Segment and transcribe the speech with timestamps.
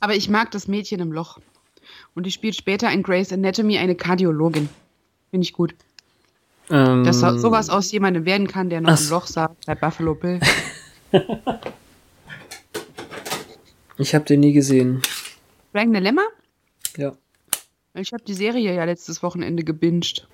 [0.00, 1.38] Aber ich mag das Mädchen im Loch.
[2.14, 4.68] Und die spielt später in Grey's Anatomy eine Kardiologin.
[5.30, 5.74] Finde ich gut.
[6.70, 9.10] Ähm, Dass so- sowas aus jemandem werden kann, der noch Ach im.
[9.10, 10.40] Loch saß bei Buffalo Bill.
[13.98, 15.02] ich habe den nie gesehen.
[15.72, 16.22] Frank Dilemma?
[16.96, 17.12] Ja.
[17.94, 20.26] Ich habe die Serie ja letztes Wochenende gebinged.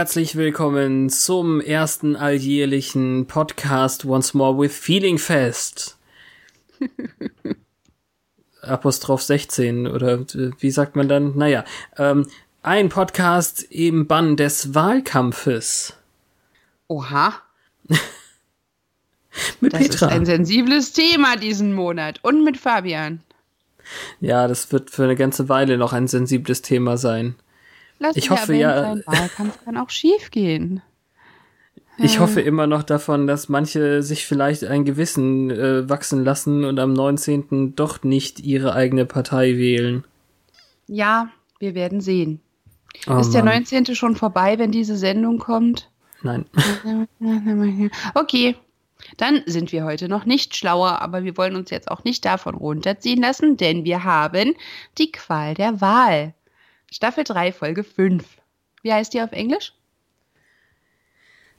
[0.00, 5.98] Herzlich willkommen zum ersten alljährlichen Podcast Once More with Feeling Fest.
[8.62, 10.20] Apostroph 16 oder
[10.58, 11.36] wie sagt man dann?
[11.36, 11.66] Naja,
[11.98, 12.26] ähm,
[12.62, 15.92] ein Podcast im Bann des Wahlkampfes
[16.88, 17.34] Oha,
[19.60, 20.06] mit das ist Petra.
[20.06, 22.20] ein sensibles Thema diesen Monat.
[22.22, 23.20] Und mit Fabian.
[24.18, 27.34] Ja, das wird für eine ganze Weile noch ein sensibles Thema sein.
[28.00, 30.82] Lass Ich hoffe, ja- Wahlkampf kann auch schief gehen.
[32.02, 36.78] Ich hoffe immer noch davon, dass manche sich vielleicht ein Gewissen äh, wachsen lassen und
[36.78, 37.76] am 19.
[37.76, 40.04] doch nicht ihre eigene Partei wählen.
[40.86, 42.40] Ja, wir werden sehen.
[43.06, 43.64] Oh ist der Mann.
[43.68, 43.94] 19.
[43.94, 45.90] schon vorbei, wenn diese Sendung kommt?
[46.22, 46.46] Nein.
[48.14, 48.56] Okay,
[49.18, 52.54] dann sind wir heute noch nicht schlauer, aber wir wollen uns jetzt auch nicht davon
[52.54, 54.54] runterziehen lassen, denn wir haben
[54.96, 56.34] die Qual der Wahl.
[56.92, 58.24] Staffel 3, Folge 5.
[58.82, 59.74] Wie heißt die auf Englisch?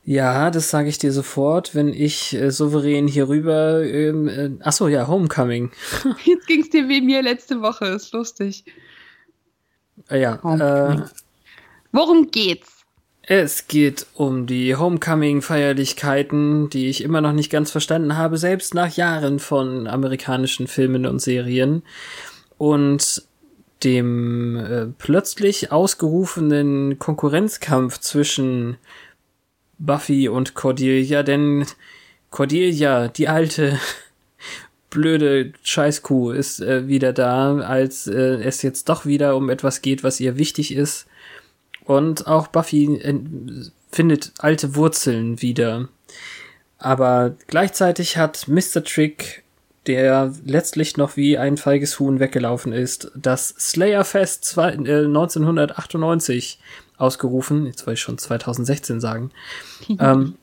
[0.03, 3.83] Ja, das sage ich dir sofort, wenn ich äh, souverän hier rüber.
[3.83, 5.71] Ähm, äh, achso, ja, Homecoming.
[6.25, 8.65] Jetzt ging es dir wie mir letzte Woche, ist lustig.
[10.09, 11.03] Äh, ja, äh.
[11.91, 12.81] Worum geht's?
[13.23, 18.93] es geht um die Homecoming-Feierlichkeiten, die ich immer noch nicht ganz verstanden habe, selbst nach
[18.95, 21.83] Jahren von amerikanischen Filmen und Serien.
[22.57, 23.23] Und
[23.83, 28.77] dem äh, plötzlich ausgerufenen Konkurrenzkampf zwischen
[29.77, 31.65] Buffy und Cordelia, denn
[32.29, 33.79] Cordelia, die alte
[34.89, 40.03] blöde Scheißkuh, ist äh, wieder da, als äh, es jetzt doch wieder um etwas geht,
[40.03, 41.07] was ihr wichtig ist.
[41.83, 43.19] Und auch Buffy äh,
[43.91, 45.89] findet alte Wurzeln wieder.
[46.77, 48.83] Aber gleichzeitig hat Mr.
[48.83, 49.40] Trick,
[49.87, 56.59] der letztlich noch wie ein feiges Huhn weggelaufen ist, das Slayerfest zwei, äh, 1998
[56.97, 57.65] ausgerufen.
[57.65, 59.31] Jetzt wollte ich schon 2016 sagen.
[59.99, 60.37] ähm,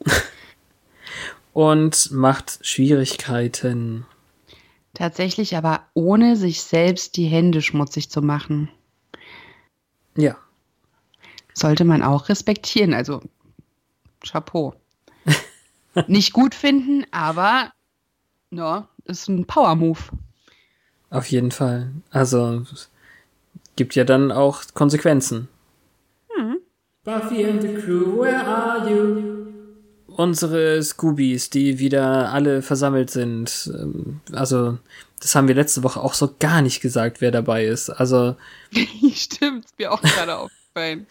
[1.52, 4.06] und macht Schwierigkeiten.
[4.94, 8.68] Tatsächlich aber ohne sich selbst die Hände schmutzig zu machen.
[10.16, 10.36] Ja.
[11.54, 13.20] Sollte man auch respektieren, also
[14.20, 14.74] Chapeau.
[16.08, 17.70] Nicht gut finden, aber
[18.50, 19.98] no, ist ein Power-Move.
[21.10, 21.90] Auf jeden Fall.
[22.10, 22.62] Also
[23.76, 25.48] gibt ja dann auch Konsequenzen.
[27.04, 29.46] Buffy and the Crew, where are you?
[30.08, 33.70] Unsere Scoobies, die wieder alle versammelt sind.
[33.72, 34.76] Ähm, Also,
[35.20, 37.88] das haben wir letzte Woche auch so gar nicht gesagt, wer dabei ist.
[37.88, 38.36] Also,
[39.14, 41.06] Stimmt, ist mir auch gerade aufgefallen.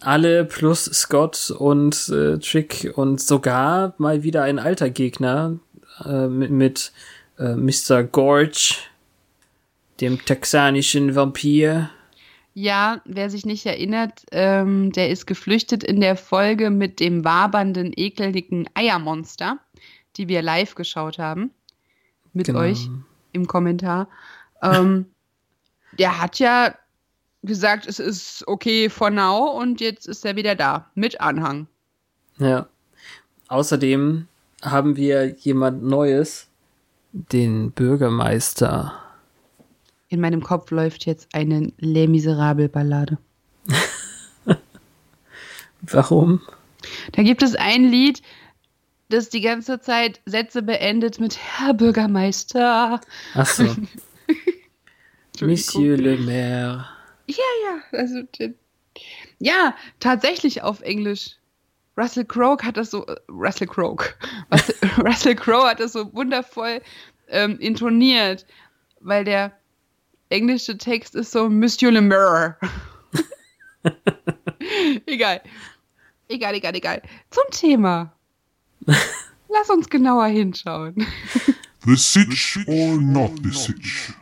[0.00, 5.58] alle plus Scott und äh, Trick und sogar mal wieder ein alter Gegner
[6.06, 6.92] äh, mit, mit
[7.38, 8.04] äh, Mr.
[8.04, 8.76] Gorge,
[10.00, 11.90] dem texanischen Vampir.
[12.54, 17.92] Ja, wer sich nicht erinnert, ähm, der ist geflüchtet in der Folge mit dem wabernden,
[17.96, 19.58] ekeligen Eiermonster,
[20.16, 21.50] die wir live geschaut haben.
[22.32, 22.60] Mit Genau.
[22.60, 22.88] euch
[23.32, 24.08] im Kommentar.
[24.62, 25.06] Ähm,
[25.98, 26.74] der hat ja
[27.42, 30.90] gesagt, es ist okay for now und jetzt ist er wieder da.
[30.94, 31.66] Mit Anhang.
[32.38, 32.68] Ja.
[33.48, 34.26] Außerdem
[34.62, 36.48] haben wir jemand Neues,
[37.14, 38.92] den Bürgermeister.
[40.08, 43.18] In meinem Kopf läuft jetzt eine Les Miserable Ballade.
[45.82, 46.40] Warum?
[47.12, 48.20] Da gibt es ein Lied,
[49.08, 53.00] das die ganze Zeit Sätze beendet mit Herr Bürgermeister.
[53.34, 53.74] Ach so.
[55.40, 56.86] Monsieur le Maire.
[57.26, 58.22] Ja, ja, also
[59.38, 61.36] ja, tatsächlich auf Englisch.
[61.96, 63.96] Russell Crowe hat das so, äh, Russell Crowe,
[64.98, 66.80] Russell, Crowe hat das so wundervoll
[67.28, 68.46] ähm, intoniert,
[69.00, 69.52] weil der
[70.30, 72.56] englische Text ist so Monsieur le Maire.
[75.06, 75.40] egal.
[76.28, 77.02] Egal, egal, egal.
[77.30, 78.12] Zum Thema.
[78.86, 81.06] Lass uns genauer hinschauen.
[81.86, 84.12] The Sitch or not the Sitch?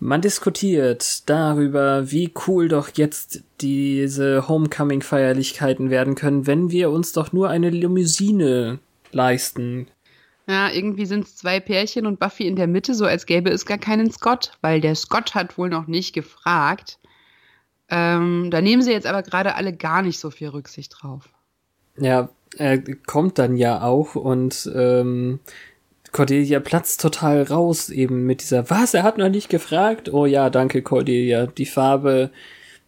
[0.00, 7.32] Man diskutiert darüber, wie cool doch jetzt diese Homecoming-Feierlichkeiten werden können, wenn wir uns doch
[7.32, 8.78] nur eine Limousine
[9.10, 9.88] leisten.
[10.46, 13.66] Ja, irgendwie sind es zwei Pärchen und Buffy in der Mitte, so als gäbe es
[13.66, 16.98] gar keinen Scott, weil der Scott hat wohl noch nicht gefragt.
[17.90, 21.28] Ähm, da nehmen sie jetzt aber gerade alle gar nicht so viel Rücksicht drauf.
[21.98, 25.40] Ja, er kommt dann ja auch und ähm,
[26.12, 30.12] Cordelia platzt total raus eben mit dieser, was, er hat noch nicht gefragt?
[30.12, 32.30] Oh ja, danke Cordelia, die Farbe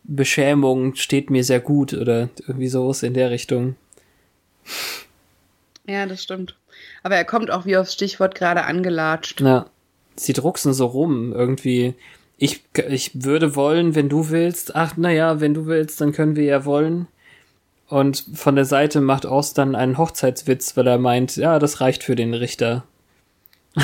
[0.04, 3.76] Beschämung steht mir sehr gut oder irgendwie sowas in der Richtung.
[5.86, 6.56] Ja, das stimmt.
[7.02, 9.40] Aber er kommt auch wie aufs Stichwort gerade angelatscht.
[9.40, 9.66] Ja,
[10.16, 11.94] sie drucksen so rum irgendwie.
[12.38, 14.74] Ich, ich würde wollen, wenn du willst.
[14.74, 17.06] Ach, naja, wenn du willst, dann können wir ja wollen.
[17.88, 22.04] Und von der Seite macht Ost dann einen Hochzeitswitz, weil er meint, ja, das reicht
[22.04, 22.84] für den Richter.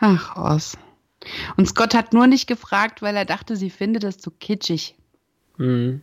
[0.00, 0.76] Ach, Oz.
[1.56, 4.96] Und Scott hat nur nicht gefragt, weil er dachte, sie finde das zu kitschig.
[5.56, 6.02] Hm.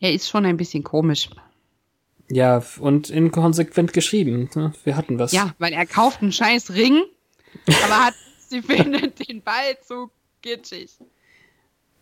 [0.00, 1.30] Er ist schon ein bisschen komisch.
[2.28, 4.50] Ja, und inkonsequent geschrieben.
[4.82, 5.32] Wir hatten was.
[5.32, 7.02] Ja, weil er kauft einen scheiß Ring,
[7.84, 8.14] aber hat,
[8.48, 10.10] sie findet den Ball zu
[10.42, 10.90] kitschig.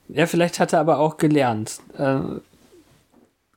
[0.08, 1.80] Ja, vielleicht hat er aber auch gelernt.
[1.96, 2.20] Äh,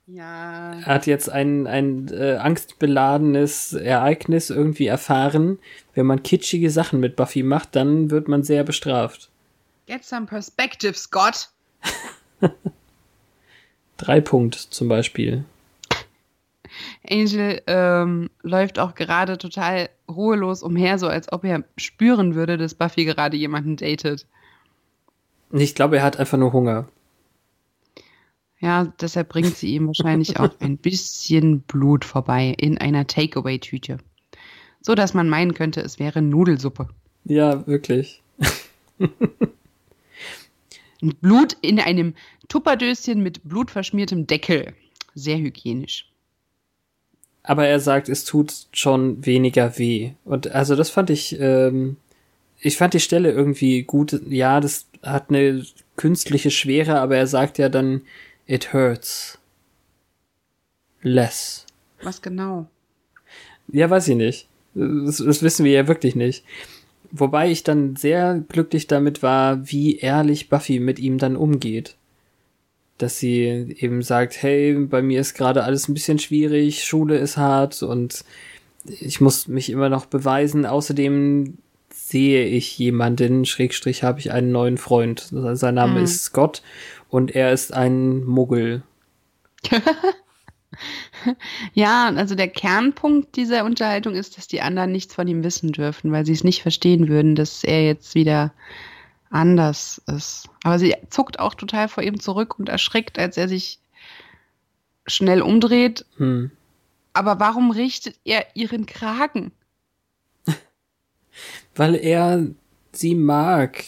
[0.08, 0.74] ja.
[0.74, 5.60] Er hat jetzt ein, ein äh, angstbeladenes Ereignis irgendwie erfahren.
[5.94, 9.30] Wenn man kitschige Sachen mit Buffy macht, dann wird man sehr bestraft.
[9.88, 11.50] Get some perspective, Scott.
[13.98, 15.46] Drei Punkt zum Beispiel.
[17.10, 22.74] Angel ähm, läuft auch gerade total ruhelos umher, so als ob er spüren würde, dass
[22.74, 24.26] Buffy gerade jemanden datet.
[25.52, 26.88] Ich glaube, er hat einfach nur Hunger.
[28.60, 33.98] Ja, deshalb bringt sie ihm wahrscheinlich auch ein bisschen Blut vorbei in einer Takeaway-Tüte.
[34.82, 36.88] So dass man meinen könnte, es wäre Nudelsuppe.
[37.26, 38.22] Ja, wirklich.
[41.22, 42.14] Blut in einem
[42.48, 44.74] Tupperdöschen mit blutverschmiertem Deckel.
[45.16, 46.12] Sehr hygienisch.
[47.44, 50.12] Aber er sagt, es tut schon weniger weh.
[50.24, 51.98] Und also das fand ich, ähm,
[52.60, 54.20] ich fand die Stelle irgendwie gut.
[54.30, 55.64] Ja, das hat eine
[55.96, 58.02] künstliche Schwere, aber er sagt ja dann,
[58.48, 59.38] it hurts.
[61.02, 61.66] Less.
[62.02, 62.68] Was genau?
[63.72, 64.48] Ja, weiß ich nicht.
[64.74, 66.44] Das, das wissen wir ja wirklich nicht.
[67.12, 71.96] Wobei ich dann sehr glücklich damit war, wie ehrlich Buffy mit ihm dann umgeht.
[72.98, 77.38] Dass sie eben sagt, hey, bei mir ist gerade alles ein bisschen schwierig, Schule ist
[77.38, 78.24] hart und
[78.86, 80.66] ich muss mich immer noch beweisen.
[80.66, 81.58] Außerdem
[81.94, 85.28] sehe ich jemanden, Schrägstrich habe ich einen neuen Freund.
[85.32, 86.04] Sein Name mhm.
[86.04, 86.62] ist Scott
[87.10, 88.84] und er ist ein Muggel.
[91.74, 96.12] ja, also der Kernpunkt dieser Unterhaltung ist, dass die anderen nichts von ihm wissen dürfen,
[96.12, 98.54] weil sie es nicht verstehen würden, dass er jetzt wieder
[99.30, 100.50] anders ist.
[100.64, 103.80] Aber sie zuckt auch total vor ihm zurück und erschrickt, als er sich
[105.08, 106.06] schnell umdreht.
[106.18, 106.52] Hm.
[107.14, 109.52] Aber warum richtet er ihren Kragen?
[111.76, 112.48] Weil er
[112.92, 113.84] sie mag.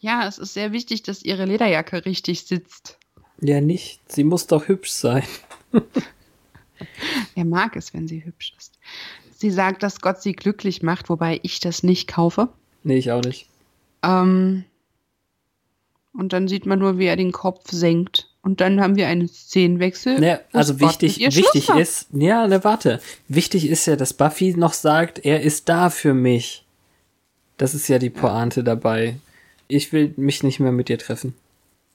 [0.00, 2.98] Ja, es ist sehr wichtig, dass ihre Lederjacke richtig sitzt.
[3.40, 4.00] Ja, nicht.
[4.10, 5.24] Sie muss doch hübsch sein.
[7.34, 8.78] er mag es, wenn sie hübsch ist.
[9.36, 12.48] Sie sagt, dass Gott sie glücklich macht, wobei ich das nicht kaufe.
[12.82, 13.46] Nee, ich auch nicht.
[14.02, 14.64] Ähm,
[16.12, 18.28] und dann sieht man nur, wie er den Kopf senkt.
[18.42, 20.22] Und dann haben wir einen Szenenwechsel.
[20.22, 23.00] Ja, also wichtig, wichtig ist, ja, ne, warte.
[23.28, 26.64] Wichtig ist ja, dass Buffy noch sagt, er ist da für mich.
[27.58, 29.16] Das ist ja die Pointe dabei.
[29.70, 31.34] Ich will mich nicht mehr mit dir treffen.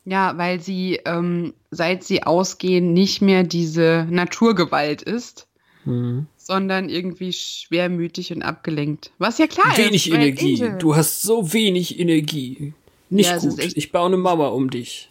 [0.05, 5.47] Ja, weil sie, ähm, seit sie ausgehen, nicht mehr diese Naturgewalt ist,
[5.83, 6.27] mhm.
[6.37, 9.11] sondern irgendwie schwermütig und abgelenkt.
[9.17, 10.13] Was ja klar wenig ist.
[10.13, 10.63] Wenig Energie.
[10.63, 10.77] Angel.
[10.77, 12.73] Du hast so wenig Energie.
[13.09, 13.59] Nicht ja, gut.
[13.59, 15.09] Ich baue eine Mama um dich.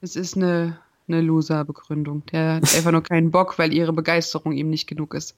[0.00, 2.24] Es ist eine, eine Loser-Begründung.
[2.32, 5.36] Der hat einfach nur keinen Bock, weil ihre Begeisterung ihm nicht genug ist.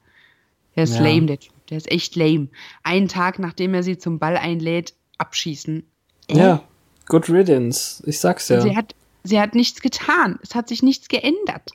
[0.77, 1.03] Der ist ja.
[1.03, 1.53] lame, der Typ.
[1.71, 2.49] Der ist echt lame.
[2.85, 5.85] Einen Tag, nachdem er sie zum Ball einlädt, abschießen.
[6.29, 6.39] Äh?
[6.39, 6.63] Ja,
[7.07, 8.03] good riddance.
[8.07, 8.61] Ich sag's ja.
[8.61, 10.39] Sie hat, sie hat nichts getan.
[10.43, 11.73] Es hat sich nichts geändert.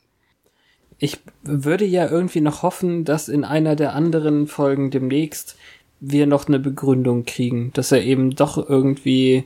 [0.98, 5.56] Ich würde ja irgendwie noch hoffen, dass in einer der anderen Folgen demnächst
[6.00, 9.46] wir noch eine Begründung kriegen, dass er eben doch irgendwie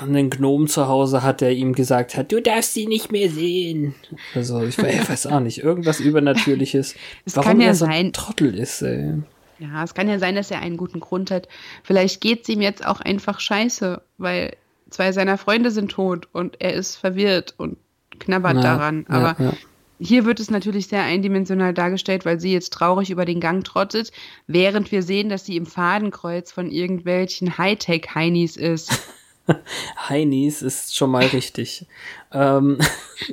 [0.00, 3.94] einen Gnom zu Hause hat, der ihm gesagt hat, du darfst sie nicht mehr sehen.
[4.34, 6.94] Also ich weiß auch nicht, irgendwas Übernatürliches.
[7.24, 9.22] Es Warum ja er so ein Trottel ist, ey.
[9.58, 11.48] Ja, es kann ja sein, dass er einen guten Grund hat.
[11.82, 14.56] Vielleicht geht es ihm jetzt auch einfach scheiße, weil
[14.90, 17.78] zwei seiner Freunde sind tot und er ist verwirrt und
[18.18, 19.06] knabbert ja, daran.
[19.08, 19.52] Aber ja, ja.
[19.98, 24.12] hier wird es natürlich sehr eindimensional dargestellt, weil sie jetzt traurig über den Gang trottet,
[24.46, 28.98] während wir sehen, dass sie im Fadenkreuz von irgendwelchen Hightech-Heinis ist.
[30.08, 31.86] Heinis ist schon mal richtig.
[32.32, 32.78] ähm.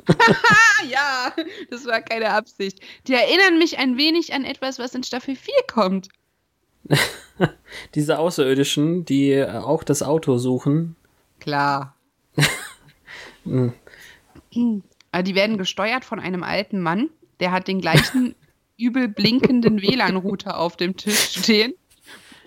[0.90, 1.32] ja,
[1.70, 2.80] das war keine Absicht.
[3.06, 6.08] Die erinnern mich ein wenig an etwas, was in Staffel 4 kommt.
[7.94, 10.96] Diese Außerirdischen, die auch das Auto suchen.
[11.40, 11.96] Klar.
[13.44, 13.72] hm.
[15.12, 18.34] Also die werden gesteuert von einem alten Mann, der hat den gleichen
[18.76, 21.74] übel blinkenden WLAN-Router auf dem Tisch stehen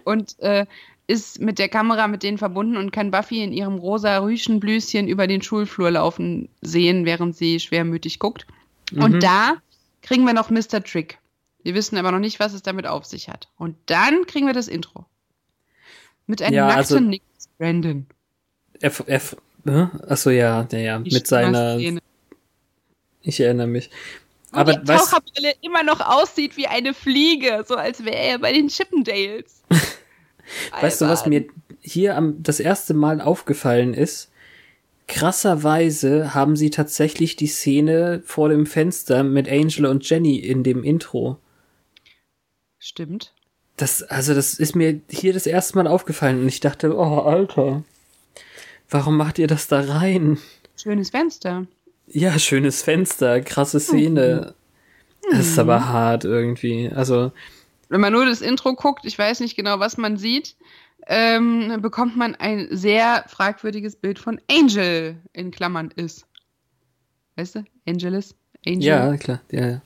[0.03, 0.65] und äh,
[1.07, 5.27] ist mit der Kamera mit denen verbunden und kann Buffy in ihrem rosa Rüschenblüschen über
[5.27, 8.47] den Schulflur laufen sehen, während sie schwermütig guckt.
[8.91, 9.03] Mhm.
[9.03, 9.57] Und da
[10.01, 10.83] kriegen wir noch Mr.
[10.83, 11.19] Trick.
[11.63, 13.49] Wir wissen aber noch nicht, was es damit auf sich hat.
[13.57, 15.05] Und dann kriegen wir das Intro.
[16.27, 17.23] Mit einem ja, nackten also, Nick
[17.57, 18.05] Brandon.
[18.79, 19.21] Er, er,
[20.07, 21.77] achso, ja, ja, ja, mit seiner.
[21.77, 22.01] Szene.
[23.21, 23.89] Ich erinnere mich.
[24.51, 28.53] Und aber die Taucherbrille immer noch aussieht wie eine Fliege, so als wäre er bei
[28.53, 29.63] den Chippendales.
[30.79, 31.45] weißt du, was mir
[31.81, 34.31] hier am, das erste Mal aufgefallen ist?
[35.07, 40.83] Krasserweise haben sie tatsächlich die Szene vor dem Fenster mit Angel und Jenny in dem
[40.83, 41.37] Intro.
[42.79, 43.33] Stimmt.
[43.77, 47.83] Das, also, das ist mir hier das erste Mal aufgefallen und ich dachte, oh, Alter,
[48.89, 50.39] warum macht ihr das da rein?
[50.75, 51.67] Schönes Fenster.
[52.07, 54.55] Ja, schönes Fenster, krasse Szene.
[55.27, 55.31] Mhm.
[55.31, 56.89] Das ist aber hart irgendwie.
[56.89, 57.31] Also.
[57.89, 60.55] Wenn man nur das Intro guckt, ich weiß nicht genau, was man sieht,
[61.07, 66.25] ähm, bekommt man ein sehr fragwürdiges Bild von Angel in Klammern ist.
[67.35, 67.63] Weißt du?
[67.87, 68.35] Angelus?
[68.65, 68.83] Angel?
[68.83, 69.41] Ja, klar.
[69.51, 69.81] Ja, ja.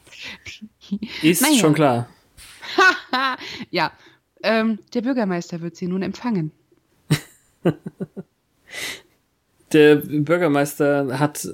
[1.21, 1.57] Ist naja.
[1.57, 2.07] schon klar.
[3.69, 3.91] ja.
[4.41, 6.51] Ähm, der Bürgermeister wird sie nun empfangen.
[9.73, 11.45] der Bürgermeister hat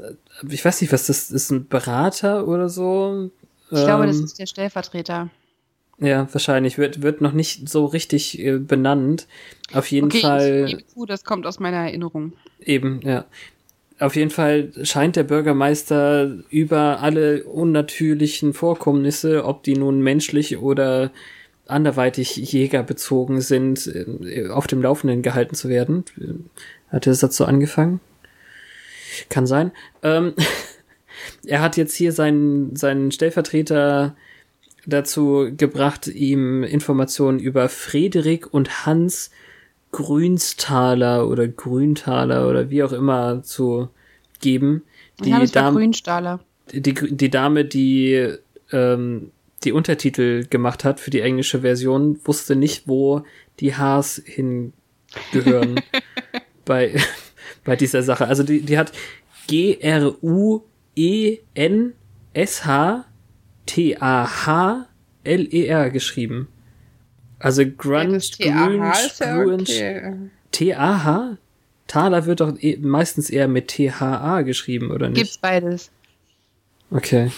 [0.49, 3.31] ich weiß nicht, was das ist, ein Berater oder so?
[3.71, 5.29] Ich ähm, glaube, das ähm, ist der Stellvertreter.
[5.99, 6.77] Ja, wahrscheinlich.
[6.77, 9.27] Wird, wird noch nicht so richtig äh, benannt.
[9.73, 10.65] Auf jeden okay, Fall.
[10.67, 12.33] Ich zu, das kommt aus meiner Erinnerung.
[12.59, 13.25] Eben, ja.
[13.97, 21.11] Auf jeden Fall scheint der Bürgermeister über alle unnatürlichen Vorkommnisse, ob die nun menschlich oder
[21.65, 26.03] anderweitig jägerbezogen sind, äh, auf dem Laufenden gehalten zu werden.
[26.89, 28.01] Hat er das dazu angefangen?
[29.29, 29.71] Kann sein.
[30.03, 30.33] Ähm,
[31.45, 34.15] er hat jetzt hier seinen, seinen Stellvertreter
[34.85, 39.31] dazu gebracht, ihm Informationen über Frederik und Hans
[39.91, 43.89] Grünsthaler oder Grüntaler oder wie auch immer zu
[44.41, 44.83] geben.
[45.23, 46.39] Die Dame, Grünstahler.
[46.73, 48.33] Die, die Dame, die
[48.71, 49.31] ähm,
[49.63, 53.23] die Untertitel gemacht hat für die englische Version, wusste nicht, wo
[53.59, 55.79] die Hs hingehören
[56.65, 56.95] bei,
[57.63, 58.27] bei dieser Sache.
[58.27, 58.91] Also die, die hat
[63.65, 66.47] G-R-U-E-N-S-H-T-A-H-L-E-R geschrieben.
[67.39, 71.37] Also Grunge, Grunge, Grunge, T-A-H?
[71.87, 75.17] Thaler wird doch e meistens eher mit T-H-A geschrieben, oder nicht?
[75.17, 75.91] Gibt's beides.
[76.89, 77.31] Okay.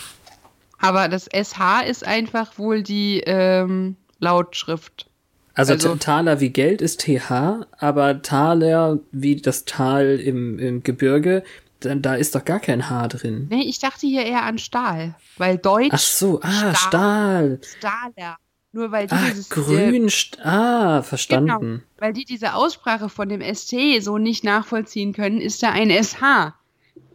[0.80, 5.10] Aber das SH ist einfach wohl die ähm, Lautschrift.
[5.54, 11.44] Also, also Taler wie Geld ist TH, aber Taler wie das Tal im, im Gebirge,
[11.80, 13.48] dann, da ist doch gar kein H drin.
[13.50, 15.90] Nee, ich dachte hier eher an Stahl, weil Deutsch.
[15.92, 17.60] Ach so, ah, Stahl.
[17.64, 18.12] Stahl.
[18.18, 18.38] ja.
[18.74, 21.48] Nur weil die Ach, dieses grün, äh, ah, verstanden.
[21.48, 25.90] Genau, weil die diese Aussprache von dem ST so nicht nachvollziehen können, ist da ein
[25.90, 26.54] SH.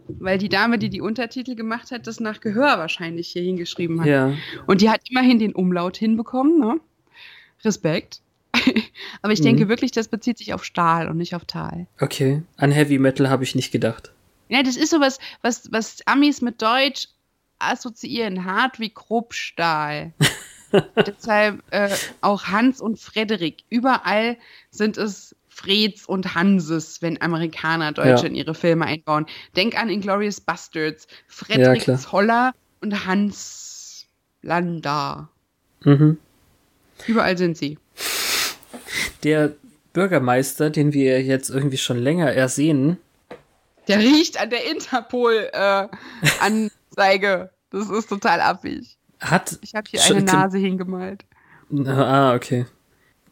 [0.08, 4.08] Weil die Dame, die die Untertitel gemacht hat, das nach Gehör wahrscheinlich hier hingeschrieben hat.
[4.08, 4.34] Ja.
[4.66, 6.80] Und die hat immerhin den Umlaut hinbekommen, ne?
[7.64, 8.20] Respekt.
[9.22, 9.44] Aber ich mhm.
[9.44, 11.86] denke wirklich, das bezieht sich auf Stahl und nicht auf Tal.
[12.00, 12.42] Okay.
[12.56, 14.12] An Heavy Metal habe ich nicht gedacht.
[14.52, 17.08] Ja, das ist sowas, was, was Amis mit Deutsch
[17.58, 18.44] assoziieren.
[18.44, 20.12] Hart wie Kruppstahl.
[21.06, 21.88] Deshalb äh,
[22.20, 23.64] auch Hans und Frederik.
[23.70, 24.36] Überall
[24.70, 28.28] sind es Freds und Hanses, wenn Amerikaner Deutsche ja.
[28.28, 29.26] in ihre Filme einbauen.
[29.56, 31.06] Denk an Inglorious Bastards.
[31.28, 34.06] Frederik ja, Zoller und Hans
[34.42, 35.28] Landa.
[35.84, 36.18] Mhm.
[37.06, 37.78] Überall sind sie
[39.22, 39.52] der
[39.92, 42.98] Bürgermeister, den wir jetzt irgendwie schon länger ersehen.
[43.88, 47.26] Der riecht an der Interpol-Anzeige.
[47.26, 48.96] Äh, das ist total abwegig.
[49.20, 49.58] Hat.
[49.62, 51.24] Ich habe hier eine Nase hingemalt.
[51.86, 52.66] Ah, okay.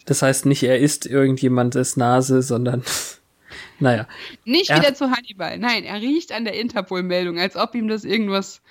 [0.07, 2.83] Das heißt nicht, er ist irgendjemandes Nase, sondern.
[3.81, 4.07] naja.
[4.45, 5.59] Nicht er wieder zu Hannibal.
[5.59, 8.63] Nein, er riecht an der Interpol-Meldung, als ob ihm das irgendwas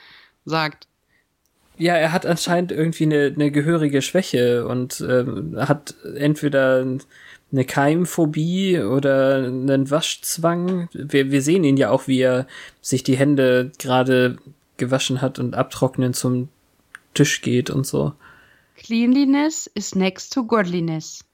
[0.46, 0.88] sagt.
[1.78, 6.86] Ja, er hat anscheinend irgendwie eine, eine gehörige Schwäche und ähm, hat entweder
[7.51, 10.88] eine Keimphobie oder einen Waschzwang.
[10.94, 12.46] Wir, wir sehen ihn ja auch, wie er
[12.82, 14.38] sich die Hände gerade
[14.77, 16.50] gewaschen hat und abtrocknen zum
[17.13, 18.13] Tisch geht und so.
[18.77, 21.25] Cleanliness is next to godliness.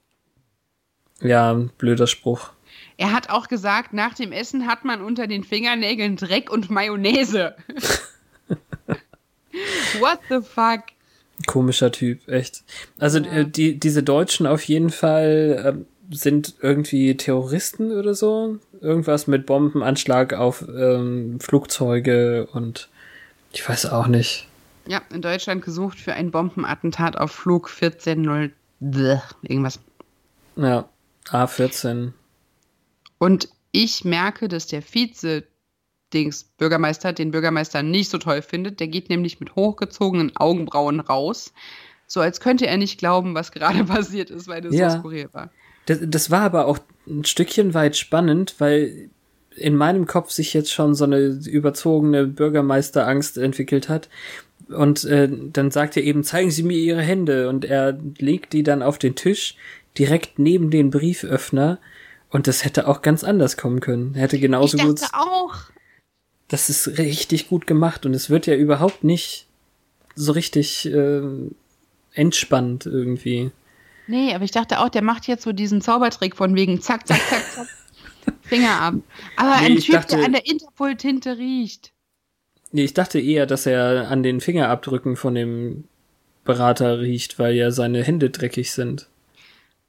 [1.20, 2.50] Ja, blöder Spruch.
[2.98, 7.54] Er hat auch gesagt, nach dem Essen hat man unter den Fingernägeln Dreck und Mayonnaise.
[10.00, 10.80] What the fuck?
[11.46, 12.64] Komischer Typ, echt.
[12.98, 13.30] Also Ja.
[13.32, 18.58] äh, die, diese Deutschen auf jeden Fall äh, sind irgendwie Terroristen oder so.
[18.80, 22.88] Irgendwas mit Bombenanschlag auf ähm, Flugzeuge und
[23.52, 24.48] ich weiß auch nicht.
[24.86, 29.80] Ja, in Deutschland gesucht für ein Bombenattentat auf Flug 14.0 Bleh, irgendwas.
[30.56, 30.88] Ja,
[31.28, 32.12] A14.
[33.18, 35.44] Und ich merke, dass der Vize
[36.12, 38.78] Dings Bürgermeister den Bürgermeister nicht so toll findet.
[38.78, 41.52] Der geht nämlich mit hochgezogenen Augenbrauen raus.
[42.06, 44.90] So als könnte er nicht glauben, was gerade passiert ist, weil das Ja.
[44.90, 45.50] so skurril war.
[45.86, 46.78] Das, das war aber auch
[47.08, 49.08] ein Stückchen weit spannend, weil
[49.56, 54.08] in meinem Kopf sich jetzt schon so eine überzogene Bürgermeisterangst entwickelt hat.
[54.68, 57.48] Und äh, dann sagt er eben, zeigen Sie mir Ihre Hände.
[57.48, 59.56] Und er legt die dann auf den Tisch,
[59.96, 61.78] direkt neben den Brieföffner.
[62.28, 64.14] Und das hätte auch ganz anders kommen können.
[64.14, 65.00] Er hätte genauso ich gut.
[65.00, 65.54] dachte auch.
[66.48, 68.04] Das ist richtig gut gemacht.
[68.04, 69.46] Und es wird ja überhaupt nicht
[70.14, 71.22] so richtig äh,
[72.12, 73.52] entspannt irgendwie.
[74.06, 77.20] Nee, aber ich dachte auch, der macht jetzt so diesen Zaubertrick von wegen zack, zack,
[77.28, 77.68] zack, zack.
[78.42, 78.94] Finger ab.
[79.36, 81.92] Aber Nee, ein Typ, dachte- der an der Interpol-Tinte riecht.
[82.72, 85.84] Nee, ich dachte eher, dass er an den Fingerabdrücken von dem
[86.44, 89.08] Berater riecht, weil ja seine Hände dreckig sind.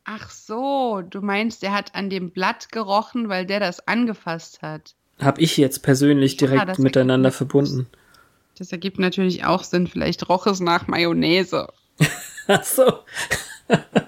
[0.06, 4.94] Ach so, du meinst, der hat an dem Blatt gerochen, weil der das angefasst hat.
[5.20, 7.88] Hab ich jetzt persönlich Ja, direkt das miteinander ergibt- verbunden.
[8.58, 9.88] Das ergibt natürlich auch Sinn.
[9.88, 11.68] Vielleicht roch es nach Mayonnaise.
[12.48, 13.00] Ach so.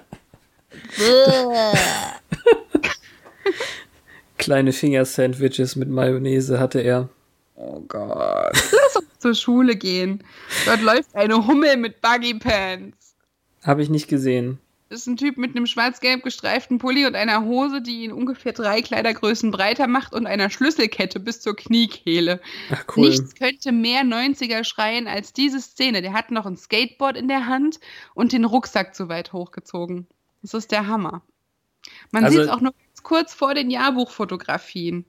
[4.38, 7.08] Kleine Fingersandwiches mit Mayonnaise hatte er.
[7.56, 8.52] Oh Gott.
[8.54, 10.24] Lass uns zur Schule gehen.
[10.64, 13.14] Dort läuft eine Hummel mit Buggy Pants.
[13.62, 14.58] Habe ich nicht gesehen.
[14.88, 18.52] Das ist ein Typ mit einem schwarz-gelb gestreiften Pulli und einer Hose, die ihn ungefähr
[18.52, 22.40] drei Kleidergrößen breiter macht und einer Schlüsselkette bis zur Kniekehle.
[22.72, 23.10] Ach cool.
[23.10, 26.02] Nichts könnte mehr 90er schreien als diese Szene.
[26.02, 27.78] Der hat noch ein Skateboard in der Hand
[28.14, 30.08] und den Rucksack zu weit hochgezogen.
[30.42, 31.22] Das ist der Hammer.
[32.10, 35.04] Man Also- sieht es auch nur ganz kurz vor den Jahrbuchfotografien.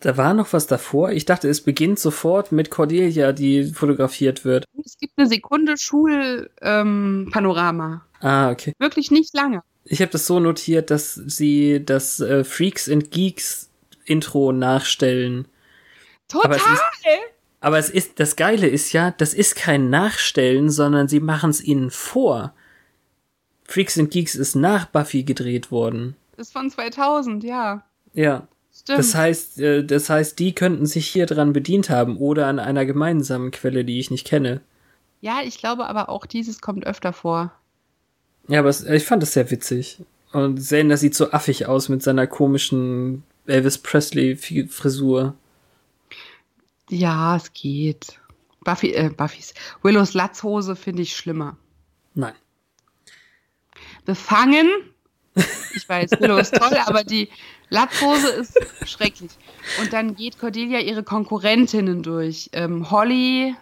[0.00, 1.12] Da war noch was davor.
[1.12, 4.64] Ich dachte, es beginnt sofort mit Cordelia, die fotografiert wird.
[4.84, 8.02] Es gibt eine Sekunde Schulpanorama.
[8.20, 8.20] Ähm.
[8.20, 8.72] Ah, okay.
[8.78, 9.62] Wirklich nicht lange.
[9.84, 13.70] Ich habe das so notiert, dass sie das äh, Freaks and Geeks
[14.04, 15.46] Intro nachstellen.
[16.28, 16.46] Total!
[16.46, 16.82] Aber es ist,
[17.60, 21.62] aber es ist, das Geile ist ja, das ist kein Nachstellen, sondern sie machen es
[21.62, 22.54] ihnen vor.
[23.72, 26.16] Freaks and Geeks ist nach Buffy gedreht worden.
[26.36, 27.84] ist von 2000, ja.
[28.12, 28.46] Ja.
[28.74, 28.98] Stimmt.
[28.98, 32.84] Das heißt, äh, das heißt, die könnten sich hier dran bedient haben oder an einer
[32.86, 34.60] gemeinsamen Quelle, die ich nicht kenne.
[35.20, 37.52] ja, ich glaube aber auch dieses kommt öfter vor.
[38.48, 39.98] Ja, aber ich fand das sehr witzig.
[40.32, 45.34] Und Zane, sieht so affig aus mit seiner komischen Elvis Presley Fi- Frisur.
[46.90, 48.18] Ja, es geht.
[48.64, 49.54] Buffy, äh, Buffys.
[49.82, 51.56] Willows Latzhose finde ich schlimmer.
[52.14, 52.34] Nein.
[54.04, 54.68] Befangen.
[55.74, 57.28] Ich weiß, Willow ist toll, aber die
[57.70, 59.30] Latzhose ist schrecklich.
[59.80, 62.50] Und dann geht Cordelia ihre Konkurrentinnen durch.
[62.52, 63.54] Ähm, Holly,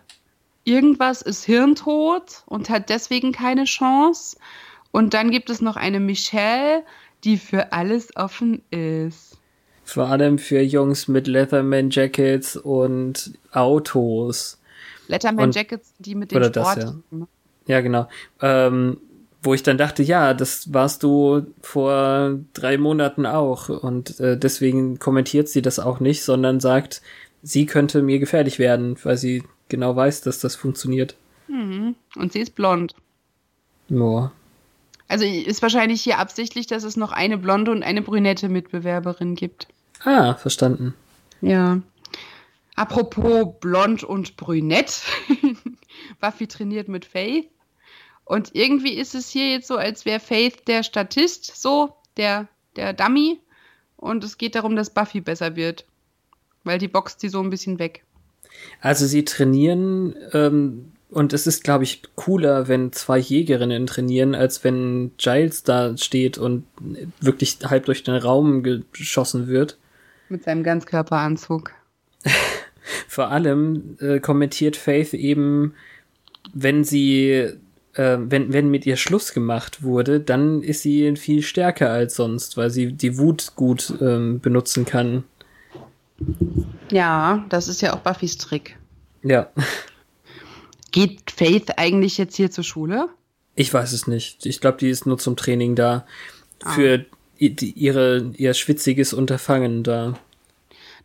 [0.65, 4.37] irgendwas ist hirntot und hat deswegen keine Chance.
[4.91, 6.83] Und dann gibt es noch eine Michelle,
[7.23, 9.37] die für alles offen ist.
[9.85, 14.59] Vor allem für Jungs mit Leatherman Jackets und Autos.
[15.07, 16.95] Letterman Und- Jackets, die mit den oder das, Sport.
[17.13, 17.27] ja.
[17.67, 18.09] Ja, genau.
[18.41, 18.99] Ähm,
[19.43, 23.69] wo ich dann dachte, ja, das warst du vor drei Monaten auch.
[23.69, 27.01] Und äh, deswegen kommentiert sie das auch nicht, sondern sagt,
[27.43, 31.17] sie könnte mir gefährlich werden, weil sie genau weiß, dass das funktioniert.
[31.49, 31.95] Mhm.
[32.17, 32.95] Und sie ist blond.
[33.89, 34.31] Ja.
[35.09, 39.67] Also ist wahrscheinlich hier absichtlich, dass es noch eine blonde und eine brünette Mitbewerberin gibt.
[40.05, 40.95] Ah, verstanden.
[41.41, 41.81] Ja.
[42.77, 45.03] Apropos blond und brünett.
[46.21, 47.49] Buffy trainiert mit Faith.
[48.31, 52.93] Und irgendwie ist es hier jetzt so, als wäre Faith der Statist, so, der, der
[52.93, 53.41] Dummy.
[53.97, 55.85] Und es geht darum, dass Buffy besser wird.
[56.63, 58.05] Weil die boxt sie so ein bisschen weg.
[58.81, 64.63] Also sie trainieren ähm, und es ist, glaube ich, cooler, wenn zwei Jägerinnen trainieren, als
[64.63, 66.65] wenn Giles da steht und
[67.21, 68.63] wirklich halb durch den Raum
[68.93, 69.77] geschossen wird.
[70.29, 71.73] Mit seinem Ganzkörperanzug.
[73.09, 75.75] Vor allem äh, kommentiert Faith eben,
[76.55, 77.59] wenn sie,
[77.95, 82.57] äh, wenn, wenn mit ihr Schluss gemacht wurde, dann ist sie viel stärker als sonst,
[82.57, 85.25] weil sie die Wut gut ähm, benutzen kann.
[86.91, 88.77] Ja, das ist ja auch Buffys Trick.
[89.23, 89.49] Ja.
[90.93, 93.09] Geht Faith eigentlich jetzt hier zur Schule?
[93.55, 94.45] Ich weiß es nicht.
[94.47, 96.05] Ich glaube, die ist nur zum Training da.
[96.75, 97.05] Für
[97.41, 100.15] i- die, ihre, ihr schwitziges Unterfangen da.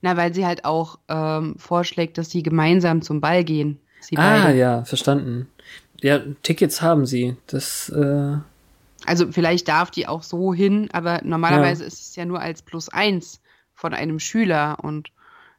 [0.01, 3.79] Na, weil sie halt auch ähm, vorschlägt, dass sie gemeinsam zum Ball gehen.
[4.01, 4.57] Sie Ah, beide.
[4.57, 5.47] ja, verstanden.
[6.05, 7.35] Ja, Tickets haben sie.
[7.47, 8.37] Das, äh,
[9.07, 12.89] Also vielleicht darf die auch so hin, aber normalerweise ist es ja nur als Plus
[12.89, 13.41] eins
[13.73, 15.09] von einem Schüler und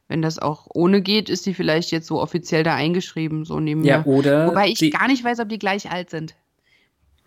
[0.07, 3.83] wenn das auch ohne geht, ist sie vielleicht jetzt so offiziell da eingeschrieben, so neben
[3.83, 4.07] ja, mir.
[4.07, 4.47] oder.
[4.47, 6.33] Wobei ich gar nicht weiß, ob die gleich alt sind.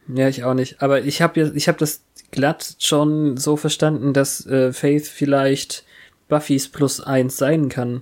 [0.08, 0.80] Ja, ich auch nicht.
[0.80, 5.84] Aber ich habe ja, ich habe das glatt schon so verstanden, dass äh, Faith vielleicht
[6.30, 8.00] Buffys plus eins sein kann.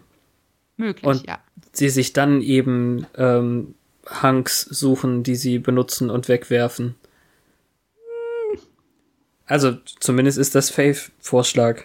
[0.77, 1.41] Möglich, Und- ja.
[1.73, 3.75] Sie sich dann eben ähm,
[4.23, 6.95] Hunks suchen, die sie benutzen und wegwerfen.
[9.47, 11.85] Also zumindest ist das Faith-Vorschlag.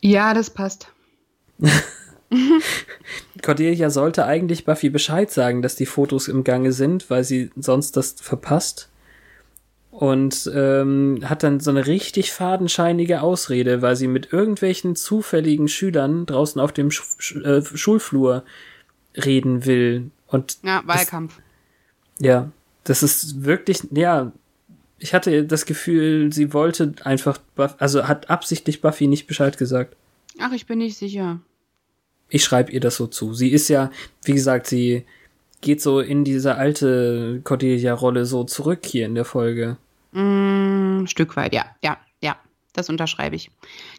[0.00, 0.88] Ja, das passt.
[3.42, 7.96] Cordelia sollte eigentlich Buffy Bescheid sagen, dass die Fotos im Gange sind, weil sie sonst
[7.96, 8.88] das verpasst.
[9.90, 16.24] Und ähm, hat dann so eine richtig fadenscheinige Ausrede, weil sie mit irgendwelchen zufälligen Schülern
[16.24, 18.42] draußen auf dem Sch Sch äh, Schulflur
[19.14, 20.10] reden will.
[20.26, 21.41] Und Ja, Wahlkampf.
[22.22, 22.50] Ja,
[22.84, 24.32] das ist wirklich, ja,
[24.98, 29.96] ich hatte das Gefühl, sie wollte einfach, Buff also hat absichtlich Buffy nicht Bescheid gesagt.
[30.38, 31.40] Ach, ich bin nicht sicher.
[32.28, 33.34] Ich schreibe ihr das so zu.
[33.34, 33.90] Sie ist ja,
[34.24, 35.04] wie gesagt, sie
[35.60, 39.76] geht so in diese alte Cordelia-Rolle so zurück hier in der Folge.
[40.12, 41.98] Mm, Stück weit, ja, ja.
[42.74, 43.50] Das unterschreibe ich.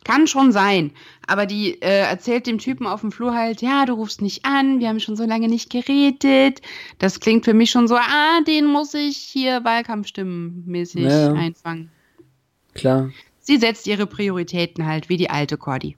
[0.04, 0.92] Kann schon sein.
[1.28, 4.80] Aber die äh, erzählt dem Typen auf dem Flur halt, ja, du rufst nicht an,
[4.80, 6.62] wir haben schon so lange nicht geredet.
[6.98, 11.34] Das klingt für mich schon so, ah, den muss ich hier Wahlkampfstimmenmäßig Ja.
[11.34, 11.92] einfangen.
[12.74, 13.12] Klar.
[13.40, 15.98] Sie setzt ihre Prioritäten halt, wie die alte Cordy.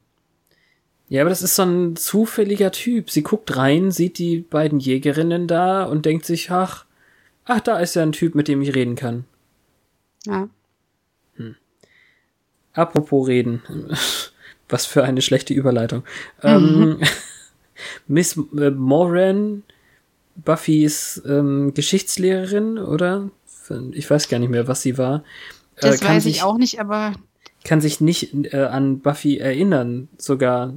[1.07, 3.11] Ja, aber das ist so ein zufälliger Typ.
[3.11, 6.85] Sie guckt rein, sieht die beiden Jägerinnen da und denkt sich, ach,
[7.45, 9.23] ach, da ist ja ein Typ, mit dem ich reden kann.
[10.25, 10.49] Ja.
[12.75, 13.61] Apropos reden.
[14.69, 16.03] Was für eine schlechte Überleitung.
[16.43, 16.99] Ähm,
[18.07, 19.63] Miss äh, Moran,
[20.35, 23.29] Buffys ähm, Geschichtslehrerin, oder?
[23.91, 25.23] Ich weiß gar nicht mehr, was sie war.
[25.77, 27.13] Äh, Das kann weiß sich, ich auch nicht, aber
[27.63, 30.73] Kann sich nicht äh, an Buffy erinnern, sogar.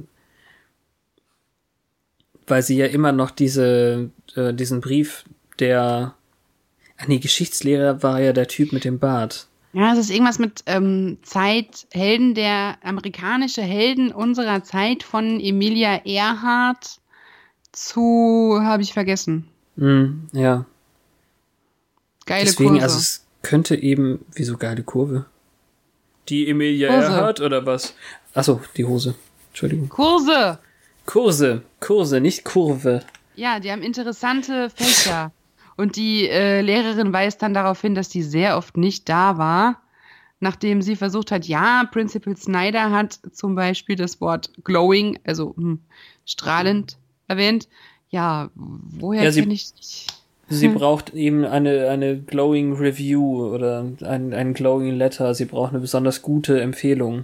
[2.47, 5.25] Weil sie ja immer noch diese, äh, diesen Brief
[5.59, 6.15] der.
[6.97, 9.47] Ah nee, Geschichtslehrer war ja der Typ mit dem Bart.
[9.73, 16.05] Ja, es ist irgendwas mit ähm, Zeit, Helden, der amerikanische Helden unserer Zeit von Emilia
[16.05, 16.99] Earhart
[17.71, 19.47] zu, habe ich vergessen.
[19.77, 20.65] Hm, ja.
[22.25, 22.83] Geile Deswegen, Kurse.
[22.83, 25.25] also es könnte eben, wieso geile Kurve?
[26.29, 27.07] Die Emilia Kurse.
[27.07, 27.93] Earhart oder was?
[28.33, 29.15] Achso, die Hose.
[29.49, 29.89] Entschuldigung.
[29.89, 30.59] Kurse!
[31.05, 33.03] Kurse, Kurse, nicht Kurve.
[33.35, 35.31] Ja, die haben interessante Fächer.
[35.79, 39.81] Und die äh, Lehrerin weist dann darauf hin, dass die sehr oft nicht da war,
[40.41, 45.79] nachdem sie versucht hat, ja, Principal Snyder hat zum Beispiel das Wort glowing, also hm,
[46.25, 46.97] strahlend
[47.29, 47.69] erwähnt.
[48.09, 50.07] Ja, woher Ja, sie- kenne ich nicht?
[50.49, 50.73] Sie Hm.
[50.73, 55.33] braucht eben eine, eine glowing Review oder ein, ein glowing Letter.
[55.35, 57.23] Sie braucht eine besonders gute Empfehlung.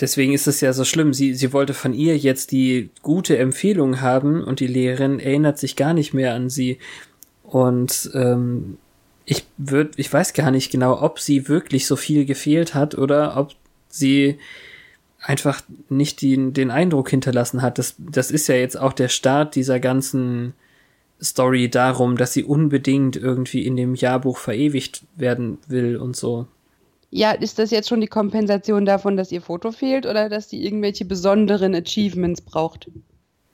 [0.00, 1.12] Deswegen ist es ja so schlimm.
[1.12, 5.76] Sie, sie wollte von ihr jetzt die gute Empfehlung haben und die Lehrerin erinnert sich
[5.76, 6.78] gar nicht mehr an sie.
[7.54, 8.78] Und ähm,
[9.24, 13.36] ich würde, ich weiß gar nicht genau, ob sie wirklich so viel gefehlt hat oder
[13.36, 13.52] ob
[13.88, 14.40] sie
[15.20, 17.78] einfach nicht den, den Eindruck hinterlassen hat.
[17.78, 20.54] Das, das ist ja jetzt auch der Start dieser ganzen
[21.22, 26.48] Story darum, dass sie unbedingt irgendwie in dem Jahrbuch verewigt werden will und so.
[27.10, 30.64] Ja, ist das jetzt schon die Kompensation davon, dass ihr Foto fehlt oder dass sie
[30.64, 32.90] irgendwelche besonderen Achievements braucht?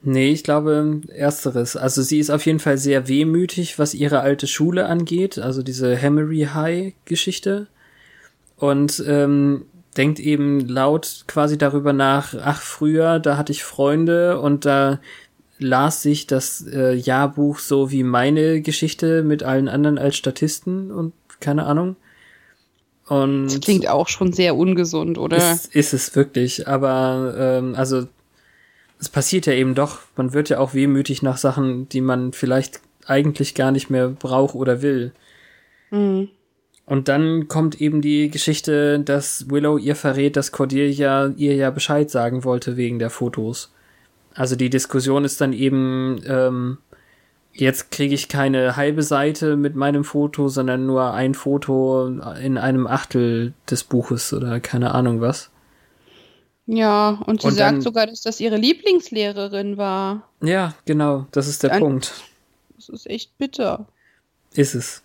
[0.03, 1.75] Nee, ich glaube ersteres.
[1.75, 5.99] Also sie ist auf jeden Fall sehr wehmütig, was ihre alte Schule angeht, also diese
[6.01, 7.67] Hammery High Geschichte.
[8.57, 9.65] Und ähm,
[9.97, 14.99] denkt eben laut quasi darüber nach, ach früher, da hatte ich Freunde und da
[15.59, 21.13] las sich das äh, Jahrbuch so wie meine Geschichte mit allen anderen als Statisten und
[21.39, 21.95] keine Ahnung.
[23.07, 25.37] Und Das klingt auch schon sehr ungesund, oder?
[25.37, 28.07] ist, ist es wirklich, aber ähm, also
[29.01, 29.99] es passiert ja eben doch.
[30.15, 34.53] Man wird ja auch wehmütig nach Sachen, die man vielleicht eigentlich gar nicht mehr braucht
[34.53, 35.11] oder will.
[35.89, 36.29] Mhm.
[36.85, 42.11] Und dann kommt eben die Geschichte, dass Willow ihr verrät, dass Cordelia ihr ja Bescheid
[42.11, 43.73] sagen wollte wegen der Fotos.
[44.35, 46.77] Also die Diskussion ist dann eben, ähm,
[47.53, 52.07] jetzt kriege ich keine halbe Seite mit meinem Foto, sondern nur ein Foto
[52.39, 55.49] in einem Achtel des Buches oder keine Ahnung was.
[56.67, 60.27] Ja, und sie Und sagt dann- sogar, dass das ihre Lieblingslehrerin war.
[60.41, 62.13] Ja, genau, das ist der Dann- Punkt.
[62.75, 63.87] Das ist echt bitter.
[64.53, 65.01] Ist es.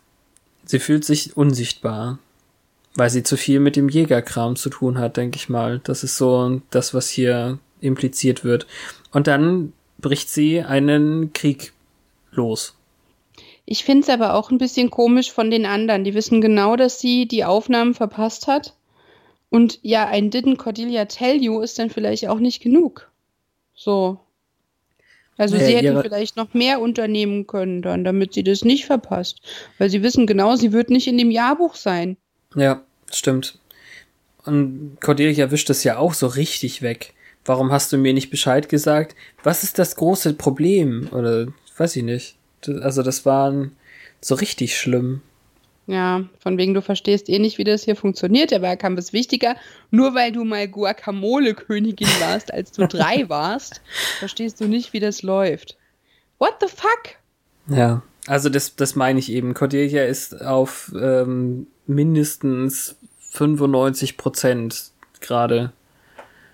[0.65, 2.19] Sie fühlt sich unsichtbar,
[2.95, 5.81] weil sie zu viel mit dem Jägerkram zu tun hat, denke ich mal.
[5.85, 8.67] Das ist so das, was hier impliziert wird.
[9.13, 11.73] Und dann bricht sie einen Krieg
[12.33, 12.75] los.
[13.65, 16.05] Ich finde es aber auch ein bisschen komisch von den anderen.
[16.05, 18.75] Die wissen genau, dass sie die Aufnahmen verpasst hat.
[19.51, 23.11] Und ja, ein Didn't Cordelia tell you ist dann vielleicht auch nicht genug.
[23.75, 24.19] So.
[25.39, 29.41] Also Äh, sie hätten vielleicht noch mehr unternehmen können dann, damit sie das nicht verpasst.
[29.79, 32.17] Weil sie wissen genau, sie wird nicht in dem Jahrbuch sein.
[32.55, 32.83] Ja,
[33.13, 33.59] stimmt.
[34.45, 37.13] Und Cordelia wischt es ja auch so richtig weg.
[37.45, 39.15] Warum hast du mir nicht Bescheid gesagt?
[39.43, 41.09] Was ist das große Problem?
[41.13, 42.37] Oder weiß ich nicht.
[42.63, 43.69] Das- Also das war
[44.21, 45.23] so richtig schlimm.
[45.87, 48.51] Ja, von wegen, du verstehst eh nicht, wie das hier funktioniert.
[48.51, 49.55] Der Wahlkampf ist wichtiger.
[49.93, 53.81] Nur weil du mal Guacamole-Königin warst, als du drei warst,
[54.19, 55.77] verstehst du nicht, wie das läuft.
[56.39, 57.15] What the fuck?
[57.69, 59.55] Ja, also das, das meine ich eben.
[59.55, 62.97] Cordelia ist auf ähm, mindestens
[63.31, 65.73] 95 Prozent gerade.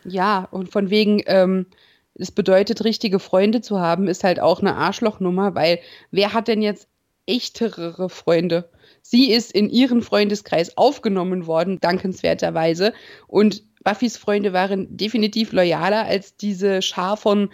[0.04, 1.66] Ja, und von wegen, ähm,
[2.14, 5.78] es bedeutet, richtige Freunde zu haben, ist halt auch eine Arschlochnummer, weil
[6.10, 6.88] wer hat denn jetzt
[7.26, 8.68] echtere Freunde?
[9.02, 12.94] Sie ist in ihren Freundeskreis aufgenommen worden, dankenswerterweise.
[13.26, 17.50] Und Buffys Freunde waren definitiv loyaler als diese Schar von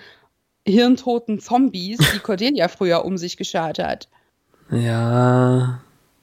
[0.66, 4.08] hirntoten Zombies, die Cordelia früher um sich geschart hat.
[4.70, 5.80] Ja,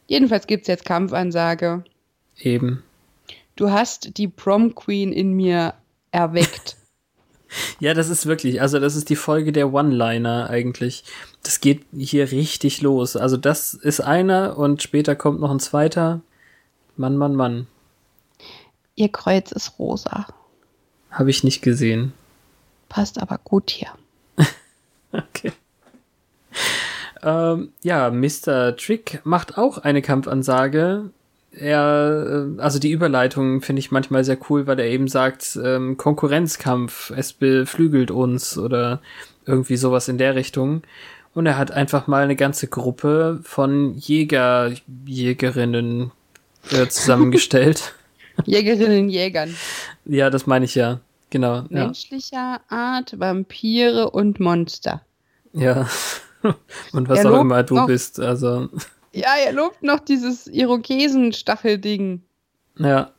[0.07, 1.83] Jedenfalls gibt's jetzt Kampfansage.
[2.38, 2.83] eben.
[3.55, 5.73] Du hast die Prom Queen in mir
[6.11, 6.77] erweckt.
[7.79, 11.05] Ja, das ist wirklich, also das ist die Folge der One-Liner eigentlich.
[11.45, 13.15] Das geht hier richtig los.
[13.15, 16.21] Also das ist einer und später kommt noch ein zweiter.
[16.97, 17.67] Mann, Mann, Mann.
[18.95, 20.25] Ihr Kreuz ist rosa.
[21.12, 22.13] Habe ich nicht gesehen.
[22.89, 23.89] Passt aber gut hier.
[25.12, 25.53] Okay.
[27.23, 28.75] Ähm, ja, Mr.
[28.75, 31.12] Trick macht auch eine Kampfansage.
[31.53, 35.95] Er, äh, also die Überleitung finde ich manchmal sehr cool, weil er eben sagt, ähm,
[35.95, 38.99] Konkurrenzkampf, es beflügelt uns oder
[39.45, 40.81] irgendwie sowas in der Richtung.
[41.35, 44.71] Und er hat einfach mal eine ganze Gruppe von Jäger,
[45.05, 46.11] Jägerinnen
[46.71, 47.93] äh, zusammengestellt.
[48.45, 49.55] Jägerinnen, Jägern.
[50.05, 50.99] ja, das meine ich ja.
[51.29, 51.57] Genau.
[51.69, 51.85] Ja.
[51.85, 55.01] Menschlicher Art, Vampire und Monster.
[55.53, 55.87] ja.
[56.91, 58.19] Und was auch immer du noch- bist.
[58.19, 58.69] Also,
[59.13, 62.21] Ja, er lobt noch dieses Irokesen-Stachelding
[62.77, 63.09] ja.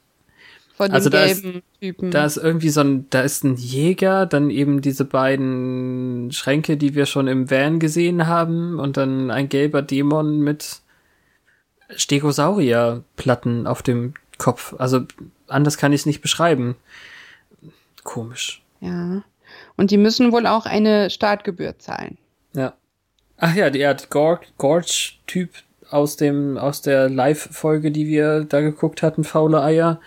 [0.76, 1.44] Von dem Also da ist-
[1.80, 2.10] Typen.
[2.10, 6.94] Da ist irgendwie so ein, da ist ein Jäger, dann eben diese beiden Schränke, die
[6.94, 10.80] wir schon im Van gesehen haben, und dann ein gelber Dämon mit
[11.94, 14.74] Stegosaurierplatten auf dem Kopf.
[14.78, 15.02] Also
[15.48, 16.76] anders kann ich es nicht beschreiben.
[18.04, 18.62] Komisch.
[18.80, 19.22] ja.
[19.78, 22.18] Und die müssen wohl auch eine Startgebühr zahlen.
[22.54, 22.74] Ja.
[23.38, 25.50] Ach ja, der Gorge-Typ
[25.90, 30.00] aus dem, aus der Live-Folge, die wir da geguckt hatten, faule Eier.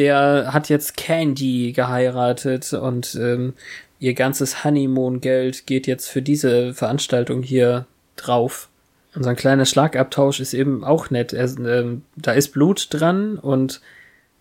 [0.00, 3.52] Der hat jetzt Candy geheiratet und ähm,
[3.98, 7.84] ihr ganzes Honeymoon-Geld geht jetzt für diese Veranstaltung hier
[8.16, 8.70] drauf.
[9.14, 11.34] Und so ein kleiner Schlagabtausch ist eben auch nett.
[11.34, 13.82] Er, ähm, da ist Blut dran und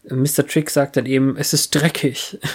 [0.05, 0.47] Mr.
[0.47, 2.39] Trick sagt dann eben, es ist dreckig.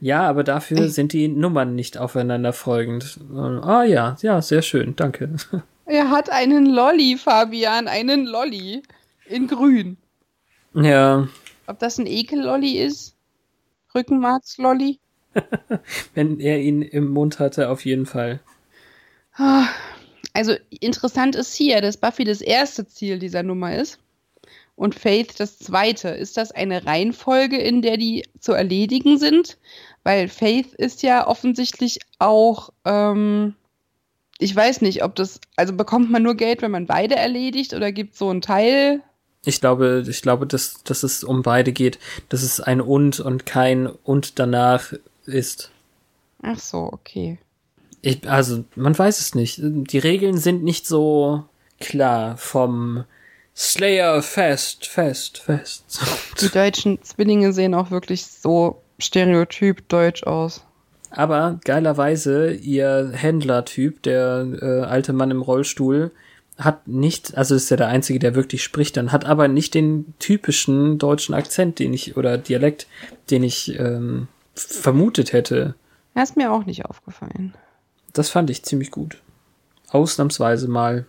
[0.00, 3.18] Ja, aber dafür sind die Nummern nicht aufeinander folgend.
[3.62, 5.30] Ah ja, ja, sehr schön, danke.
[5.86, 8.82] Er hat einen Lolli, Fabian, einen Lolli.
[9.26, 9.96] In grün.
[10.74, 11.28] Ja,
[11.66, 13.14] Ob das ein Ekel-Lolli ist?
[13.94, 14.98] Rückenmarks-Lolli?
[16.14, 18.40] wenn er ihn im Mund hatte, auf jeden Fall.
[19.34, 19.66] Ah,
[20.32, 23.98] Also interessant ist hier, dass Buffy das erste Ziel dieser Nummer ist
[24.76, 26.08] und Faith das zweite.
[26.08, 29.58] Ist das eine Reihenfolge, in der die zu erledigen sind?
[30.02, 33.54] Weil Faith ist ja offensichtlich auch, ähm,
[34.38, 37.92] ich weiß nicht, ob das, also bekommt man nur Geld, wenn man beide erledigt oder
[37.92, 39.02] gibt so einen Teil?
[39.44, 43.46] Ich glaube, ich glaube, dass, dass es um beide geht, dass es ein und und
[43.46, 44.92] kein und danach
[45.26, 45.70] ist.
[46.42, 47.38] Ach so, okay.
[48.02, 49.60] Ich, also, man weiß es nicht.
[49.62, 51.44] Die Regeln sind nicht so
[51.80, 53.04] klar vom
[53.56, 56.00] Slayer fest, fest, fest.
[56.40, 60.64] Die deutschen Zwillinge sehen auch wirklich so stereotyp deutsch aus.
[61.10, 66.10] Aber geilerweise, ihr Händlertyp, der äh, alte Mann im Rollstuhl,
[66.56, 70.14] hat nicht, also ist ja der Einzige, der wirklich spricht dann, hat aber nicht den
[70.18, 72.86] typischen deutschen Akzent, den ich, oder Dialekt,
[73.30, 75.74] den ich ähm, vermutet hätte.
[76.14, 77.54] Das ist mir auch nicht aufgefallen.
[78.12, 79.20] Das fand ich ziemlich gut.
[79.90, 81.06] Ausnahmsweise mal.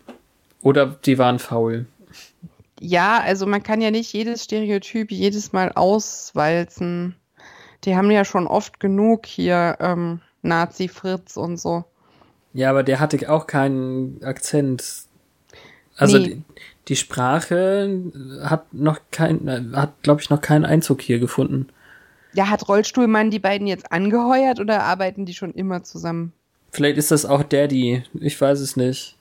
[0.62, 1.86] Oder die waren faul.
[2.80, 7.16] Ja, also man kann ja nicht jedes Stereotyp jedes Mal auswalzen.
[7.84, 11.86] Die haben ja schon oft genug hier ähm, Nazi-Fritz und so.
[12.54, 15.05] Ja, aber der hatte auch keinen Akzent.
[15.98, 16.24] Also Nee.
[16.26, 16.44] die,
[16.90, 18.00] die Sprache
[18.44, 21.68] hat noch kein, hat glaube ich noch keinen Einzug hier gefunden.
[22.34, 26.34] Ja, hat Rollstuhlmann die beiden jetzt angeheuert oder arbeiten die schon immer zusammen?
[26.72, 29.16] Vielleicht ist das auch Daddy, ich weiß es nicht.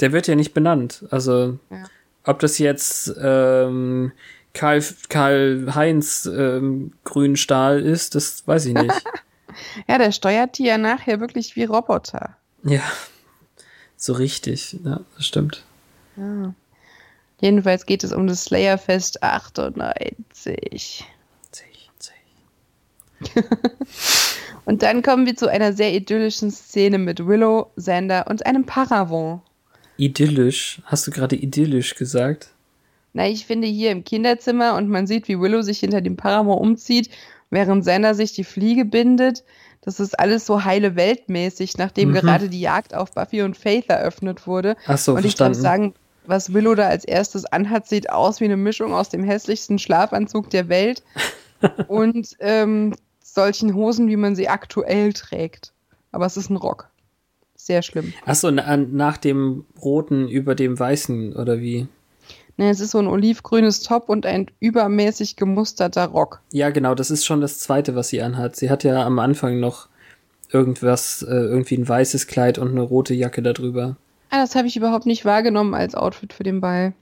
[0.00, 1.04] Der wird ja nicht benannt.
[1.10, 1.84] Also Ja.
[2.24, 4.12] ob das jetzt ähm,
[4.54, 9.04] Karl, Karl Heinz ähm, Grünstahl ist, das weiß ich nicht.
[9.88, 12.36] Ja, der steuert die ja nachher wirklich wie Roboter.
[12.62, 12.80] ja,
[14.02, 14.76] so richtig.
[14.84, 15.64] Ja, das stimmt.
[16.16, 16.54] Ja.
[17.40, 21.04] Jedenfalls geht es um das Slayerfest 98.
[21.50, 22.14] Zig, zig.
[24.64, 29.40] Und dann kommen wir zu einer sehr idyllischen Szene mit Willow, Xander und einem Paravent.
[29.96, 30.80] Idyllisch.
[30.84, 32.50] Hast du gerade idyllisch gesagt?
[33.12, 36.60] Na, ich finde hier im Kinderzimmer und man sieht, wie Willow sich hinter dem Paravent
[36.60, 37.10] umzieht,
[37.50, 39.44] während Xander sich die Fliege bindet.
[39.82, 42.14] Das ist alles so heile weltmäßig, nachdem Mhm.
[42.14, 44.76] gerade die Jagd auf Buffy und Faith eröffnet wurde.
[44.86, 45.60] Ach so, und ich verstanden.
[45.60, 45.94] sagen,
[46.26, 50.50] was Willow da als erstes anhat, sieht aus wie eine Mischung aus dem hässlichsten Schlafanzug
[50.50, 51.02] der Welt
[51.88, 55.72] und ähm, solchen Hosen, wie man sie aktuell trägt.
[56.12, 56.88] Aber es ist ein Rock.
[57.56, 58.12] Sehr schlimm.
[58.24, 61.88] Achso, na, nach dem roten über dem weißen oder wie?
[62.60, 66.42] Ne, es ist so ein olivgrünes Top und ein übermäßig gemusterter Rock.
[66.52, 68.54] Ja, genau, das ist schon das zweite, was sie anhat.
[68.54, 69.88] Sie hat ja am Anfang noch
[70.52, 73.96] irgendwas, äh, irgendwie ein weißes Kleid und eine rote Jacke darüber.
[74.28, 76.92] Ah, das habe ich überhaupt nicht wahrgenommen als Outfit für den Ball.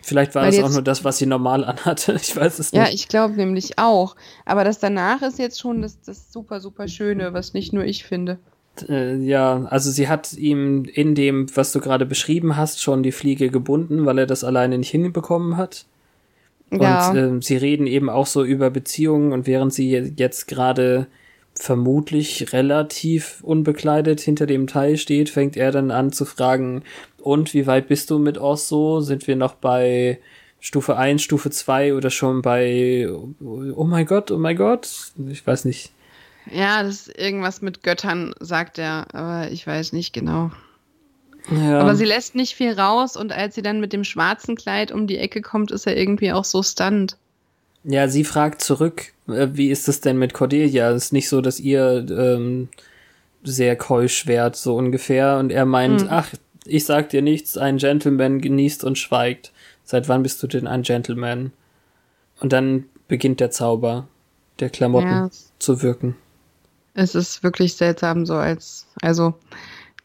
[0.00, 2.14] Vielleicht war Weil es auch nur das, was sie normal anhatte.
[2.18, 2.94] Ich weiß es Ja, nicht.
[2.94, 4.16] ich glaube nämlich auch.
[4.46, 8.04] Aber das danach ist jetzt schon das, das super, super Schöne, was nicht nur ich
[8.04, 8.38] finde.
[8.88, 13.12] Äh, ja, also sie hat ihm in dem, was du gerade beschrieben hast, schon die
[13.12, 15.86] Fliege gebunden, weil er das alleine nicht hinbekommen hat.
[16.70, 20.46] Ja, Und ähm, sie reden eben auch so über Beziehungen und während sie je- jetzt
[20.48, 21.06] gerade
[21.54, 26.82] vermutlich relativ unbekleidet hinter dem Teil steht, fängt er dann an zu fragen,
[27.18, 29.00] und wie weit bist du mit Oz so?
[29.00, 30.18] Sind wir noch bei
[30.60, 33.08] Stufe 1, Stufe 2 oder schon bei
[33.40, 35.12] Oh mein Gott, oh mein Gott?
[35.28, 35.92] Ich weiß nicht.
[36.50, 40.50] Ja, das ist irgendwas mit Göttern, sagt er, aber ich weiß nicht genau.
[41.50, 41.78] Ja.
[41.80, 45.06] Aber sie lässt nicht viel raus und als sie dann mit dem schwarzen Kleid um
[45.06, 47.16] die Ecke kommt, ist er irgendwie auch so stunned.
[47.84, 50.90] Ja, sie fragt zurück, äh, wie ist es denn mit Cordelia?
[50.90, 52.68] Es ist nicht so, dass ihr ähm,
[53.44, 55.38] sehr keusch wärt, so ungefähr.
[55.38, 56.08] Und er meint, Hm.
[56.10, 56.30] ach,
[56.64, 59.52] ich sag dir nichts, ein Gentleman genießt und schweigt.
[59.84, 61.52] Seit wann bist du denn ein Gentleman?
[62.40, 64.08] Und dann beginnt der Zauber
[64.58, 65.30] der Klamotten Ja.
[65.60, 66.16] zu wirken.
[66.98, 69.34] Es ist wirklich seltsam, so als, also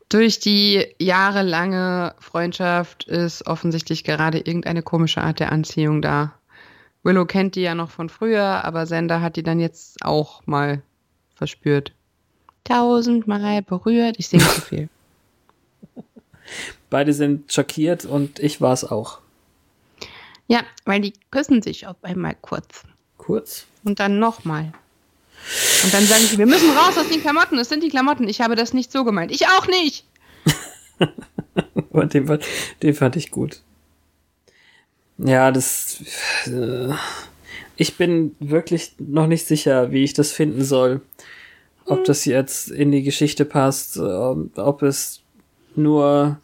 [0.09, 6.33] durch die jahrelange Freundschaft ist offensichtlich gerade irgendeine komische Art der Anziehung da.
[7.03, 10.81] Willow kennt die ja noch von früher, aber Sender hat die dann jetzt auch mal
[11.33, 11.93] verspürt.
[12.65, 14.17] Tausendmal berührt.
[14.19, 14.89] Ich singe zu viel.
[16.89, 19.19] Beide sind schockiert und ich war's auch.
[20.47, 22.83] Ja, weil die küssen sich auf einmal kurz.
[23.17, 23.65] Kurz.
[23.85, 24.73] Und dann nochmal.
[25.83, 27.57] Und dann sagen sie, wir müssen raus aus den Klamotten.
[27.57, 28.27] Es sind die Klamotten.
[28.27, 29.31] Ich habe das nicht so gemeint.
[29.31, 30.05] Ich auch nicht.
[31.89, 32.43] Und den, fand-
[32.83, 33.61] den fand ich gut.
[35.17, 36.01] Ja, das.
[36.47, 36.93] Äh,
[37.75, 41.01] ich bin wirklich noch nicht sicher, wie ich das finden soll.
[41.85, 45.21] Ob das jetzt in die Geschichte passt, äh, ob es
[45.75, 46.39] nur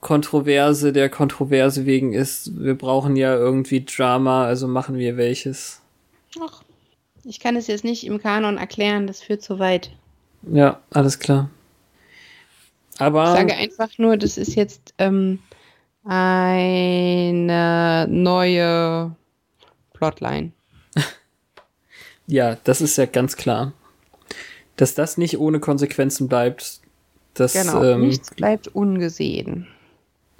[0.00, 2.52] Kontroverse der Kontroverse wegen ist.
[2.62, 5.80] Wir brauchen ja irgendwie Drama, also machen wir welches.
[6.40, 6.62] Ach,
[7.26, 9.06] ich kann es jetzt nicht im Kanon erklären.
[9.06, 9.90] Das führt zu weit.
[10.42, 11.50] Ja, alles klar.
[12.98, 15.40] Aber Ich sage einfach nur, das ist jetzt ähm,
[16.04, 19.14] eine neue
[19.92, 20.52] Plotline.
[22.26, 23.72] ja, das ist ja ganz klar.
[24.76, 26.80] Dass das nicht ohne Konsequenzen bleibt,
[27.34, 27.82] das Genau.
[27.82, 29.66] ähm, Nichts bleibt ungesehen.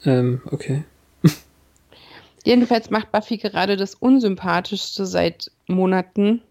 [0.04, 0.84] Ähm, okay.
[2.44, 6.42] Jedenfalls macht Buffy gerade das Unsympathischste seit Monaten.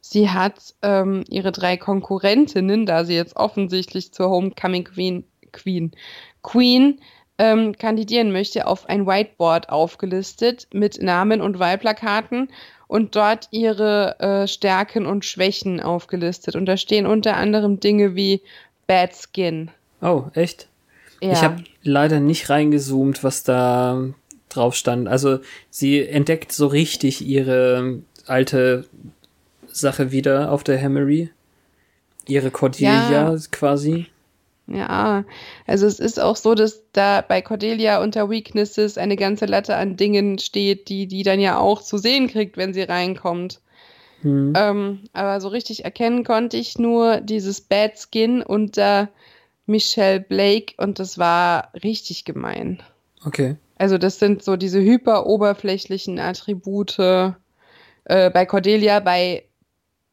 [0.00, 5.92] Sie hat ähm, ihre drei Konkurrentinnen, da sie jetzt offensichtlich zur Homecoming Queen, Queen,
[6.42, 7.00] Queen
[7.38, 12.48] ähm, kandidieren möchte, auf ein Whiteboard aufgelistet mit Namen und Wahlplakaten
[12.86, 16.56] und dort ihre äh, Stärken und Schwächen aufgelistet.
[16.56, 18.42] Und da stehen unter anderem Dinge wie
[18.86, 19.70] Bad Skin.
[20.02, 20.68] Oh, echt?
[21.22, 21.32] Ja.
[21.32, 24.02] Ich habe leider nicht reingezoomt, was da
[24.48, 25.08] drauf stand.
[25.08, 25.38] Also
[25.70, 28.86] sie entdeckt so richtig ihre alte
[29.72, 31.30] Sache wieder auf der Hammery.
[32.26, 33.36] Ihre Cordelia Ja.
[33.50, 34.06] quasi.
[34.66, 35.24] Ja,
[35.66, 39.96] also es ist auch so, dass da bei Cordelia unter Weaknesses eine ganze Latte an
[39.96, 43.60] Dingen steht, die die dann ja auch zu sehen kriegt, wenn sie reinkommt.
[44.22, 44.52] Hm.
[44.56, 49.08] Ähm, aber so richtig erkennen konnte ich nur dieses Bad Skin unter
[49.66, 52.80] Michelle Blake und das war richtig gemein.
[53.24, 53.56] Okay.
[53.76, 56.98] Also das sind so diese hyperoberflächlichen Attribute.
[56.98, 59.44] Äh, bei Cordelia bei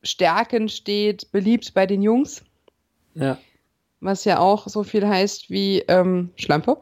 [0.03, 2.43] Stärken steht beliebt bei den Jungs.
[3.15, 3.37] Ja.
[3.99, 6.77] Was ja auch so viel heißt wie ähm, Schlampe.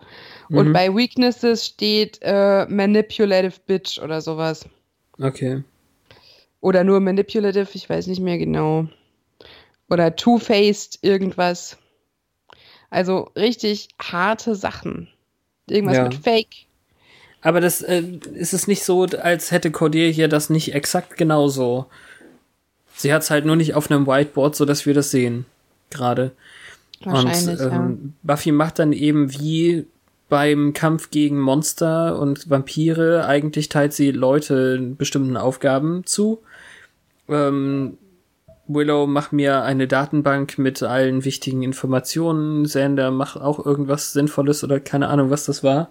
[0.50, 0.58] Mhm.
[0.58, 4.68] Und bei Weaknesses steht äh, Manipulative Bitch oder sowas.
[5.20, 5.64] Okay.
[6.60, 8.88] Oder nur Manipulative, ich weiß nicht mehr genau.
[9.90, 11.78] Oder Two-Faced irgendwas.
[12.90, 15.08] Also richtig harte Sachen.
[15.70, 16.04] Irgendwas ja.
[16.04, 16.66] mit Fake.
[17.42, 18.02] Aber das äh,
[18.34, 21.86] ist es nicht so, als hätte Cordelia das nicht exakt genauso.
[22.96, 25.46] Sie hat es halt nur nicht auf einem Whiteboard, so dass wir das sehen.
[25.90, 26.32] Gerade.
[27.04, 28.10] Wahrscheinlich, und ähm, ja.
[28.24, 29.86] Buffy macht dann eben wie
[30.30, 36.42] beim Kampf gegen Monster und Vampire, eigentlich teilt sie Leute bestimmten Aufgaben zu.
[37.30, 37.98] Ähm,
[38.68, 42.66] Willow, mach mir eine Datenbank mit allen wichtigen Informationen.
[42.66, 45.90] Sander, mach auch irgendwas Sinnvolles oder keine Ahnung, was das war.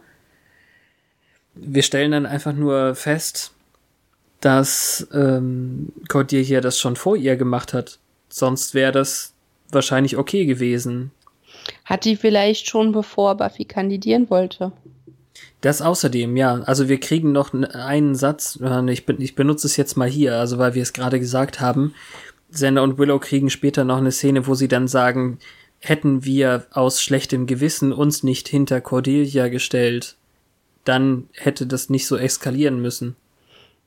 [1.55, 3.53] Wir stellen dann einfach nur fest,
[4.45, 7.99] dass ähm, Cordelia das schon vor ihr gemacht hat.
[8.29, 9.33] Sonst wäre das
[9.71, 11.13] wahrscheinlich okay gewesen.
[11.87, 14.73] Hat die vielleicht schon bevor Buffy kandidieren wollte?
[15.63, 16.61] Das außerdem, ja.
[16.67, 20.59] Also wir kriegen noch einen Satz, äh, ich, ich benutze es jetzt mal hier, also
[20.59, 21.95] weil wir es gerade gesagt haben.
[22.53, 25.39] Xander und Willow kriegen später noch eine Szene, wo sie dann sagen,
[25.79, 30.17] hätten wir aus schlechtem Gewissen uns nicht hinter Cordelia gestellt,
[30.85, 33.17] dann hätte das nicht so eskalieren müssen.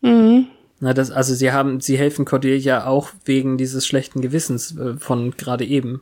[0.02, 0.48] Mhm.
[0.80, 5.32] Na, das, also sie haben, sie helfen Cordelia auch wegen dieses schlechten Gewissens äh, von
[5.32, 6.02] gerade eben.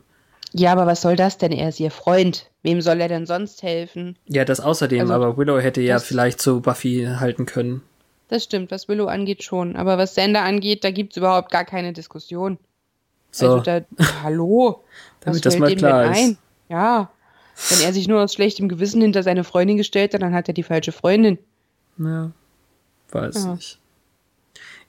[0.52, 1.52] Ja, aber was soll das denn?
[1.52, 2.50] Er ist ihr Freund.
[2.64, 4.18] Wem soll er denn sonst helfen?
[4.26, 7.82] Ja, das außerdem, also, aber Willow hätte ja vielleicht zu Buffy halten können.
[8.28, 9.76] Das stimmt, was Willow angeht schon.
[9.76, 12.58] Aber was Sander angeht, da gibt's überhaupt gar keine Diskussion.
[13.32, 13.46] So.
[13.48, 13.82] Also da,
[14.24, 14.84] hallo.
[15.22, 16.18] Damit das mal klar ist.
[16.18, 16.38] Ein?
[16.70, 17.12] Ja.
[17.70, 20.54] Wenn er sich nur aus schlechtem Gewissen hinter seine Freundin gestellt hat, dann hat er
[20.54, 21.38] die falsche Freundin.
[21.98, 22.32] Ja.
[23.12, 23.54] Weiß ja.
[23.56, 23.80] nicht.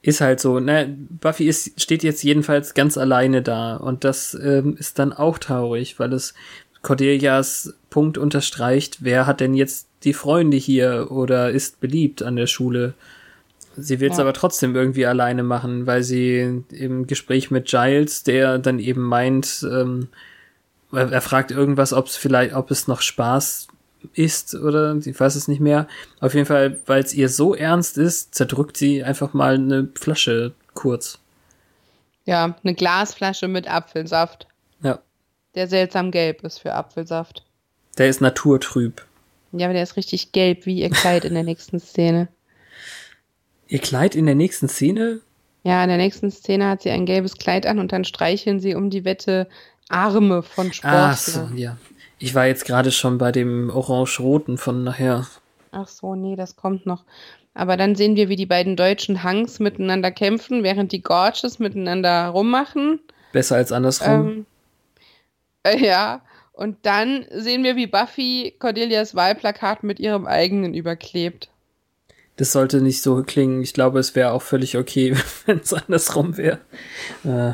[0.03, 0.97] Ist halt so, ne?
[1.21, 5.99] Buffy ist, steht jetzt jedenfalls ganz alleine da und das ähm, ist dann auch traurig,
[5.99, 6.35] weil es
[6.83, 12.47] Cordelias Punkt unterstreicht, wer hat denn jetzt die Freunde hier oder ist beliebt an der
[12.47, 12.95] Schule.
[13.77, 14.23] Sie will es ja.
[14.23, 19.67] aber trotzdem irgendwie alleine machen, weil sie im Gespräch mit Giles, der dann eben meint,
[19.71, 20.09] ähm,
[20.93, 23.69] er fragt irgendwas, ob es vielleicht, ob es noch Spaß
[24.15, 25.89] ist oder ich weiß es nicht mehr.
[26.21, 30.53] Auf jeden Fall, weil es ihr so ernst ist, zerdrückt sie einfach mal eine Flasche
[30.75, 31.19] kurz.
[32.25, 34.47] Ja, eine Glasflasche mit Apfelsaft.
[34.83, 35.01] Ja.
[35.55, 37.45] Der seltsam gelb ist für Apfelsaft.
[37.99, 39.05] Der ist naturtrüb.
[39.53, 42.29] Ja, aber der ist richtig gelb, wie ihr Kleid in der nächsten Szene.
[43.69, 45.21] Ihr Kleid in der nächsten Szene?
[45.63, 48.75] Ja, in der nächsten Szene hat sie ein gelbes Kleid an und dann streicheln sie
[48.75, 49.49] um die Wette
[49.89, 51.11] Arme von Sportlern.
[51.11, 51.77] Ach so, ja.
[52.19, 55.27] Ich war jetzt gerade schon bei dem orange-roten von nachher.
[55.73, 57.05] Ach so, nee, das kommt noch.
[57.53, 62.29] Aber dann sehen wir, wie die beiden deutschen Hangs miteinander kämpfen, während die Gorges miteinander
[62.29, 63.01] rummachen.
[63.33, 64.29] Besser als andersrum.
[64.29, 64.47] Ähm,
[65.63, 71.51] äh, ja, und dann sehen wir, wie Buffy Cordelias Wahlplakat mit ihrem eigenen überklebt.
[72.37, 73.63] Das sollte nicht so klingen.
[73.63, 75.15] Ich glaube, es wäre auch völlig okay,
[75.47, 76.61] wenn es andersrum wäre.
[77.25, 77.53] Äh.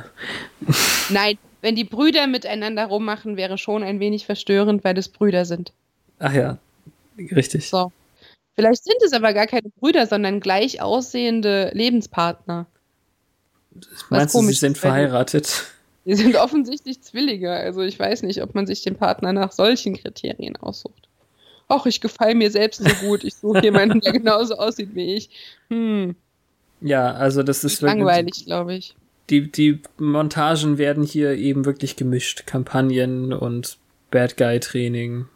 [1.09, 5.73] Nein, wenn die Brüder miteinander rummachen, wäre schon ein wenig verstörend, weil es Brüder sind.
[6.19, 6.59] Ach ja,
[7.19, 7.71] richtig.
[7.71, 7.93] So.
[8.55, 12.67] Vielleicht sind es aber gar keine Brüder, sondern gleich aussehende Lebenspartner.
[14.11, 15.65] Meinst du, sie sind verheiratet?
[16.05, 17.53] Die sind offensichtlich Zwillinge.
[17.53, 21.09] Also ich weiß nicht, ob man sich den Partner nach solchen Kriterien aussucht.
[21.69, 23.25] Ach, ich gefalle mir selbst so gut.
[23.25, 25.31] Ich suche jemanden, der genauso aussieht wie ich.
[25.71, 26.17] Hm.
[26.81, 28.97] Ja, also das ist langweilig, glaube ich.
[29.33, 32.47] Die, die Montagen werden hier eben wirklich gemischt.
[32.47, 33.79] Kampagnen und
[34.11, 35.27] Bad Guy Training.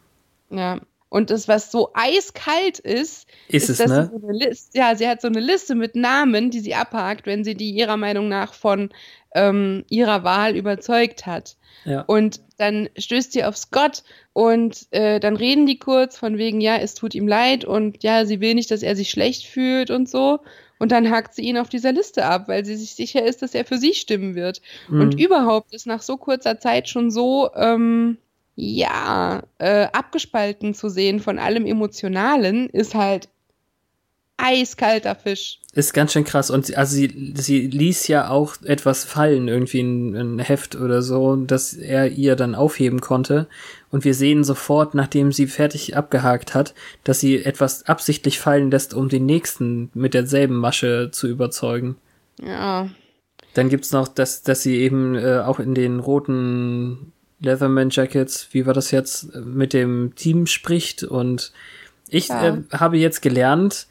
[0.51, 0.79] Ja.
[1.09, 4.11] Und das, was so eiskalt ist, ist, ist es, ne?
[4.13, 7.55] So Liste, ja, sie hat so eine Liste mit Namen, die sie abhakt, wenn sie
[7.55, 8.91] die ihrer Meinung nach von
[9.35, 11.57] ähm, ihrer Wahl überzeugt hat.
[11.87, 12.03] Ja.
[12.03, 14.03] Und dann stößt sie auf Scott
[14.35, 18.27] und äh, dann reden die kurz von wegen, ja, es tut ihm leid und ja,
[18.27, 20.41] sie will nicht, dass er sich schlecht fühlt und so.
[20.79, 23.55] Und dann hakt sie ihn auf dieser Liste ab, weil sie sich sicher ist, dass
[23.55, 24.61] er für sie stimmen wird.
[24.89, 25.01] Mhm.
[25.01, 28.19] Und überhaupt ist nach so kurzer Zeit schon so, ähm,
[28.57, 33.29] ja, äh, abgespalten zu sehen von allem Emotionalen, ist halt
[34.39, 35.59] eiskalter Fisch.
[35.73, 36.51] Ist ganz schön krass.
[36.51, 41.37] Und also sie, sie ließ ja auch etwas fallen, irgendwie ein, ein Heft oder so,
[41.37, 43.47] dass er ihr dann aufheben konnte.
[43.91, 46.75] Und wir sehen sofort, nachdem sie fertig abgehakt hat,
[47.05, 51.97] dass sie etwas absichtlich fallen lässt, um den nächsten mit derselben Masche zu überzeugen.
[52.43, 52.89] Ja.
[53.55, 58.67] Dann gibt's noch, dass, dass sie eben äh, auch in den roten Leatherman Jackets, wie
[58.67, 61.05] war das jetzt, mit dem Team spricht.
[61.05, 61.53] Und
[62.09, 62.49] ich Ja.
[62.49, 63.87] äh, habe jetzt gelernt,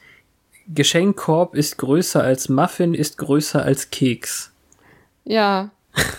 [0.67, 4.51] Geschenkkorb ist größer als Muffin, ist größer als Keks.
[5.23, 5.71] Ja,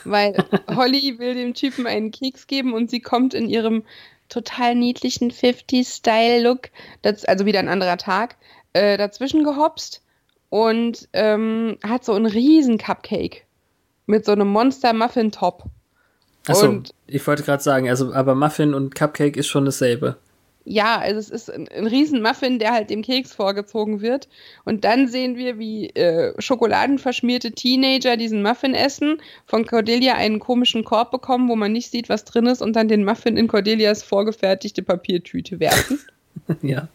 [0.05, 0.37] weil
[0.75, 3.83] Holly will dem Typen einen Keks geben und sie kommt in ihrem
[4.29, 6.71] total niedlichen 50s-Style-Look,
[7.03, 8.37] das- also wieder ein anderer Tag,
[8.73, 10.03] äh, dazwischen gehopst
[10.49, 13.43] und ähm, hat so einen riesen Cupcake
[14.07, 15.65] mit so einem Monster-Muffin-Top.
[16.49, 16.67] Achso,
[17.09, 20.17] ich wollte gerade sagen, also aber Muffin und Cupcake ist schon dasselbe.
[20.69, 24.29] Ja, also es ist ein, ein riesen Muffin, der halt dem Keks vorgezogen wird.
[24.65, 30.83] Und dann sehen wir, wie äh, schokoladenverschmierte Teenager diesen Muffin essen, von Cordelia einen komischen
[30.83, 34.03] Korb bekommen, wo man nicht sieht, was drin ist, und dann den Muffin in Cordelias
[34.03, 36.01] vorgefertigte Papiertüte werfen.
[36.63, 36.89] ja.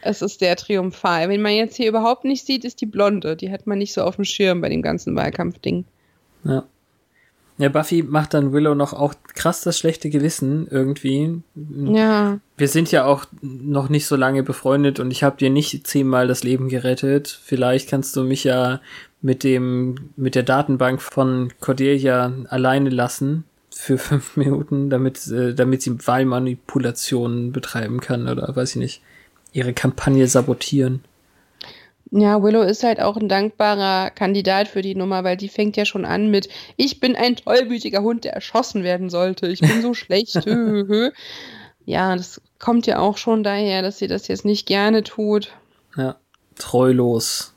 [0.00, 1.28] es ist sehr triumphal.
[1.28, 3.36] Wenn man jetzt hier überhaupt nicht sieht, ist die Blonde.
[3.36, 5.84] Die hat man nicht so auf dem Schirm bei dem ganzen Wahlkampfding.
[6.44, 6.64] Ja.
[7.58, 11.42] Ja, Buffy macht dann Willow noch auch krass das schlechte Gewissen irgendwie.
[11.54, 12.40] Ja.
[12.56, 16.26] Wir sind ja auch noch nicht so lange befreundet und ich habe dir nicht zehnmal
[16.26, 17.28] das Leben gerettet.
[17.44, 18.80] Vielleicht kannst du mich ja
[19.20, 25.82] mit dem, mit der Datenbank von Cordelia alleine lassen für fünf Minuten, damit, äh, damit
[25.82, 29.02] sie Wahlmanipulationen betreiben kann oder weiß ich nicht,
[29.52, 31.04] ihre Kampagne sabotieren.
[32.14, 35.86] Ja, Willow ist halt auch ein dankbarer Kandidat für die Nummer, weil die fängt ja
[35.86, 36.46] schon an mit
[36.76, 39.48] Ich bin ein tollwütiger Hund, der erschossen werden sollte.
[39.48, 40.34] Ich bin so schlecht.
[40.44, 41.10] Hö, hö, hö.
[41.86, 45.52] Ja, das kommt ja auch schon daher, dass sie das jetzt nicht gerne tut.
[45.96, 46.16] Ja,
[46.56, 47.54] treulos.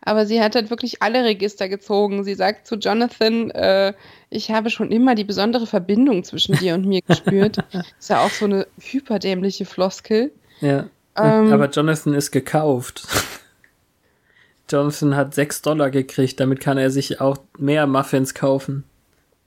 [0.00, 2.24] Aber sie hat halt wirklich alle Register gezogen.
[2.24, 3.92] Sie sagt zu Jonathan, äh,
[4.30, 7.58] ich habe schon immer die besondere Verbindung zwischen dir und mir gespürt.
[7.98, 10.32] ist ja auch so eine hyperdämliche Floskel.
[10.62, 10.86] Ja.
[11.16, 11.52] Ähm.
[11.52, 13.06] Aber Jonathan ist gekauft.
[14.70, 18.84] Jonathan hat sechs Dollar gekriegt, damit kann er sich auch mehr Muffins kaufen.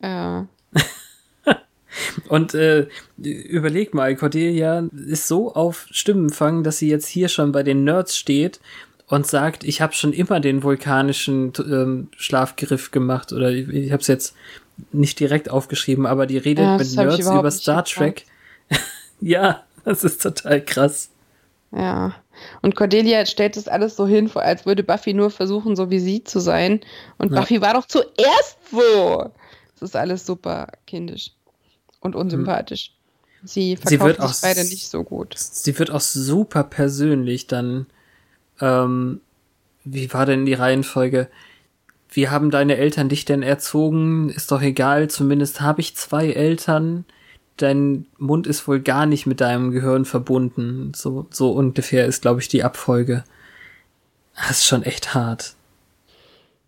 [0.02, 0.48] Ja.
[2.28, 7.64] Und äh, überleg mal, Cordelia ist so auf Stimmenfang, dass sie jetzt hier schon bei
[7.64, 8.60] den Nerds steht
[9.08, 14.02] und sagt, ich habe schon immer den vulkanischen ähm, Schlafgriff gemacht oder ich, ich habe
[14.02, 14.36] es jetzt
[14.94, 17.84] nicht direkt aufgeschrieben, aber die redet Ja, mit Nerds über Star.
[17.84, 18.26] Trek.
[19.20, 21.10] ja, das ist total krass.
[21.72, 22.16] Ja.
[22.62, 26.24] Und Cordelia stellt das alles so hin, als würde Buffy nur versuchen, so wie sie
[26.24, 26.82] zu sein.
[27.18, 27.40] Und Ja.
[27.42, 29.32] Buffy war doch zuerst so.
[29.80, 31.32] Das ist alles super kindisch
[32.00, 32.94] und unsympathisch.
[33.44, 35.36] Sie Sie verkauft wird sich auch beide nicht so gut.
[35.38, 37.88] Sie wird auch super persönlich dann.
[38.60, 39.22] Ähm,
[39.84, 41.28] wie war denn die Reihenfolge?
[42.10, 44.30] Wie haben deine Eltern dich denn erzogen?
[44.30, 47.06] Ist doch egal, zumindest habe ich zwei Eltern.
[47.58, 50.94] Dein Mund ist wohl gar nicht mit deinem Gehirn verbunden.
[50.96, 53.24] So, so ungefähr ist, glaube ich, die Abfolge.
[54.36, 55.56] Das ist schon echt hart.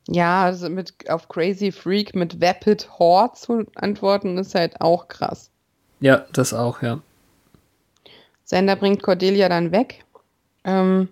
[0.07, 5.49] Ja, also mit auf Crazy Freak mit Vapid Whore zu antworten, ist halt auch krass.
[6.01, 7.01] Ja, das auch, ja.
[8.43, 10.03] Sander bringt Cordelia dann weg.
[10.65, 11.07] Ähm,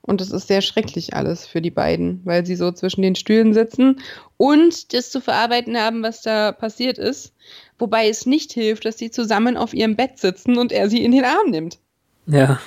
[0.00, 3.54] und es ist sehr schrecklich alles für die beiden, weil sie so zwischen den Stühlen
[3.54, 4.00] sitzen
[4.36, 7.32] und das zu verarbeiten haben, was da passiert ist.
[7.82, 11.10] Wobei es nicht hilft, dass sie zusammen auf ihrem Bett sitzen und er sie in
[11.10, 11.80] den Arm nimmt.
[12.26, 12.60] Ja.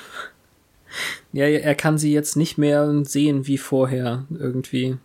[1.32, 4.98] Ja, er kann sie jetzt nicht mehr sehen wie vorher irgendwie.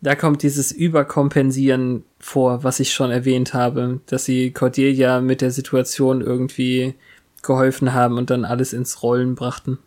[0.00, 5.52] Da kommt dieses Überkompensieren vor, was ich schon erwähnt habe, dass sie Cordelia mit der
[5.52, 6.96] Situation irgendwie
[7.44, 9.78] geholfen haben und dann alles ins Rollen brachten.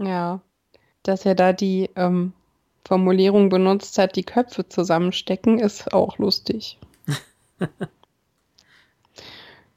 [0.00, 0.40] Ja,
[1.02, 2.34] dass er da die ähm,
[2.86, 6.78] Formulierung benutzt hat, die Köpfe zusammenstecken, ist auch lustig.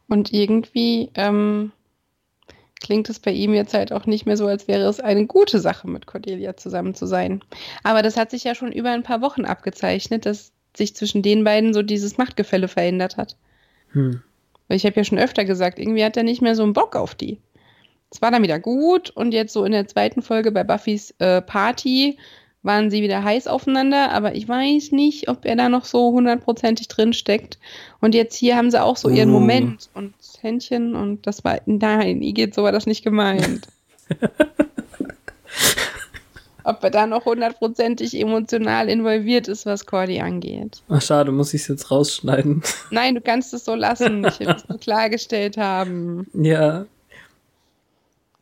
[0.07, 1.71] Und irgendwie ähm,
[2.79, 5.59] klingt es bei ihm jetzt halt auch nicht mehr so, als wäre es eine gute
[5.59, 7.43] Sache, mit Cordelia zusammen zu sein.
[7.83, 11.43] Aber das hat sich ja schon über ein paar Wochen abgezeichnet, dass sich zwischen den
[11.43, 13.37] beiden so dieses Machtgefälle verändert hat.
[13.93, 14.21] Hm.
[14.67, 16.95] Weil ich habe ja schon öfter gesagt, irgendwie hat er nicht mehr so einen Bock
[16.95, 17.39] auf die.
[18.11, 21.41] Es war dann wieder gut und jetzt so in der zweiten Folge bei Buffys äh,
[21.41, 22.17] Party
[22.65, 26.87] waren sie wieder heiß aufeinander, aber ich weiß nicht, ob er da noch so hundertprozentig
[26.87, 27.59] drin steckt.
[28.01, 29.39] Und jetzt hier haben sie auch so ihren Uh.
[29.39, 33.67] Moment und Händchen und das war, nein, Igitt, so war das nicht gemeint.
[36.63, 40.81] ob er da noch hundertprozentig emotional involviert ist, was Cordy angeht.
[40.89, 42.63] Ach, schade, muss ich es jetzt rausschneiden.
[42.89, 44.25] Nein, du kannst es so lassen.
[44.25, 46.27] Ich will es nur klargestellt haben.
[46.33, 46.85] ja.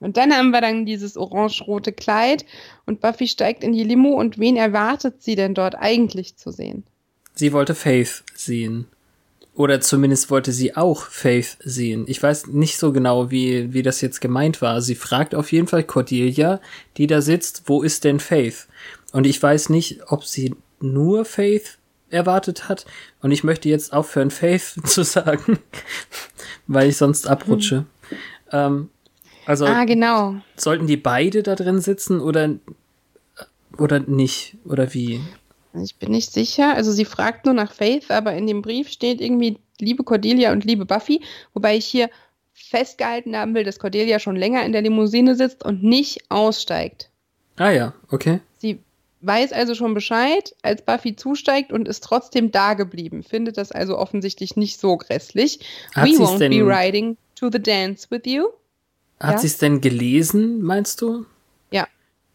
[0.04, 2.46] Und dann haben wir dann dieses orange-rote Kleid
[2.86, 6.84] und Buffy steigt in die Limo und wen erwartet sie denn dort eigentlich zu sehen?
[7.36, 8.86] Sie wollte Faith sehen.
[9.56, 12.06] Oder zumindest wollte sie auch Faith sehen.
[12.08, 14.82] Ich weiß nicht so genau, wie, wie das jetzt gemeint war.
[14.82, 16.60] Sie fragt auf jeden Fall Cordelia,
[16.98, 18.68] die da sitzt, wo ist denn Faith?
[19.14, 21.78] Und ich weiß nicht, ob sie nur Faith
[22.10, 22.86] erwartet hat.
[23.22, 25.60] Und ich möchte jetzt aufhören, Faith zu sagen,
[26.68, 27.82] weil ich sonst abrutsche.
[27.82, 28.18] Mhm.
[28.52, 28.90] Ähm,
[29.46, 30.36] also ah, genau.
[30.56, 32.50] sollten die beide da drin sitzen oder
[33.78, 35.22] oder nicht oder wie?
[35.82, 36.76] Ich bin nicht sicher.
[36.76, 40.66] Also sie fragt nur nach Faith, aber in dem Brief steht irgendwie liebe Cordelia und
[40.66, 41.22] liebe Buffy,
[41.54, 42.10] wobei ich hier
[42.54, 47.10] festgehalten haben will, dass Cordelia schon länger in der Limousine sitzt und nicht aussteigt.
[47.58, 48.40] Ah ja, okay.
[48.58, 48.80] Sie
[49.22, 53.24] weiß also schon Bescheid, als Buffy zusteigt und ist trotzdem da geblieben.
[53.24, 55.60] Findet das also offensichtlich nicht so grässlich.
[55.96, 58.50] Hat We won't denn, be riding to the dance with you.
[59.24, 59.38] Hat Ja?
[59.40, 61.26] sie es denn gelesen, meinst du?
[61.72, 61.88] Ja.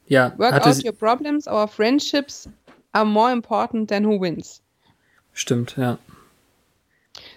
[0.07, 2.49] Ja, Work out your problems, our friendships
[2.93, 4.61] are more important than who wins.
[5.35, 5.99] stimmt, ja.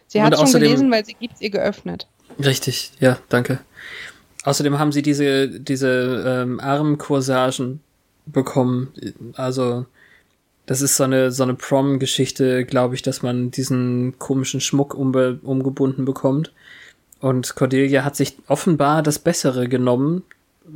[0.08, 2.08] Sie hat schon außerdem- gelesen, weil sie gibt ihr geöffnet.
[2.40, 3.60] Richtig, ja, danke.
[4.44, 7.82] Außerdem haben sie diese, diese ähm, Armcorsagen
[8.26, 8.92] bekommen.
[9.36, 9.86] Also,
[10.66, 15.40] das ist so eine, so eine Prom-Geschichte, glaube ich, dass man diesen komischen Schmuck umbe
[15.44, 16.52] umgebunden bekommt.
[17.22, 20.24] Und Cordelia hat sich offenbar das Bessere genommen.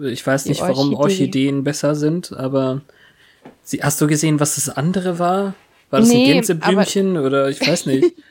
[0.02, 1.24] Ich weiß Die nicht, warum Orchidee.
[1.24, 2.82] Orchideen besser sind, aber
[3.64, 5.56] sie, hast du gesehen, was das andere war?
[5.89, 8.14] War das ein Nee, Gänseblümchen oder ich weiß nicht.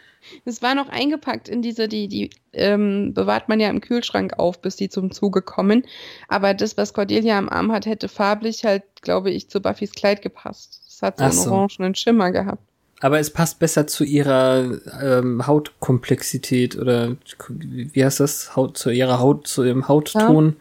[0.46, 4.58] Es war noch eingepackt in diese, die, die ähm, bewahrt man ja im Kühlschrank auf,
[4.62, 5.84] bis die zum Zuge kommen.
[6.28, 10.22] Aber das, was Cordelia am Arm hat, hätte farblich halt, glaube ich, zu Buffys Kleid
[10.22, 10.80] gepasst.
[10.88, 11.50] Es hat so Ach einen so.
[11.50, 12.62] orangenen Schimmer gehabt.
[13.04, 17.18] Aber es passt besser zu ihrer ähm, Hautkomplexität oder
[17.50, 18.56] wie heißt das?
[18.56, 20.56] Haut zu ihrer Haut, zu ihrem Hautton.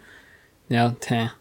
[0.68, 1.32] Ja, tä.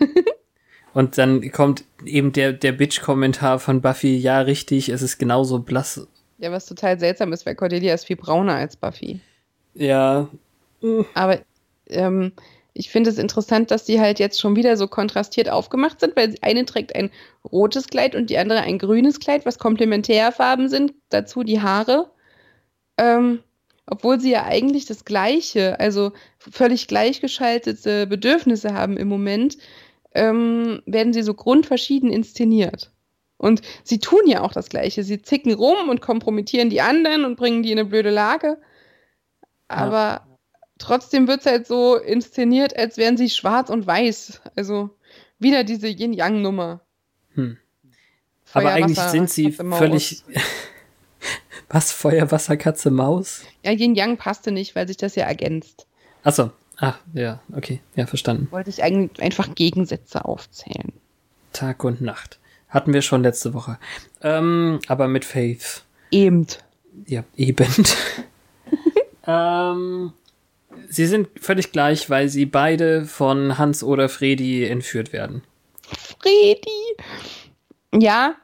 [0.94, 6.08] Und dann kommt eben der, der Bitch-Kommentar von Buffy, ja, richtig, es ist genauso blass.
[6.38, 9.20] Ja, was total seltsam ist, weil Cordelia ist viel brauner als Buffy.
[9.74, 10.30] Ja,
[11.12, 11.40] Aber
[11.88, 12.32] ähm,
[12.74, 16.30] ich finde es interessant, dass die halt jetzt schon wieder so kontrastiert aufgemacht sind, weil
[16.30, 17.10] die eine trägt ein
[17.50, 20.92] rotes Kleid und die andere ein grünes Kleid, was Komplementärfarben sind.
[21.08, 22.10] Dazu die Haare.
[22.98, 23.40] Ähm,
[23.86, 29.56] obwohl sie ja eigentlich das gleiche, also völlig gleichgeschaltete Bedürfnisse haben im Moment,
[30.12, 32.90] ähm, werden sie so grundverschieden inszeniert.
[33.36, 35.04] Und sie tun ja auch das Gleiche.
[35.04, 38.58] Sie zicken rum und kompromittieren die anderen und bringen die in eine blöde Lage.
[39.68, 40.26] Aber
[40.78, 44.40] trotzdem wird es halt so inszeniert, als wären sie schwarz und weiß.
[44.56, 44.90] Also
[45.38, 46.80] wieder diese Yin-Yang-Nummer.
[47.34, 47.58] Hm.
[48.52, 50.22] aber eigentlich sind sie völlig.
[51.68, 51.90] Was?
[51.90, 53.42] Feuer, Wasser, Katze, Maus?
[53.64, 55.86] Ja, Yin-Yang passte nicht, weil sich das ja ergänzt.
[56.22, 56.52] Achso.
[56.76, 57.80] Ah, ja, okay.
[57.94, 58.48] Ja, verstanden.
[58.50, 60.92] Wollte ich eigentlich einfach Gegensätze aufzählen.
[61.52, 62.38] Tag und Nacht.
[62.68, 63.78] Hatten wir schon letzte Woche.
[64.20, 65.84] Ähm, aber mit Faith.
[66.10, 66.46] Eben.
[67.06, 67.72] Ja, eben.
[69.26, 70.12] ähm,
[70.88, 75.42] sie sind völlig gleich, weil sie beide von Hans oder Fredi entführt werden.
[76.18, 76.96] Fredi!
[77.94, 78.34] Ja,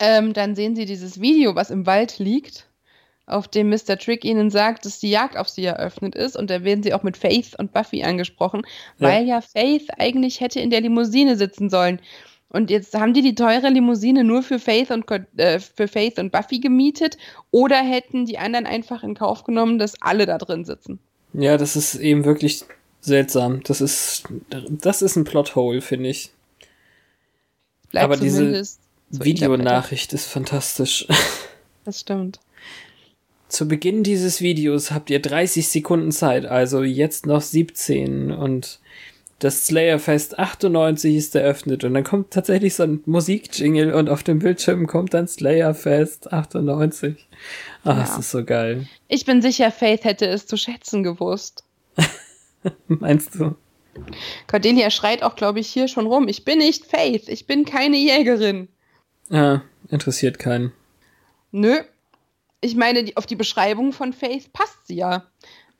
[0.00, 2.66] ähm, dann sehen sie dieses Video, was im Wald liegt,
[3.26, 3.96] auf dem Mr.
[3.98, 6.36] Trick ihnen sagt, dass die Jagd auf sie eröffnet ist.
[6.36, 8.62] Und da werden sie auch mit Faith und Buffy angesprochen,
[8.98, 9.08] Ja.
[9.08, 12.00] weil ja Faith eigentlich hätte in der Limousine sitzen sollen.
[12.48, 15.04] Und jetzt haben die die teure Limousine nur für Faith und,
[15.36, 17.16] äh, für Faith und Buffy gemietet
[17.52, 20.98] oder hätten die anderen einfach in Kauf genommen, dass alle da drin sitzen.
[21.32, 22.64] Ja, das ist eben wirklich
[23.00, 23.62] seltsam.
[23.64, 24.24] Das ist,
[24.68, 26.30] das ist ein Plothole, finde ich.
[27.90, 31.06] Bleibt Aber diese zur Videonachricht ist fantastisch.
[31.86, 32.38] Das stimmt.
[33.48, 38.80] Zu Beginn dieses Videos habt ihr 30 Sekunden Zeit, also jetzt noch 17 und
[39.40, 44.38] das Slayerfest 98 ist eröffnet und dann kommt tatsächlich so ein Musikjingle und auf dem
[44.38, 47.28] Bildschirm kommt dann Slayerfest 98.
[47.84, 48.00] Ach, Ja.
[48.00, 48.86] das ist so geil.
[49.08, 51.64] Ich bin sicher, Faith hätte es zu schätzen gewusst.
[52.88, 53.56] Meinst du?
[54.46, 56.28] Cordelia schreit auch, glaube ich, hier schon rum.
[56.28, 58.68] Ich bin nicht Faith, ich bin keine Jägerin.
[59.30, 60.72] Ja, interessiert keinen.
[61.50, 61.78] Nö.
[62.60, 65.24] Ich meine, auf die Beschreibung von Faith passt sie ja.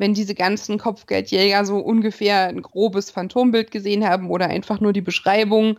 [0.00, 5.02] Wenn diese ganzen Kopfgeldjäger so ungefähr ein grobes Phantombild gesehen haben oder einfach nur die
[5.02, 5.78] Beschreibung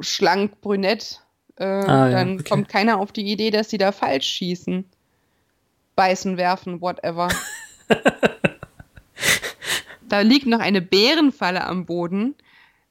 [0.00, 1.22] schlank, brünett,
[1.60, 2.48] äh, Ah, ja, dann okay.
[2.48, 4.84] kommt keiner auf die Idee, dass sie da falsch schießen.
[5.94, 7.28] Beißen, werfen, whatever.
[10.08, 12.34] da liegt noch eine Bärenfalle am Boden.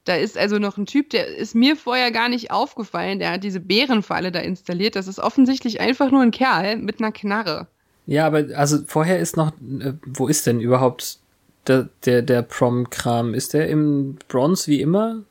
[0.04, 3.44] Da ist also noch ein Typ, der ist mir vorher gar nicht aufgefallen, der hat
[3.44, 4.96] diese Bärenfalle da installiert.
[4.96, 7.68] Das ist offensichtlich einfach nur ein Kerl mit einer Knarre.
[8.06, 11.18] Ja, aber also vorher ist noch, äh, wo ist denn überhaupt
[11.66, 13.34] der, der, der Prom-Kram?
[13.34, 15.22] Ist der im Bronze wie immer?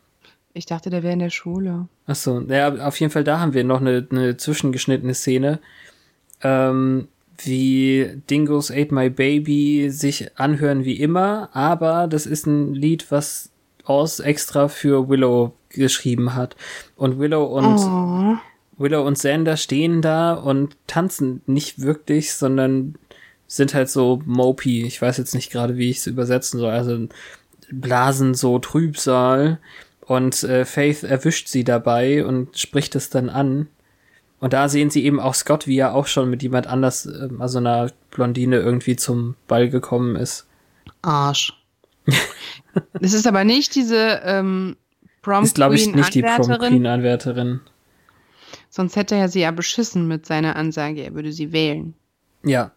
[0.53, 1.87] Ich dachte, der wäre in der Schule.
[2.05, 5.59] Ach so, ja, auf jeden Fall da haben wir noch eine, eine zwischengeschnittene Szene,
[6.41, 7.07] ähm,
[7.37, 13.49] wie Dingos Ate My Baby sich anhören wie immer, aber das ist ein Lied, was
[13.85, 16.55] Oz extra für Willow geschrieben hat.
[16.95, 18.37] Und Willow und Oh.
[18.83, 22.95] Willow und Xander stehen da und tanzen nicht wirklich, sondern
[23.47, 24.85] sind halt so mopey.
[24.85, 26.71] Ich weiß jetzt nicht gerade, wie ich es übersetzen soll.
[26.71, 27.07] Also
[27.71, 29.59] blasen so Trübsal
[30.01, 33.67] und äh, Faith erwischt sie dabei und spricht es dann an.
[34.39, 37.29] Und da sehen sie eben auch Scott, wie er auch schon mit jemand anders, äh,
[37.39, 40.45] also einer Blondine, irgendwie zum Ball gekommen ist.
[41.01, 41.53] Arsch.
[42.99, 44.75] das ist aber nicht diese ähm,
[45.21, 47.61] Prom ist, glaube ich, nicht die Prom Queen Anwärterin.
[48.75, 51.93] Sonst hätte er sie ja beschissen mit seiner Ansage, er würde sie wählen.
[52.43, 52.71] Ja.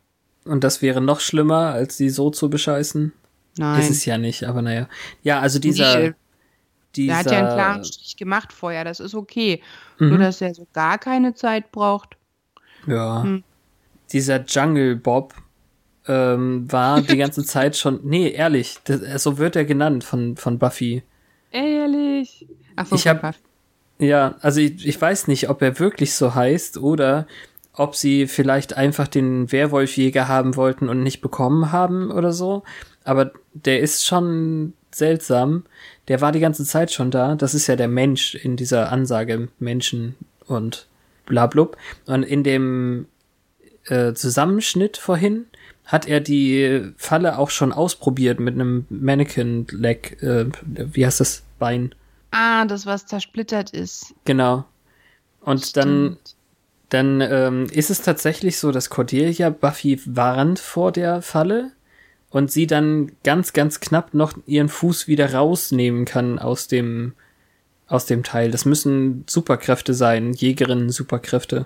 [0.45, 3.15] Und das wäre noch schlimmer, als sie so zu bescheißen.
[3.57, 3.81] Nein.
[3.81, 4.91] Ist es ja nicht, aber naja.
[5.23, 5.99] Ja, also dieser.
[5.99, 6.15] Nee.
[6.97, 9.63] dieser er hat ja einen klaren Strich gemacht vorher, das ist okay.
[9.99, 10.11] Mhm.
[10.11, 12.19] Nur, dass er so gar keine Zeit braucht.
[12.87, 13.23] Ja.
[13.23, 13.43] Hm.
[14.13, 15.33] Dieser Jungle Bob
[16.07, 18.01] ähm, war die ganze Zeit schon.
[18.03, 21.05] Nee, ehrlich, das, so wird er genannt von, von Buffy.
[21.53, 22.47] Ehrlich.
[22.77, 23.35] Ach so, ich hab,
[23.99, 27.27] Ja, also ich, ich weiß nicht, ob er wirklich so heißt oder
[27.73, 32.63] ob sie vielleicht einfach den Werwolfjäger haben wollten und nicht bekommen haben oder so.
[33.05, 35.65] Aber der ist schon seltsam.
[36.09, 37.35] Der war die ganze Zeit schon da.
[37.35, 40.17] Das ist ja der Mensch in dieser Ansage Menschen
[40.47, 40.87] und
[41.27, 41.77] blablub.
[42.07, 43.07] Und in dem
[43.87, 45.47] äh, Zusammenschnitt vorhin
[45.85, 50.23] hat er die Falle auch schon ausprobiert mit einem Mannequin-Leg.
[50.23, 51.43] Äh, wie heißt das?
[51.59, 51.95] Bein.
[52.39, 54.15] Ah, das, was zersplittert ist.
[54.27, 54.67] Genau.
[55.41, 56.19] Und Stimmt.
[56.91, 61.73] dann, dann ähm, ist es tatsächlich so, dass Cordelia Buffy warnt vor der Falle
[62.29, 67.15] und sie dann ganz, ganz knapp noch ihren Fuß wieder rausnehmen kann aus dem,
[67.87, 68.51] aus dem Teil.
[68.51, 71.65] Das müssen Superkräfte sein, Jägerinnen Superkräfte.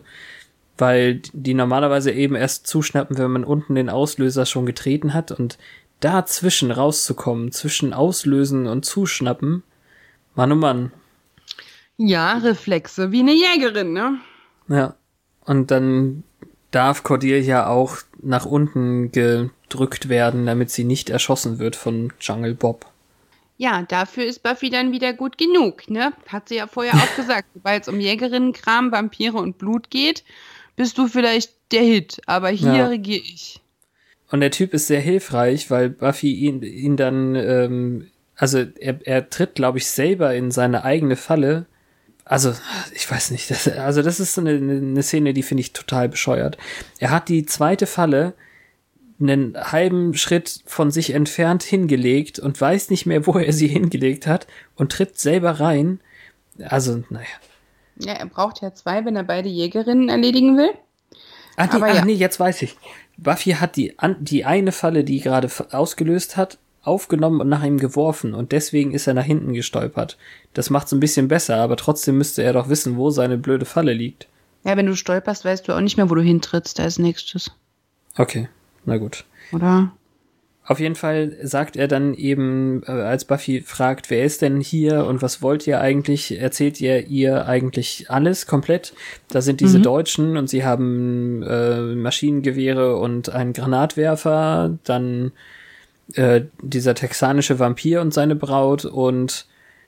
[0.78, 5.58] Weil die normalerweise eben erst zuschnappen, wenn man unten den Auslöser schon getreten hat und
[5.98, 9.64] dazwischen rauszukommen, zwischen Auslösen und Zuschnappen,
[10.40, 10.92] Mann, oh Mann.
[11.98, 14.20] Ja, Reflexe, wie eine Jägerin, ne?
[14.68, 14.94] Ja.
[15.44, 16.22] Und dann
[16.70, 22.86] darf Cordelia auch nach unten gedrückt werden, damit sie nicht erschossen wird von Jungle Bob.
[23.58, 26.14] Ja, dafür ist Buffy dann wieder gut genug, ne?
[26.26, 27.48] Hat sie ja vorher auch gesagt.
[27.52, 30.24] Sobald es um Jägerinnenkram, Vampire und Blut geht,
[30.74, 32.86] bist du vielleicht der Hit, aber hier ja.
[32.86, 33.60] regiere ich.
[34.30, 38.10] Und der Typ ist sehr hilfreich, weil Buffy ihn, ihn dann ähm,
[38.40, 41.66] also er, er tritt, glaube ich, selber in seine eigene Falle.
[42.24, 42.54] Also,
[42.94, 46.08] ich weiß nicht, das, also das ist so eine, eine Szene, die finde ich total
[46.08, 46.56] bescheuert.
[46.98, 48.32] Er hat die zweite Falle
[49.20, 54.26] einen halben Schritt von sich entfernt hingelegt und weiß nicht mehr, wo er sie hingelegt
[54.26, 56.00] hat und tritt selber rein.
[56.62, 57.26] Also, naja.
[57.98, 60.70] Ja, er braucht ja zwei, wenn er beide Jägerinnen erledigen will.
[61.56, 62.04] Ach, die, ach ja.
[62.06, 62.78] nee, jetzt weiß ich.
[63.18, 68.34] Buffy hat die, die eine Falle, die gerade ausgelöst hat, aufgenommen und nach ihm geworfen
[68.34, 70.16] und deswegen ist er nach hinten gestolpert.
[70.54, 73.92] Das macht's ein bisschen besser, aber trotzdem müsste er doch wissen, wo seine blöde Falle
[73.92, 74.28] liegt.
[74.64, 77.50] Ja, wenn du stolperst, weißt du auch nicht mehr, wo du hintrittst als nächstes.
[78.16, 78.48] Okay,
[78.84, 79.24] na gut.
[79.52, 79.92] Oder?
[80.70, 85.04] Auf jeden Fall sagt er dann eben, äh, als Buffy fragt, wer ist denn hier
[85.06, 88.94] und was wollt ihr eigentlich, erzählt ihr ihr eigentlich alles komplett.
[89.28, 89.82] Da sind diese mhm.
[89.82, 95.32] Deutschen und sie haben äh, Maschinengewehre und einen Granatwerfer, dann
[96.14, 99.46] äh, dieser texanische Vampir und seine Braut und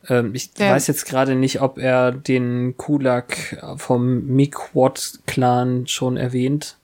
[0.09, 0.71] ähm, ich ja.
[0.71, 6.77] weiß jetzt gerade nicht, ob er den Kulak vom Miquot-Clan schon erwähnt.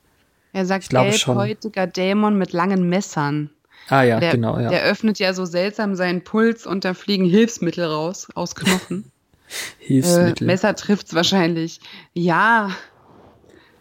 [0.52, 3.50] Er sagt gelbhäutiger Dämon mit langen Messern.
[3.88, 4.68] Ah ja, der, genau, ja.
[4.68, 9.10] Der öffnet ja so seltsam seinen Puls und da fliegen Hilfsmittel raus, aus Knochen.
[9.78, 10.44] Hilfsmittel.
[10.44, 11.80] Äh, Messer trifft's wahrscheinlich.
[12.12, 12.70] Ja.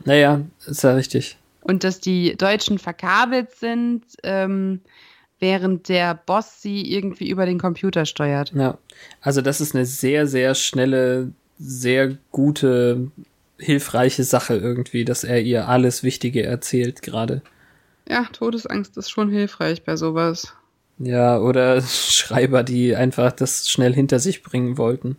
[0.05, 1.38] Naja, ist ja richtig.
[1.62, 4.80] Und dass die Deutschen verkabelt sind, ähm,
[5.39, 8.53] während der Boss sie irgendwie über den Computer steuert.
[8.55, 8.77] Ja,
[9.21, 13.11] also das ist eine sehr, sehr schnelle, sehr gute,
[13.57, 17.41] hilfreiche Sache irgendwie, dass er ihr alles Wichtige erzählt gerade.
[18.09, 20.53] Ja, Todesangst ist schon hilfreich bei sowas.
[20.99, 25.17] Ja, oder Schreiber, die einfach das schnell hinter sich bringen wollten.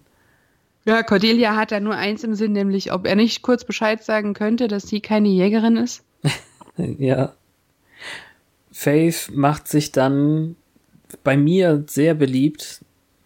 [0.84, 4.32] Ja, Cordelia hat da nur eins im Sinn, nämlich ob er nicht kurz Bescheid sagen
[4.32, 6.02] könnte, dass sie keine Jägerin ist.
[6.76, 7.34] ja.
[8.78, 10.54] Faith macht sich dann
[11.24, 12.84] bei mir sehr beliebt,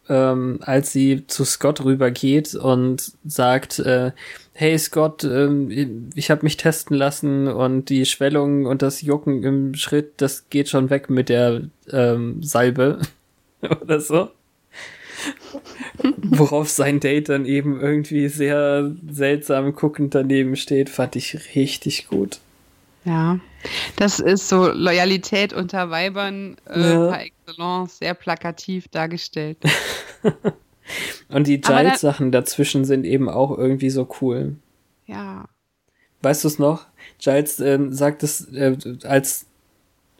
[0.08, 4.12] ähm, als sie zu Scott rübergeht und sagt, äh,
[4.54, 9.74] hey Scott, ähm, ich habe mich testen lassen und die Schwellung und das Jucken im
[9.74, 13.02] Schritt, das geht schon weg mit der ähm, Salbe
[13.82, 14.30] oder so.
[16.16, 22.40] Worauf sein Date dann eben irgendwie sehr seltsam guckend daneben steht, fand ich richtig gut.
[23.04, 23.40] Ja,
[23.96, 27.08] das ist so Loyalität unter Weibern äh, ja.
[27.08, 29.58] par excellence, sehr plakativ dargestellt.
[31.28, 34.56] Und die Giles-Sachen dazwischen sind eben auch irgendwie so cool.
[35.06, 35.46] Ja.
[36.22, 36.86] Weißt du es noch?
[37.18, 39.46] Giles ähm, sagt es, äh, als,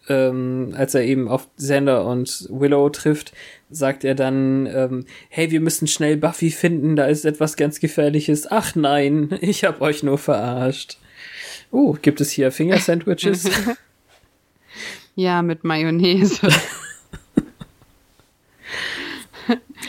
[0.09, 3.33] ähm, als er eben auf Xander und Willow trifft,
[3.71, 8.51] sagt er dann, ähm, hey, wir müssen schnell Buffy finden, da ist etwas ganz Gefährliches.
[8.51, 10.99] Ach nein, ich hab euch nur verarscht.
[11.73, 13.51] Oh, gibt es hier Finger-Sandwiches?
[15.17, 16.39] ja, mit Mayonnaise.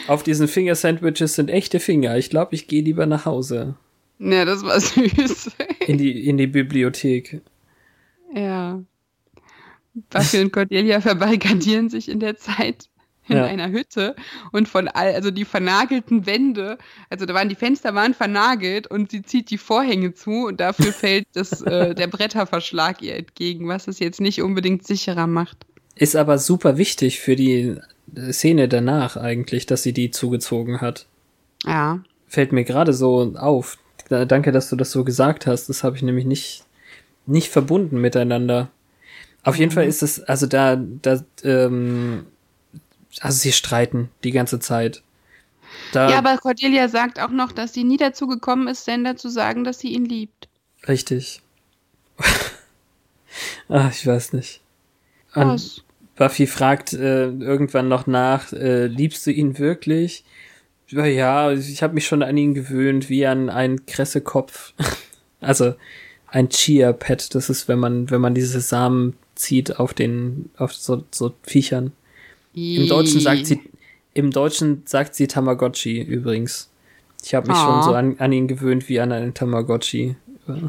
[0.08, 2.16] Auf diesen Finger-Sandwiches sind echte Finger.
[2.16, 3.76] Ich glaube, ich gehe lieber nach Hause.
[4.18, 5.50] Ja, das war süß.
[5.86, 7.42] In die, in die Bibliothek.
[8.34, 8.82] Ja.
[10.08, 12.88] Buffy und Cordelia verbarrikadieren sich in der Zeit
[13.28, 13.44] in ja.
[13.44, 14.14] einer Hütte
[14.52, 16.78] und von all, also die vernagelten Wände,
[17.10, 20.92] also da waren die Fenster waren vernagelt und sie zieht die Vorhänge zu und dafür
[20.92, 25.66] fällt das, äh, der Bretterverschlag ihr entgegen, was es jetzt nicht unbedingt sicherer macht.
[25.94, 27.76] Ist aber super wichtig für die
[28.30, 31.06] Szene danach eigentlich, dass sie die zugezogen hat.
[31.64, 32.00] Ja.
[32.26, 33.78] Fällt mir gerade so auf.
[34.08, 35.68] Danke, dass du das so gesagt hast.
[35.68, 36.64] Das habe ich nämlich nicht,
[37.26, 38.70] nicht verbunden miteinander.
[39.44, 42.26] Auf jeden Fall ist es, also da, da, ähm,
[43.20, 45.02] also sie streiten die ganze Zeit.
[45.92, 49.28] Da, ja, aber Cordelia sagt auch noch, dass sie nie dazu gekommen ist, Sender zu
[49.28, 50.48] sagen, dass sie ihn liebt.
[50.86, 51.40] Richtig.
[53.68, 54.60] Ach, ich weiß nicht.
[55.34, 55.82] Was?
[56.16, 60.24] Buffy fragt äh, irgendwann noch nach, äh, liebst du ihn wirklich?
[60.88, 64.74] Ja, ich habe mich schon an ihn gewöhnt, wie an einen Kressekopf.
[65.40, 65.74] also
[66.28, 71.04] ein Chia-Pet, das ist, wenn man, wenn man diese Samen zieht auf den, auf so,
[71.10, 71.92] so Viechern.
[72.54, 73.60] Im Deutschen sagt sie,
[74.14, 76.70] im Deutschen sagt sie Tamagotchi übrigens.
[77.22, 77.64] Ich habe mich oh.
[77.64, 80.16] schon so an, an ihn gewöhnt wie an einen Tamagotchi.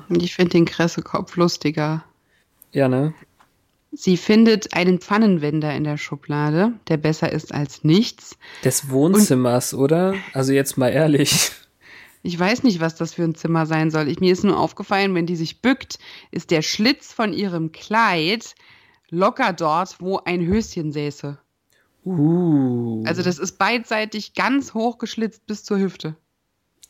[0.09, 2.03] Ich finde den Kressekopf lustiger.
[2.71, 3.13] Ja, ne?
[3.91, 8.37] Sie findet einen Pfannenwender in der Schublade, der besser ist als nichts.
[8.63, 10.15] Des Wohnzimmers, Und, oder?
[10.33, 11.51] Also jetzt mal ehrlich.
[12.23, 14.07] Ich weiß nicht, was das für ein Zimmer sein soll.
[14.07, 15.99] Ich, mir ist nur aufgefallen, wenn die sich bückt,
[16.31, 18.55] ist der Schlitz von ihrem Kleid
[19.11, 21.37] locker dort, wo ein Höschen säße.
[22.05, 23.03] Uh.
[23.05, 26.15] Also das ist beidseitig ganz hoch geschlitzt bis zur Hüfte.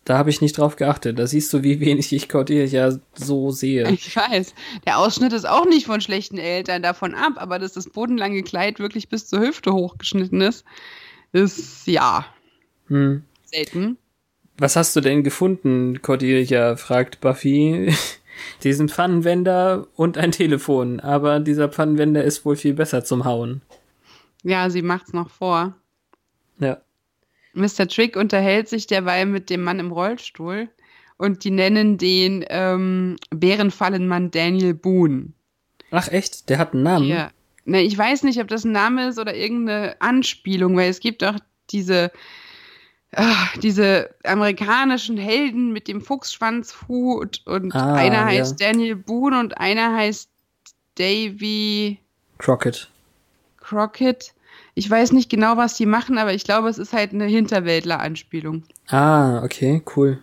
[0.06, 1.18] Da habe ich nicht drauf geachtet.
[1.18, 3.90] Da siehst du, wie wenig ich Cordelia so sehe.
[3.92, 4.54] Ich weiß.
[4.86, 8.80] Der Ausschnitt ist auch nicht von schlechten Eltern davon ab, aber dass das bodenlange Kleid
[8.80, 10.64] wirklich bis zur Hüfte hochgeschnitten ist,
[11.32, 12.26] ist ja
[12.88, 13.24] hm.
[13.46, 13.98] selten.
[14.58, 16.76] Was hast du denn gefunden, Cordelia?
[16.76, 17.92] fragt Buffy.
[18.64, 21.00] Diesen Pfannenwender und ein Telefon.
[21.00, 23.62] Aber dieser Pfannenwender ist wohl viel besser zum Hauen.
[24.46, 25.74] Ja, sie macht's noch vor.
[26.60, 26.78] Ja.
[27.54, 27.88] Mr.
[27.88, 30.70] Trick unterhält sich derweil mit dem Mann im Rollstuhl
[31.18, 35.34] und die nennen den ähm, Bärenfallenmann Daniel Boone.
[35.90, 36.48] Ach echt?
[36.50, 37.08] Der hat einen Namen?
[37.08, 37.32] Ja.
[37.66, 41.24] Ne, ich weiß nicht, ob das ein Name ist oder irgendeine Anspielung, weil es gibt
[41.24, 41.40] auch
[41.72, 42.12] diese,
[43.14, 48.68] ach, diese amerikanischen Helden mit dem Fuchsschwanzhut und ah, einer heißt ja.
[48.68, 50.30] Daniel Boone und einer heißt
[51.00, 51.98] Davy
[52.38, 52.92] Crockett.
[53.58, 54.35] Crockett.
[54.76, 58.64] Ich weiß nicht genau, was die machen, aber ich glaube, es ist halt eine Hinterwäldler-Anspielung.
[58.88, 60.22] Ah, okay, cool.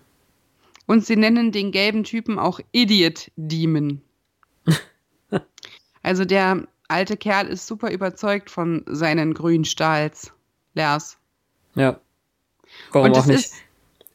[0.87, 4.03] Und sie nennen den gelben Typen auch Idiot Demon.
[6.03, 10.33] also der alte Kerl ist super überzeugt von seinen grünen Stahls.
[10.75, 11.17] Lars.
[11.75, 11.99] Ja.
[12.91, 13.47] Warum Und auch nicht?
[13.47, 13.55] Ist,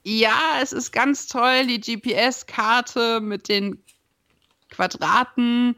[0.03, 3.81] ja, es ist ganz toll, die GPS-Karte mit den
[4.69, 5.75] Quadraten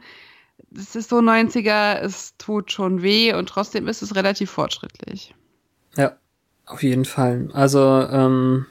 [0.76, 5.34] es ist so 90er, es tut schon weh und trotzdem ist es relativ fortschrittlich.
[5.96, 6.14] Ja,
[6.66, 7.50] auf jeden Fall.
[7.54, 8.66] Also, ähm,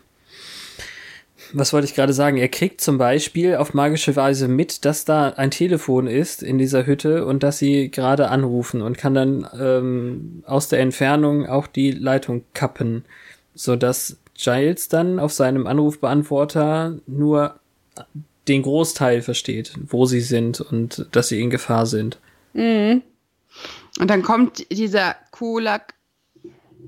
[1.53, 2.37] was wollte ich gerade sagen?
[2.37, 6.87] Er kriegt zum Beispiel auf magische Weise mit, dass da ein Telefon ist in dieser
[6.87, 11.91] Hütte und dass sie gerade anrufen und kann dann ähm, aus der Entfernung auch die
[11.91, 13.05] Leitung kappen,
[13.55, 17.59] so dass Giles dann auf seinem Anrufbeantworter nur
[18.49, 22.19] den Großteil versteht, wo sie sind und dass sie in Gefahr sind.
[22.55, 23.03] Mhm.
[23.99, 25.95] Und dann kommt dieser Kulak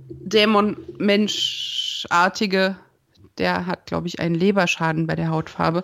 [0.09, 2.77] Dämon-Menschartige,
[3.39, 5.83] der hat, glaube ich, einen Leberschaden bei der Hautfarbe.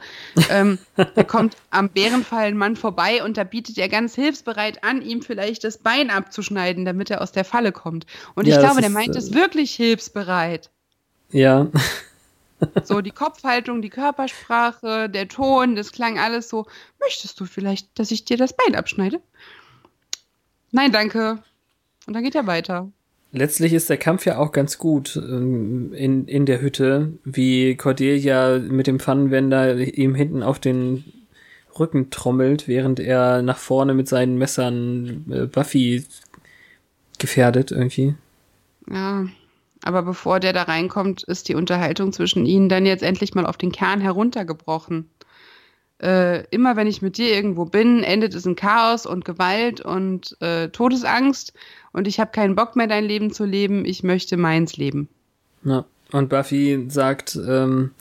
[0.51, 0.79] ähm,
[1.16, 5.79] der kommt am Bärenfallenmann vorbei und da bietet er ganz hilfsbereit an, ihm vielleicht das
[5.79, 8.07] Bein abzuschneiden, damit er aus der Falle kommt.
[8.35, 10.70] Und ja, ich glaube, der meint äh, es wirklich hilfsbereit.
[11.31, 11.66] Ja.
[12.84, 16.66] So die Kopfhaltung, die Körpersprache, der Ton, das klang alles so.
[17.00, 19.20] Möchtest du vielleicht, dass ich dir das Bein abschneide?
[20.72, 21.42] Nein, danke.
[22.07, 22.90] Und dann geht er weiter.
[23.32, 28.59] Letztlich ist der Kampf ja auch ganz gut ähm, in, in der Hütte, wie Cordelia
[28.59, 31.04] mit dem Pfannenwender ihm hinten auf den
[31.78, 36.07] Rücken trommelt, während er nach vorne mit seinen Messern äh, Buffy
[37.18, 38.14] gefährdet irgendwie.
[38.90, 39.26] Ja,
[39.87, 43.57] aber bevor der da reinkommt, ist die Unterhaltung zwischen ihnen dann jetzt endlich mal auf
[43.57, 45.11] den Kern heruntergebrochen.
[46.03, 50.37] äh, immer wenn ich mit dir irgendwo bin, endet es in Chaos und Gewalt und
[50.41, 51.55] äh, Todesangst
[51.93, 55.09] und ich habe keinen Bock mehr, dein Leben zu leben, ich möchte meins leben.
[55.64, 55.87] Ja.
[56.12, 57.93] Und Buffy sagt, ähm,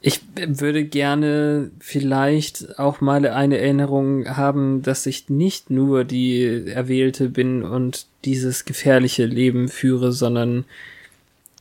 [0.00, 7.28] ich würde gerne vielleicht auch mal eine Erinnerung haben, dass ich nicht nur die Erwählte
[7.28, 10.64] bin und dieses gefährliche Leben führe, sondern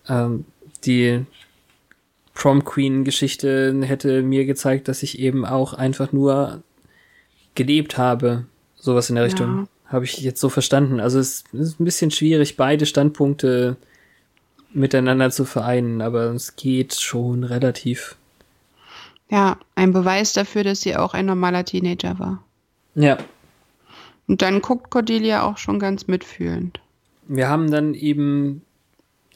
[0.08, 0.46] ähm,
[0.86, 1.26] die
[2.34, 6.64] Prom Queen Geschichte hätte mir gezeigt, dass ich eben auch einfach nur
[7.56, 8.46] gelebt habe.
[8.76, 9.30] Sowas in der ja.
[9.30, 9.68] Richtung.
[9.86, 11.00] Habe ich jetzt so verstanden.
[11.00, 13.76] Also es ist ein bisschen schwierig, beide Standpunkte
[14.74, 18.16] miteinander zu vereinen, aber es geht schon relativ.
[19.30, 22.44] Ja, ein Beweis dafür, dass sie auch ein normaler Teenager war.
[22.96, 23.18] Ja.
[24.28, 26.80] Und dann guckt Cordelia auch schon ganz mitfühlend.
[27.28, 28.62] Wir haben dann eben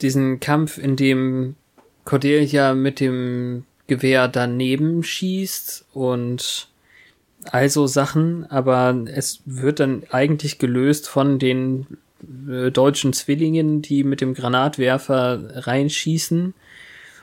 [0.02, 1.56] diesen Kampf, in dem
[2.04, 6.68] Cordelia mit dem Gewehr daneben schießt und
[7.52, 11.86] also Sachen, aber es wird dann eigentlich gelöst von den
[12.48, 16.54] äh, deutschen Zwillingen, die mit dem Granatwerfer reinschießen.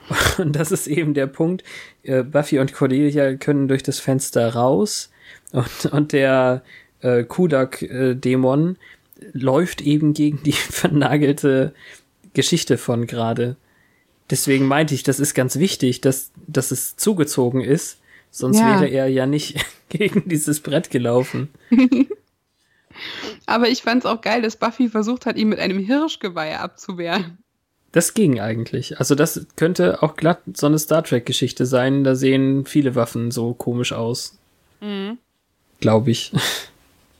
[0.38, 1.64] Und das ist eben der Punkt.
[2.02, 5.10] Äh, Buffy und Cordelia können durch das Fenster raus
[5.52, 6.62] und, und der
[7.00, 8.76] äh, Kudak-Dämon
[9.32, 11.74] läuft eben gegen die vernagelte
[12.34, 13.56] Geschichte von gerade.
[14.30, 17.98] Deswegen meinte ich, das ist ganz wichtig, dass, dass es zugezogen ist.
[18.30, 18.80] Sonst ja.
[18.80, 21.48] wäre er ja nicht gegen dieses Brett gelaufen.
[23.46, 27.38] Aber ich fand es auch geil, dass Buffy versucht hat, ihn mit einem Hirschgeweih abzuwehren.
[27.92, 28.98] Das ging eigentlich.
[28.98, 32.02] Also das könnte auch glatt so eine Star Trek-Geschichte sein.
[32.02, 34.36] Da sehen viele Waffen so komisch aus.
[34.80, 35.18] Mhm.
[35.80, 36.32] Glaube ich.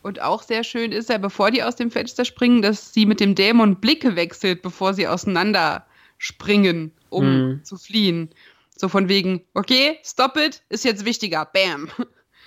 [0.04, 3.20] Und auch sehr schön ist ja, bevor die aus dem Fenster springen, dass sie mit
[3.20, 5.86] dem Dämon Blicke wechselt, bevor sie auseinander
[6.18, 7.64] springen, um mhm.
[7.64, 8.28] zu fliehen.
[8.76, 11.46] So von wegen, okay, stop it, ist jetzt wichtiger.
[11.46, 11.88] Bam.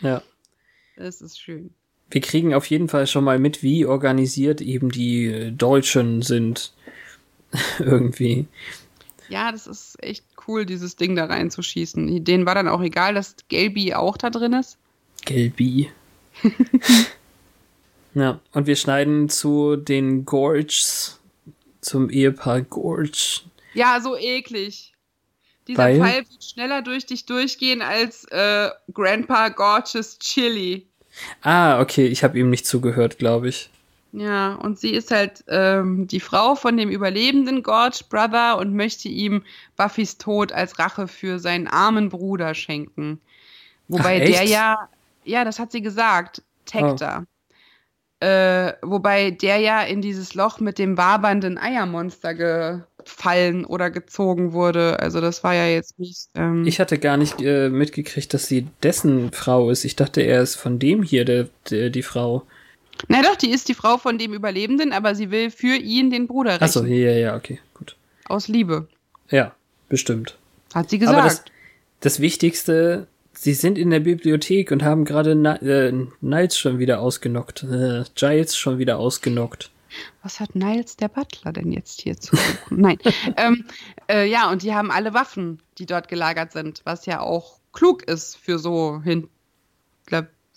[0.01, 0.21] Ja.
[0.95, 1.71] Das ist schön.
[2.11, 6.71] Wir kriegen auf jeden Fall schon mal mit, wie organisiert eben die Deutschen sind.
[7.79, 8.45] Irgendwie.
[9.27, 12.23] Ja, das ist echt cool, dieses Ding da reinzuschießen.
[12.23, 14.77] Denen war dann auch egal, dass Gelbi auch da drin ist.
[15.25, 15.89] Gelbi.
[18.13, 21.19] ja, und wir schneiden zu den Gorges,
[21.81, 23.41] zum Ehepaar Gorge,
[23.77, 24.93] ja, so eklig.
[25.67, 25.99] Dieser Weil?
[25.99, 30.87] Pfeil wird schneller durch dich durchgehen als äh, Grandpa Gorgeous Chili.
[31.43, 33.69] Ah, okay, ich habe ihm nicht zugehört, glaube ich.
[34.13, 39.09] Ja, und sie ist halt ähm, die Frau von dem überlebenden Gorge Brother und möchte
[39.09, 39.43] ihm
[39.75, 43.21] Buffys Tod als Rache für seinen armen Bruder schenken.
[43.89, 44.89] Wobei Ach, der ja,
[45.23, 47.25] ja, das hat sie gesagt, Tector.
[47.25, 47.36] Oh.
[48.19, 54.51] Äh, wobei der ja in dieses Loch mit dem wabernden Eiermonster ge gefallen oder gezogen
[54.53, 54.99] wurde.
[54.99, 56.27] Also das war ja jetzt nicht.
[56.35, 59.85] Ähm ich hatte gar nicht äh, mitgekriegt, dass sie dessen Frau ist.
[59.85, 62.43] Ich dachte, er ist von dem hier der, der die Frau.
[63.07, 66.27] Na doch, die ist die Frau von dem Überlebenden, aber sie will für ihn den
[66.27, 66.63] Bruder rächen.
[66.63, 67.95] Achso, ja, ja, okay, gut.
[68.25, 68.87] Aus Liebe.
[69.29, 69.53] Ja,
[69.87, 70.37] bestimmt.
[70.73, 71.17] Hat sie gesagt.
[71.17, 71.43] Aber das,
[72.01, 73.07] das Wichtigste,
[73.37, 77.63] sie sind in der Bibliothek und haben gerade äh, Niles schon wieder ausgenockt.
[77.63, 79.71] Äh, Giles schon wieder ausgenockt
[80.23, 82.81] was hat Niles der Butler denn jetzt hier zu suchen?
[82.81, 82.97] Nein.
[83.37, 83.65] ähm,
[84.09, 88.03] äh, ja, und die haben alle Waffen, die dort gelagert sind, was ja auch klug
[88.03, 89.29] ist für so hin,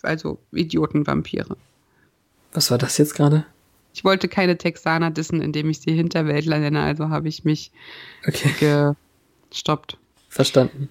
[0.01, 1.55] also Idiotenvampire.
[2.53, 3.45] Was war das jetzt gerade?
[3.93, 7.71] Ich wollte keine Texaner dissen, indem ich sie Hinterwäldler nenne, also habe ich mich
[8.27, 8.93] okay.
[9.49, 9.97] gestoppt.
[10.29, 10.89] Verstanden.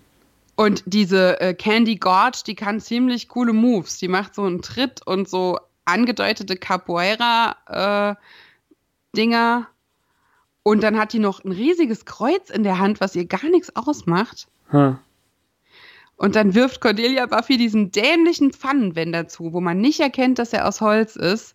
[0.60, 3.96] Und diese äh, Candy God, die kann ziemlich coole Moves.
[3.96, 9.68] Die macht so einen Tritt und so angedeutete Capoeira äh, Dinger.
[10.62, 13.74] Und dann hat die noch ein riesiges Kreuz in der Hand, was ihr gar nichts
[13.74, 14.48] ausmacht.
[14.68, 14.98] Hm.
[16.16, 20.68] Und dann wirft Cordelia Buffy diesen dämlichen Pfannenwender zu, wo man nicht erkennt, dass er
[20.68, 21.54] aus Holz ist.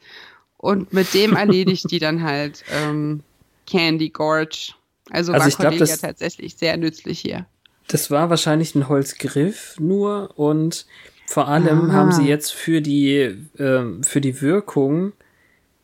[0.57, 3.21] Und mit dem erledigt die dann halt ähm,
[3.67, 4.73] Candy Gorge.
[5.11, 7.45] Also, also war Cordelia glaub, tatsächlich sehr nützlich hier.
[7.95, 10.85] Das war wahrscheinlich ein Holzgriff nur und
[11.27, 11.93] vor allem Aha.
[11.93, 13.19] haben sie jetzt für die,
[13.57, 15.13] äh, für die Wirkung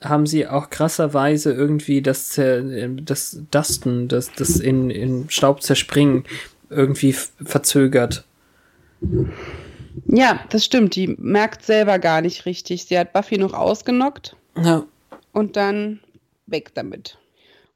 [0.02, 6.26] haben sie auch krasserweise irgendwie das, das Dusten, das, das in, in Staub zerspringen
[6.70, 8.26] irgendwie verzögert.
[10.06, 10.98] Ja, das stimmt.
[10.98, 12.84] Die merkt selber gar nicht richtig.
[12.84, 14.36] Sie hat Buffy noch ausgenockt.
[14.62, 14.84] Ja.
[15.32, 16.02] Und dann
[16.46, 17.18] weg damit.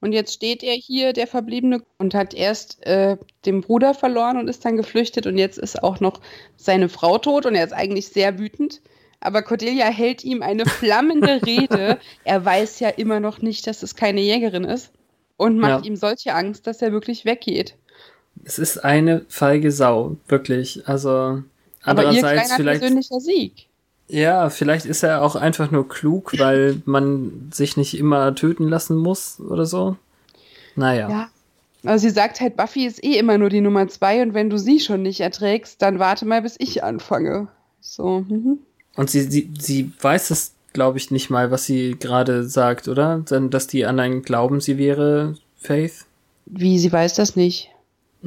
[0.02, 4.48] Und jetzt steht er hier, der Verbliebene, und hat erst äh, den Bruder verloren und
[4.48, 5.26] ist dann geflüchtet.
[5.26, 6.22] Und jetzt ist auch noch
[6.58, 8.82] seine Frau tot und er ist eigentlich sehr wütend.
[9.20, 12.00] Aber Cordelia hält ihm eine flammende Rede.
[12.24, 14.92] Er weiß ja immer noch nicht, dass es keine Jägerin ist.
[15.38, 15.92] Und macht ja.
[15.92, 17.76] ihm solche Angst, dass er wirklich weggeht.
[18.44, 20.88] Es ist eine feige Sau, wirklich.
[20.88, 21.44] Also
[21.84, 23.68] Aber ihr Andererseits kleiner vielleicht, persönlicher Sieg.
[24.08, 28.98] Ja, vielleicht ist er auch einfach nur klug, weil man sich nicht immer töten lassen
[28.98, 29.96] muss oder so.
[30.76, 31.10] Naja.
[31.10, 31.30] Ja.
[31.86, 34.58] Also sie sagt halt, Buffy ist eh immer nur die Nummer zwei und wenn du
[34.58, 37.48] sie schon nicht erträgst, dann warte mal, bis ich anfange.
[37.80, 38.60] So, mhm.
[38.96, 43.20] Und sie, sie, sie weiß es, glaube ich, nicht mal, was sie gerade sagt, oder?
[43.30, 46.06] Denn, dass die anderen glauben, sie wäre Faith.
[46.48, 47.70] Wie, sie weiß das nicht.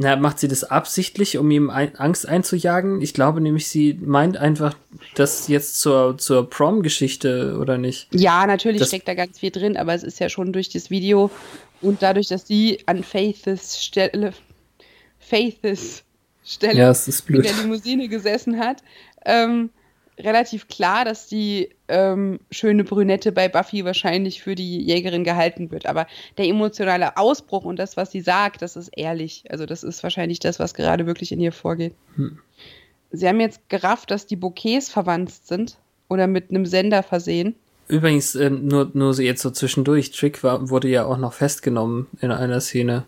[0.00, 3.00] Na, macht sie das absichtlich, um ihm ein, Angst einzujagen?
[3.02, 4.76] Ich glaube nämlich, sie meint einfach
[5.16, 8.06] das jetzt zur, zur Prom-Geschichte, oder nicht?
[8.14, 10.88] Ja, natürlich Das- steckt da ganz viel drin, aber es ist ja schon durch das
[10.90, 11.32] Video
[11.80, 14.34] und dadurch, dass sie an Faiths Stelle,
[15.18, 16.04] Faiths
[16.44, 16.92] Stelle Ja,
[17.26, 18.84] in der Limousine gesessen hat,
[19.24, 19.70] ähm,
[20.18, 25.86] relativ klar, dass die ähm, schöne Brünette bei Buffy wahrscheinlich für die Jägerin gehalten wird.
[25.86, 26.06] Aber
[26.36, 29.44] der emotionale Ausbruch und das, was sie sagt, das ist ehrlich.
[29.48, 31.94] Also das ist wahrscheinlich das, was gerade wirklich in ihr vorgeht.
[32.16, 32.38] Hm.
[33.10, 37.54] Sie haben jetzt gerafft, dass die Bouquets verwandt sind oder mit einem Sender versehen.
[37.88, 42.06] Übrigens, ähm, nur, nur so jetzt so zwischendurch, Trick war, wurde ja auch noch festgenommen
[42.20, 43.04] in einer Szene.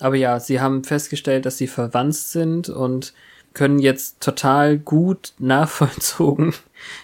[0.00, 3.12] Aber ja, sie haben festgestellt, dass sie verwandt sind und
[3.58, 6.54] können jetzt total gut nachvollzogen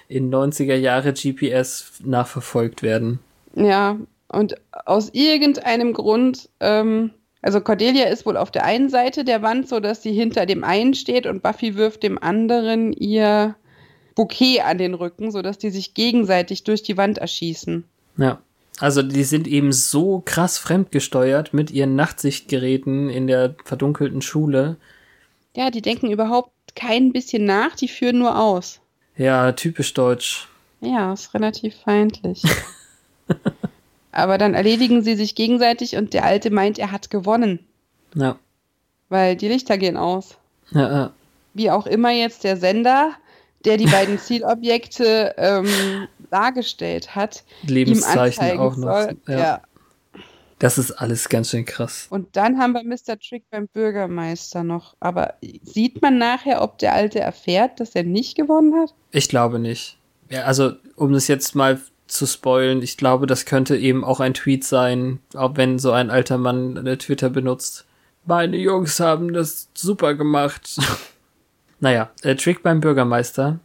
[0.09, 3.19] in 90er Jahre GPS nachverfolgt werden.
[3.57, 3.99] Ja,
[4.29, 4.55] und
[4.87, 7.11] aus irgendeinem Grund, ähm,
[7.43, 10.63] also Cordelia ist wohl auf der einen Seite der Wand, so dass sie hinter dem
[10.63, 13.57] einen steht und Buffy wirft dem anderen ihr
[14.15, 17.83] Bouquet an den Rücken, so dass die sich gegenseitig durch die Wand erschießen.
[18.17, 18.39] Ja.
[18.79, 24.77] Also die sind eben so krass fremdgesteuert mit ihren Nachtsichtgeräten in der verdunkelten Schule.
[25.57, 28.81] Ja, die denken überhaupt kein bisschen nach, die führen nur aus.
[29.17, 30.49] Ja, typisch deutsch.
[30.81, 32.43] Ja, ist relativ feindlich.
[34.13, 37.61] Aber dann erledigen sie sich gegenseitig und der Alte meint, er hat gewonnen,
[38.15, 38.37] Ja.
[39.09, 40.37] weil die Lichter gehen aus.
[40.71, 41.13] Ja, ja.
[41.53, 43.13] wie auch immer jetzt der Sender,
[43.65, 49.01] der die beiden Zielobjekte ähm, dargestellt hat, ihm Lebenszeichen anzeigen auch noch.
[49.03, 49.17] soll.
[49.29, 49.39] Ja.
[49.39, 49.61] Ja.
[50.59, 52.07] Das ist alles ganz schön krass.
[52.11, 53.19] Und dann haben wir Mr.
[53.19, 54.95] Trick beim Bürgermeister noch.
[55.01, 58.95] Aber sieht man nachher, ob der Alte erfährt, dass er nicht gewonnen hat?
[59.11, 59.99] Ich glaube nicht.
[60.31, 64.35] Ja, also, um das jetzt mal zu spoilen, ich glaube, das könnte eben auch ein
[64.35, 67.87] Tweet sein, auch wenn so ein alter Mann Twitter benutzt.
[68.27, 70.79] Meine Jungs haben das super gemacht.
[71.81, 73.59] naja, äh, Trick beim Bürgermeister.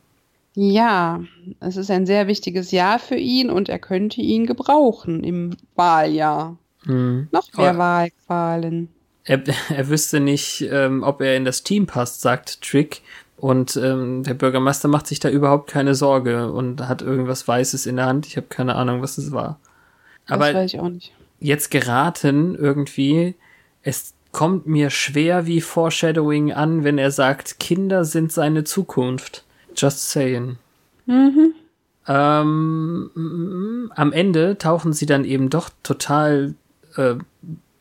[0.55, 1.21] Ja,
[1.59, 6.57] es ist ein sehr wichtiges Jahr für ihn und er könnte ihn gebrauchen im Wahljahr.
[6.85, 7.27] Hm.
[7.31, 8.89] Noch mehr Wahlqualen.
[9.23, 13.01] Er, er wüsste nicht, ähm, ob er in das Team passt, sagt Trick.
[13.37, 17.95] Und ähm, der Bürgermeister macht sich da überhaupt keine Sorge und hat irgendwas Weißes in
[17.95, 18.27] der Hand.
[18.27, 19.59] Ich habe keine Ahnung, was es war.
[20.27, 21.13] Das Aber weiß ich auch nicht.
[21.39, 23.35] jetzt geraten irgendwie,
[23.81, 29.45] es kommt mir schwer wie Foreshadowing an, wenn er sagt, Kinder sind seine Zukunft.
[29.75, 30.57] Just saying.
[31.05, 31.53] Mhm.
[32.07, 36.55] Ähm, mm, am Ende tauchen sie dann eben doch total
[36.95, 37.15] äh,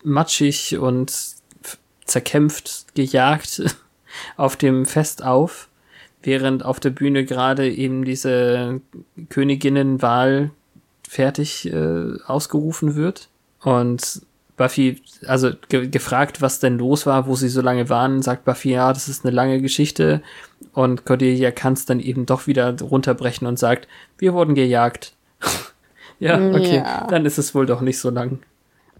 [0.03, 1.13] matschig und
[2.05, 3.63] zerkämpft, gejagt
[4.37, 5.69] auf dem Fest auf,
[6.23, 8.81] während auf der Bühne gerade eben diese
[9.29, 10.51] Königinnenwahl
[11.09, 13.29] fertig äh, ausgerufen wird.
[13.63, 14.23] Und
[14.57, 18.73] Buffy, also ge gefragt, was denn los war, wo sie so lange waren, sagt Buffy,
[18.73, 20.21] ja, das ist eine lange Geschichte.
[20.73, 23.89] Und Cordelia kann es dann eben doch wieder runterbrechen und sagt,
[24.19, 25.15] wir wurden gejagt.
[26.19, 27.07] ja, okay, Ja.
[27.09, 28.41] dann ist es wohl doch nicht so lang.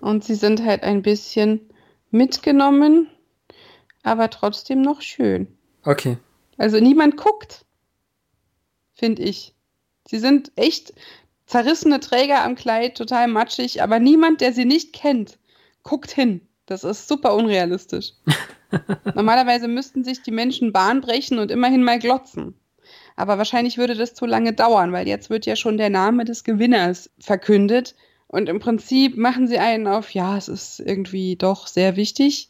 [0.01, 1.69] Und sie sind halt ein bisschen
[2.11, 3.09] mitgenommen,
[4.03, 5.49] aber trotzdem noch schön.
[5.85, 6.19] Okay.
[6.57, 7.65] Also niemand guckt,
[8.95, 9.55] finde ich.
[10.07, 10.95] Sie sind echt
[11.47, 15.39] zerrissene Träger am Kleid, total matschig, aber niemand, der sie nicht kennt,
[15.83, 16.41] guckt hin.
[16.67, 18.13] Das ist super unrealistisch.
[19.15, 22.55] Normalerweise müssten sich die Menschen Bahn brechen und immerhin mal glotzen.
[23.17, 26.45] Aber wahrscheinlich würde das zu lange dauern, weil jetzt wird ja schon der Name des
[26.45, 27.95] Gewinners verkündet.
[28.29, 32.49] Und im Prinzip machen sie einen auf, ja, es ist irgendwie doch sehr wichtig.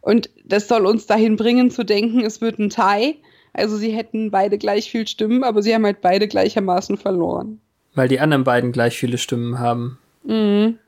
[0.00, 3.16] Und das soll uns dahin bringen zu denken, es wird ein Tie.
[3.52, 7.60] Also sie hätten beide gleich viel Stimmen, aber sie haben halt beide gleichermaßen verloren.
[7.94, 9.98] Weil die anderen beiden gleich viele Stimmen haben.
[10.24, 10.78] Mhm.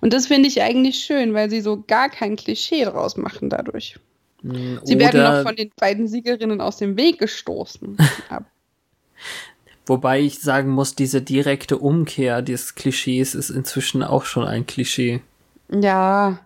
[0.00, 3.96] Und das finde ich eigentlich schön, weil sie so gar kein Klischee draus machen dadurch.
[4.42, 7.96] Mm, Sie werden noch von den beiden Siegerinnen aus dem Weg gestoßen.
[9.86, 15.20] Wobei ich sagen muss, diese direkte Umkehr des Klischees ist inzwischen auch schon ein Klischee.
[15.68, 16.38] ja.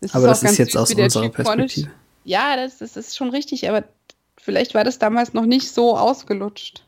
[0.00, 1.90] Es Aber das ist jetzt aus unserer Perspektive.
[2.24, 3.84] Ja, das, das ist schon richtig, aber
[4.36, 6.82] vielleicht war das damals noch nicht so ausgelutscht.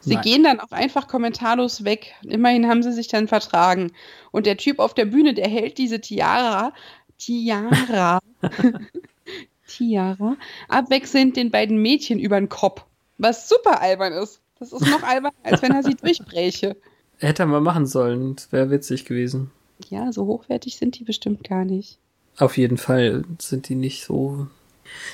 [0.00, 0.22] Sie Nein.
[0.22, 2.14] gehen dann auch einfach kommentarlos weg.
[2.22, 3.92] Immerhin haben sie sich dann vertragen.
[4.30, 6.72] Und der Typ auf der Bühne, der hält diese Tiara,
[7.18, 8.20] Tiara,
[9.66, 10.36] Tiara,
[10.68, 12.84] abwechselnd den beiden Mädchen über den Kopf.
[13.18, 14.40] Was super albern ist.
[14.60, 16.76] Das ist noch alberner, als wenn er sie durchbräche.
[17.18, 18.36] Hätte er mal machen sollen.
[18.36, 19.50] Das wäre witzig gewesen.
[19.88, 21.98] Ja, so hochwertig sind die bestimmt gar nicht.
[22.38, 24.46] Auf jeden Fall sind die nicht so.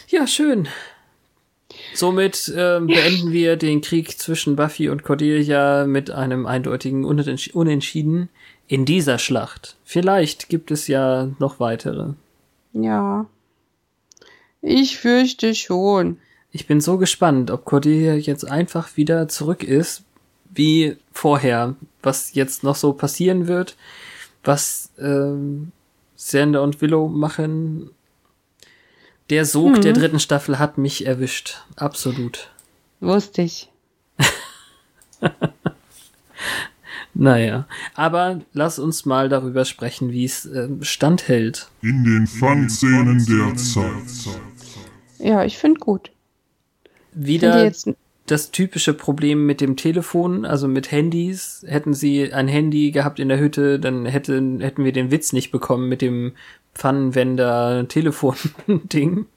[0.09, 0.69] Ja, schön.
[1.95, 8.29] Somit ähm, beenden wir den Krieg zwischen Buffy und Cordelia mit einem eindeutigen Unentsch Unentschieden
[8.69, 9.77] in dieser Schlacht.
[9.85, 12.15] Vielleicht gibt es ja noch weitere.
[12.73, 13.27] Ja.
[14.61, 16.19] Ich fürchte schon.
[16.53, 20.05] Ich bin so gespannt, ob Cordelia jetzt einfach wieder zurück ist,
[20.55, 21.75] wie vorher.
[22.03, 23.77] Was jetzt noch so passieren wird,
[24.45, 25.73] was ähm,
[26.15, 27.91] Sander und Willow machen.
[29.29, 29.81] Der Sog Mhm.
[29.83, 31.63] der dritten Staffel hat mich erwischt.
[31.77, 32.51] Absolut.
[33.01, 33.71] Wusste ich.
[37.19, 41.71] Naja, aber lass uns mal darüber sprechen, wie es äh, standhält.
[41.81, 44.37] In den Fun-Szenen der Zeit.
[45.19, 46.11] Ja, ich finde gut.
[47.17, 47.73] Wieder
[48.27, 51.65] das typische Problem mit dem Telefon, also mit Handys.
[51.67, 55.51] Hätten sie ein Handy gehabt in der Hütte, dann hätten, hätten wir den Witz nicht
[55.53, 56.33] bekommen mit dem
[56.75, 59.27] Pfannenwender-Telefon-Ding.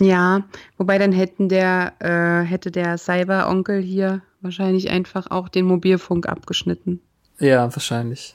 [0.00, 0.42] Ja,
[0.76, 6.98] wobei dann hätten der, äh, hätte der Cyber-Onkel hier wahrscheinlich einfach auch den Mobilfunk abgeschnitten.
[7.38, 8.34] Ja, wahrscheinlich.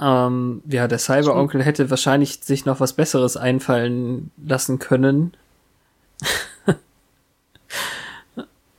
[0.00, 5.34] Ähm, ja, der Cyber-Onkel hätte wahrscheinlich sich noch was Besseres einfallen lassen können.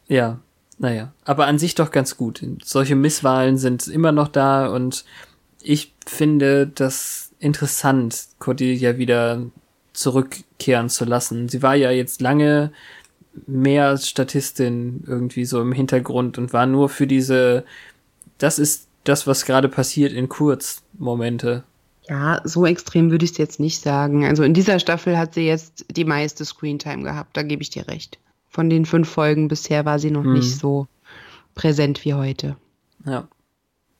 [0.07, 0.39] Ja,
[0.77, 1.13] naja.
[1.25, 2.43] Aber an sich doch ganz gut.
[2.63, 5.05] Solche Misswahlen sind immer noch da und
[5.61, 9.41] ich finde das interessant, Cordelia wieder
[9.93, 11.49] zurückkehren zu lassen.
[11.49, 12.71] Sie war ja jetzt lange
[13.47, 17.63] mehr als Statistin irgendwie so im Hintergrund und war nur für diese,
[18.37, 21.63] das ist das, was gerade passiert in Kurzmomente.
[22.07, 24.25] Ja, so extrem würde ich es jetzt nicht sagen.
[24.25, 27.87] Also in dieser Staffel hat sie jetzt die meiste Screentime gehabt, da gebe ich dir
[27.87, 28.19] recht.
[28.53, 30.33] Von den fünf Folgen bisher war sie noch Hm.
[30.33, 30.87] nicht so
[31.55, 32.55] präsent wie heute.
[33.05, 33.27] Ja.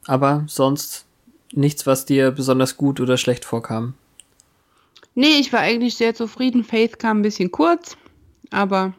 [0.06, 1.06] Aber sonst
[1.52, 3.96] nichts, was dir besonders gut oder schlecht vorkam.
[5.16, 6.64] Nee, ich war eigentlich sehr zufrieden.
[6.64, 7.98] Faith kam ein bisschen kurz,
[8.52, 8.94] aber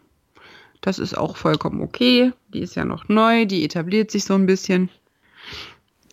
[0.81, 2.33] das ist auch vollkommen okay.
[2.53, 4.91] Die ist ja noch neu, die etabliert sich so ein bisschen.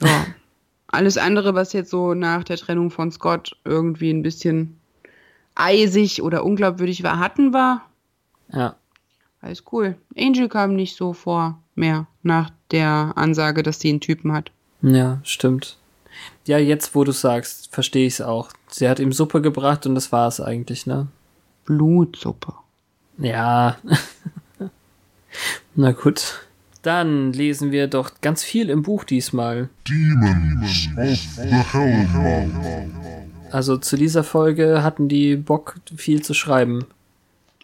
[0.01, 0.25] Ja.
[0.87, 4.77] Alles andere, was jetzt so nach der Trennung von Scott irgendwie ein bisschen
[5.55, 7.81] eisig oder unglaubwürdig war, hatten wir.
[8.51, 8.75] Ja.
[9.41, 9.95] Alles cool.
[10.15, 14.51] Angel kam nicht so vor mehr nach der Ansage, dass sie einen Typen hat.
[14.81, 15.77] Ja, stimmt.
[16.45, 18.51] Ja, jetzt, wo du sagst, verstehe ich es auch.
[18.67, 21.07] Sie hat ihm Suppe gebracht und das war es eigentlich, ne?
[21.65, 22.53] Blutsuppe.
[23.17, 23.77] Ja.
[25.75, 26.47] Na gut.
[26.81, 29.69] Dann lesen wir doch ganz viel im Buch diesmal.
[29.87, 32.91] Demons of the Hellmouth.
[33.51, 36.85] Also zu dieser Folge hatten die Bock, viel zu schreiben.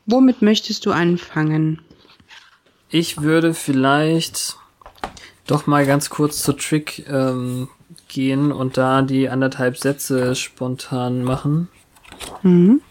[0.07, 1.81] Womit möchtest du anfangen?
[2.89, 4.55] Ich würde vielleicht
[5.45, 7.67] doch mal ganz kurz zu Trick ähm,
[8.07, 11.67] gehen und da die anderthalb Sätze spontan machen.
[12.41, 12.81] Mhm.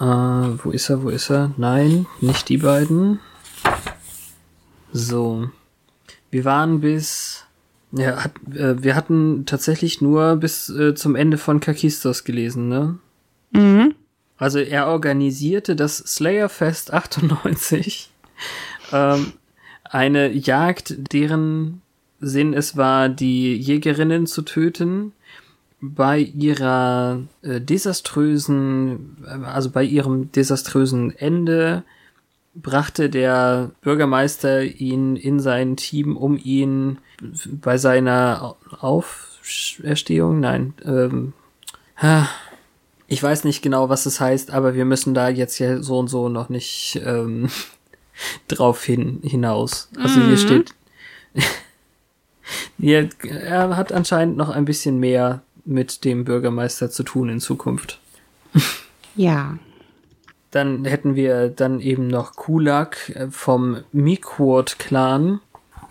[0.00, 1.52] Äh, wo ist er, wo ist er?
[1.56, 3.20] Nein, nicht die beiden.
[4.92, 5.48] So.
[6.32, 7.44] Wir waren bis.
[7.92, 12.98] Ja, hat, äh, wir hatten tatsächlich nur bis äh, zum Ende von Kakistos gelesen, ne?
[13.52, 13.94] Mhm.
[14.38, 18.10] Also er organisierte das Slayerfest 98,
[18.92, 19.32] ähm,
[19.84, 21.82] eine Jagd, deren
[22.20, 25.12] Sinn es war, die Jägerinnen zu töten.
[25.80, 31.84] Bei ihrer äh, desaströsen, äh, also bei ihrem desaströsen Ende
[32.54, 36.98] brachte der Bürgermeister ihn in sein Team, um ihn
[37.46, 41.32] bei seiner Auferstehung, nein, ähm,
[43.08, 46.08] ich weiß nicht genau, was es heißt, aber wir müssen da jetzt ja so und
[46.08, 47.48] so noch nicht ähm,
[48.48, 49.88] drauf hin, hinaus.
[49.98, 50.36] Also hier Mhm.
[50.36, 50.74] steht,
[52.78, 57.98] hier, er hat anscheinend noch ein bisschen mehr mit dem Bürgermeister zu tun in Zukunft.
[59.16, 59.58] Ja.
[60.52, 65.40] Dann hätten wir dann eben noch Kulak äh, vom Miquot-Clan.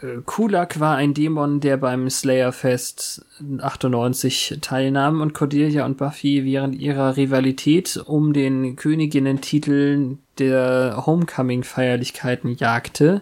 [0.02, 3.26] Äh, Kulak war ein Dämon, der beim Slayerfest
[3.60, 13.22] 98 teilnahm und Cordelia und Buffy während ihrer Rivalität um den Königinnen-Titel der Homecoming-Feierlichkeiten jagte.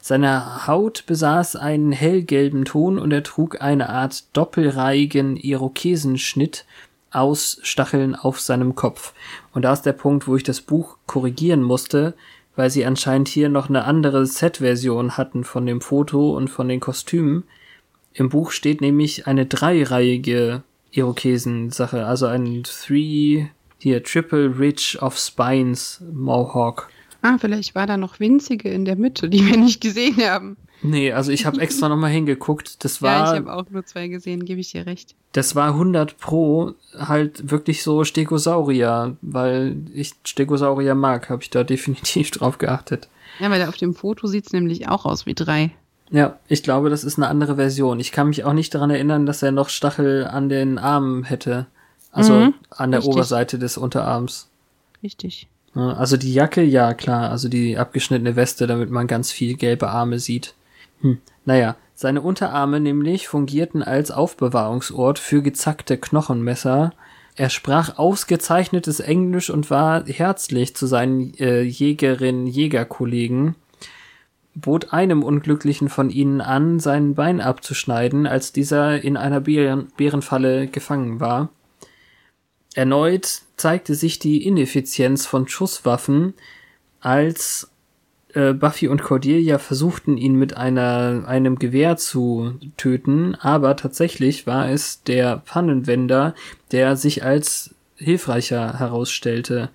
[0.00, 6.66] Seine Haut besaß einen hellgelben Ton und er trug eine Art doppelreihigen Irokesenschnitt
[7.10, 9.12] aus Stacheln auf seinem Kopf.
[9.52, 12.14] Und da ist der Punkt, wo ich das Buch korrigieren musste,
[12.56, 16.80] weil sie anscheinend hier noch eine andere Set-Version hatten von dem Foto und von den
[16.80, 17.44] Kostümen.
[18.14, 23.46] Im Buch steht nämlich eine dreireihige Irokesen-Sache, also ein Three,
[23.78, 26.88] hier, Triple Ridge of Spines Mohawk.
[27.22, 30.56] Ah, vielleicht war da noch winzige in der Mitte, die wir nicht gesehen haben.
[30.82, 32.84] Nee, also ich habe extra nochmal hingeguckt.
[32.84, 35.14] Das ja, war, ich habe auch nur zwei gesehen, gebe ich dir recht.
[35.32, 41.62] das war 100 pro halt wirklich so Stegosaurier, weil ich Stegosaurier mag, habe ich da
[41.74, 43.08] definitiv drauf geachtet.
[43.38, 45.70] Ja, weil auf dem Foto sieht's nämlich auch aus wie drei.
[46.10, 47.98] Ja, ich glaube, das ist eine andere Version.
[47.98, 51.66] Ich kann mich auch nicht daran erinnern, dass er noch Stachel an den Armen hätte.
[52.10, 53.14] Also Mhm, an der richtig.
[53.14, 54.48] Oberseite des Unterarms.
[55.02, 55.46] Richtig.
[55.74, 59.88] Ja, Also die Jacke, ja klar, also die abgeschnittene Weste, damit man ganz viel gelbe
[59.88, 60.52] Arme sieht.
[61.02, 61.18] Hm.
[61.44, 66.92] Naja, seine Unterarme nämlich fungierten als Aufbewahrungsort für gezackte Knochenmesser.
[67.36, 73.54] Er sprach ausgezeichnetes Englisch und war herzlich zu seinen äh, Jägerinnen-Jägerkollegen,
[74.54, 80.66] bot einem Unglücklichen von ihnen an, sein Bein abzuschneiden, als dieser in einer Bären Bärenfalle
[80.66, 81.48] gefangen war.
[82.74, 86.34] Erneut zeigte sich die Ineffizienz von Schusswaffen,
[87.00, 87.71] als
[88.34, 94.70] äh, Buffy und Cordelia versuchten, ihn mit einer, einem Gewehr zu töten, aber tatsächlich war
[94.70, 96.34] es der Pfannenwender,
[96.70, 99.70] der sich als hilfreicher herausstellte.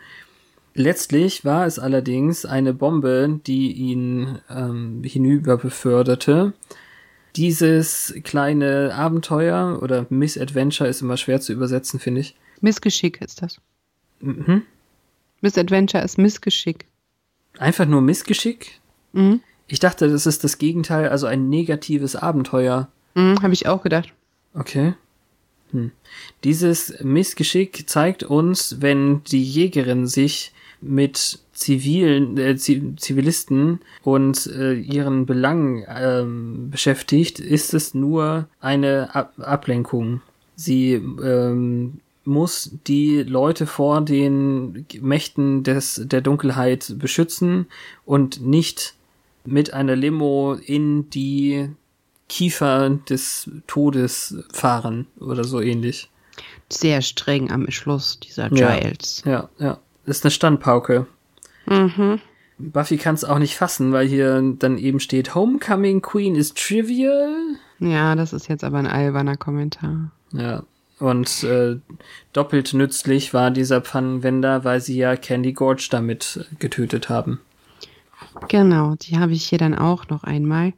[0.73, 6.53] Letztlich war es allerdings eine Bombe, die ihn ähm, hinüber beförderte.
[7.35, 12.35] Dieses kleine Abenteuer oder Misadventure ist immer schwer zu übersetzen, finde ich.
[12.61, 13.59] Missgeschick ist das.
[14.19, 14.63] Mhm.
[15.41, 16.85] Misadventure ist Missgeschick.
[17.59, 18.79] Einfach nur Missgeschick?
[19.13, 19.41] Mhm.
[19.67, 22.87] Ich dachte, das ist das Gegenteil, also ein negatives Abenteuer.
[23.15, 24.13] Mhm, Habe ich auch gedacht.
[24.53, 24.93] Okay.
[25.71, 25.91] Hm.
[26.45, 34.73] Dieses Missgeschick zeigt uns, wenn die Jägerin sich mit zivilen äh, Zi- Zivilisten und äh,
[34.75, 40.21] ihren Belangen ähm, beschäftigt, ist es nur eine Ab Ablenkung.
[40.55, 47.67] Sie ähm, muss die Leute vor den Mächten des der Dunkelheit beschützen
[48.05, 48.93] und nicht
[49.45, 51.69] mit einer Limo in die
[52.27, 56.09] Kiefer des Todes fahren oder so ähnlich.
[56.69, 58.75] Sehr streng am Schluss, dieser Ja.
[58.75, 59.23] Giles.
[59.25, 59.79] Ja, ja.
[60.05, 61.07] Das ist eine Standpauke.
[61.65, 62.19] Mhm.
[62.59, 67.55] Buffy kann es auch nicht fassen, weil hier dann eben steht, Homecoming Queen is trivial.
[67.79, 70.11] Ja, das ist jetzt aber ein alberner Kommentar.
[70.33, 70.63] Ja.
[70.99, 71.77] Und äh,
[72.33, 77.39] doppelt nützlich war dieser Pfannenwender, weil sie ja Candy Gorge damit getötet haben.
[78.47, 80.73] Genau, die habe ich hier dann auch noch einmal.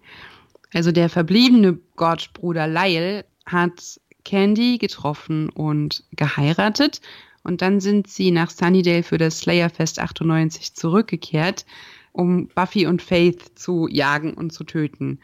[0.73, 7.01] Also der verbliebene Gorge-Bruder Lyle hat Candy getroffen und geheiratet.
[7.43, 11.65] Und dann sind sie nach Sunnydale für das Slayerfest 98 zurückgekehrt,
[12.11, 15.19] um Buffy und Faith zu jagen und zu töten.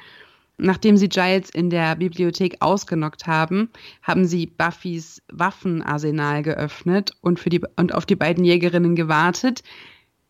[0.57, 3.69] Nachdem sie Giles in der Bibliothek ausgenockt haben,
[4.02, 9.64] haben sie Buffys Waffenarsenal geöffnet und, für die, und auf die beiden Jägerinnen gewartet,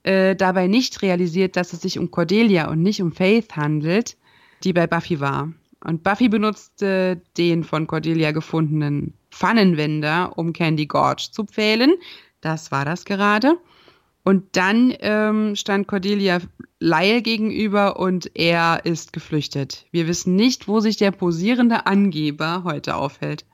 [0.04, 4.18] äh, dabei nicht realisiert, dass es sich um Cordelia und nicht um Faith handelt,
[4.64, 5.54] die bei Buffy war.
[5.84, 11.94] Und Buffy benutzte den von Cordelia gefundenen Pfannenwender, um Candy Gorge zu pfählen.
[12.42, 13.58] Das war das gerade.
[14.26, 16.40] Und dann ähm, stand Cordelia
[16.80, 19.86] Lyle gegenüber und er ist geflüchtet.
[19.92, 23.46] Wir wissen nicht, wo sich der posierende Angeber heute aufhält.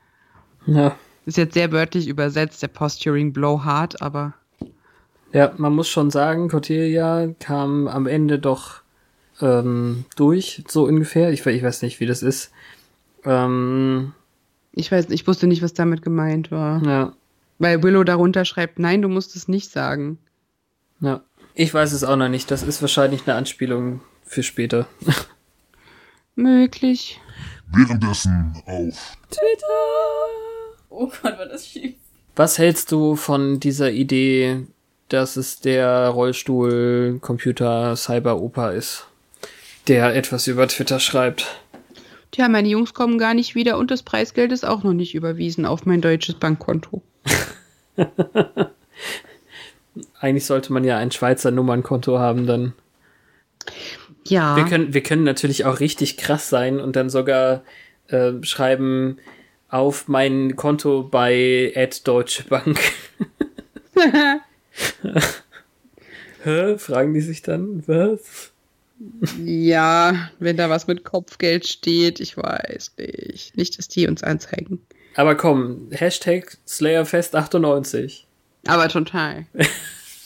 [0.66, 0.96] Ja.
[1.26, 4.32] Ist jetzt sehr wörtlich übersetzt, der Posturing Blowhard, aber
[5.32, 8.80] Ja, man muss schon sagen, Cordelia kam am Ende doch
[9.42, 11.32] ähm, durch, so ungefähr.
[11.32, 12.50] Ich, ich weiß nicht, wie das ist.
[13.24, 14.14] Ähm,
[14.72, 16.82] ich weiß, ich wusste nicht, was damit gemeint war.
[16.82, 17.12] ja,
[17.58, 20.18] Weil Willow darunter schreibt, nein, du musst es nicht sagen.
[21.02, 21.20] Ja.
[21.54, 22.50] Ich weiß es auch noch nicht.
[22.50, 24.86] Das ist wahrscheinlich eine Anspielung für später.
[26.34, 27.20] Möglich.
[27.70, 29.18] Währenddessen auf
[30.88, 31.96] Oh Gott, war das schief.
[32.36, 34.66] Was hältst du von dieser Idee,
[35.08, 39.06] dass es der Rollstuhl-Computer-Cyber-Opa ist,
[39.88, 41.46] der etwas über Twitter schreibt?
[42.30, 45.66] Tja, meine Jungs kommen gar nicht wieder und das Preisgeld ist auch noch nicht überwiesen
[45.66, 47.02] auf mein deutsches Bankkonto.
[50.22, 52.74] Eigentlich sollte man ja ein Schweizer Nummernkonto haben, dann.
[54.24, 54.54] Ja.
[54.54, 57.64] Wir können, wir können natürlich auch richtig krass sein und dann sogar
[58.06, 59.18] äh, schreiben
[59.68, 62.78] auf mein Konto bei Deutsche Bank.
[66.44, 66.78] Hä?
[66.78, 68.52] Fragen die sich dann, was?
[69.44, 73.56] ja, wenn da was mit Kopfgeld steht, ich weiß nicht.
[73.56, 74.80] Nicht, dass die uns anzeigen.
[75.16, 78.20] Aber komm, Hashtag Slayerfest98.
[78.68, 79.46] Aber total.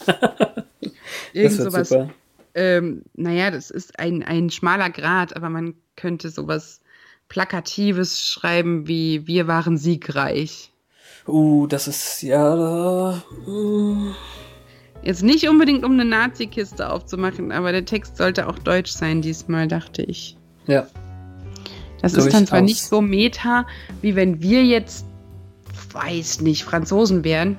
[0.06, 1.88] Das Irgend wird sowas.
[1.90, 2.10] super.
[2.54, 6.80] Ähm, naja, das ist ein, ein schmaler Grad, aber man könnte sowas
[7.28, 10.72] Plakatives schreiben wie Wir waren siegreich.
[11.28, 14.14] Uh, das ist, ja, mm,
[15.02, 19.68] Jetzt nicht unbedingt, um eine Nazi-Kiste aufzumachen, aber der Text sollte auch deutsch sein diesmal,
[19.68, 20.36] dachte ich.
[20.66, 20.86] Ja.
[22.02, 22.74] Das ist dann zwar Durchaus.
[22.76, 23.66] nicht so meta,
[24.02, 25.06] wie wenn wir jetzt,
[25.92, 27.56] weiß nicht, Franzosen wären,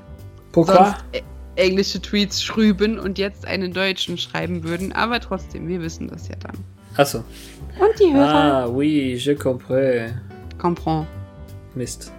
[0.52, 0.76] Pourquoi?
[0.76, 1.22] sonst äh,
[1.58, 6.36] englische Tweets schrüben und jetzt einen deutschen schreiben würden, aber trotzdem, wir wissen das ja
[6.36, 6.56] dann.
[6.96, 7.20] Achso.
[7.80, 10.14] Und die Hörer Ah, oui, je comprends.
[10.58, 11.08] comprend.
[11.76, 12.12] Mist.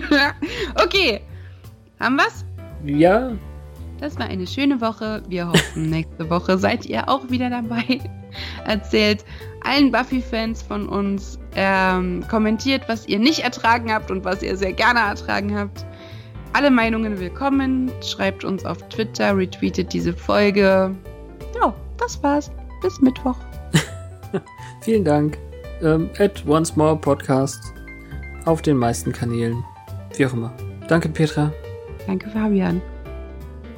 [0.82, 1.20] okay,
[1.98, 2.44] haben wir's?
[2.84, 3.32] Ja,
[4.00, 5.22] Das war eine schöne Woche.
[5.28, 8.00] Wir hoffen, nächste Woche seid ihr auch wieder dabei.
[8.64, 9.24] Erzählt
[9.62, 14.72] allen Buffy-Fans von uns, ähm, kommentiert, was ihr nicht ertragen habt und was ihr sehr
[14.72, 15.84] gerne ertragen habt.
[16.52, 17.90] Alle Meinungen willkommen.
[18.02, 20.94] Schreibt uns auf Twitter, retweetet diese Folge.
[21.60, 22.50] Ja, das war's.
[22.82, 23.36] Bis Mittwoch.
[24.80, 25.38] vielen Dank.
[25.82, 27.60] Ähm, at Once More Podcast.
[28.46, 29.62] Auf den meisten Kanälen.
[30.16, 30.52] Wie auch immer.
[30.88, 31.52] Danke, Petra.
[32.06, 32.80] Danke, Fabian.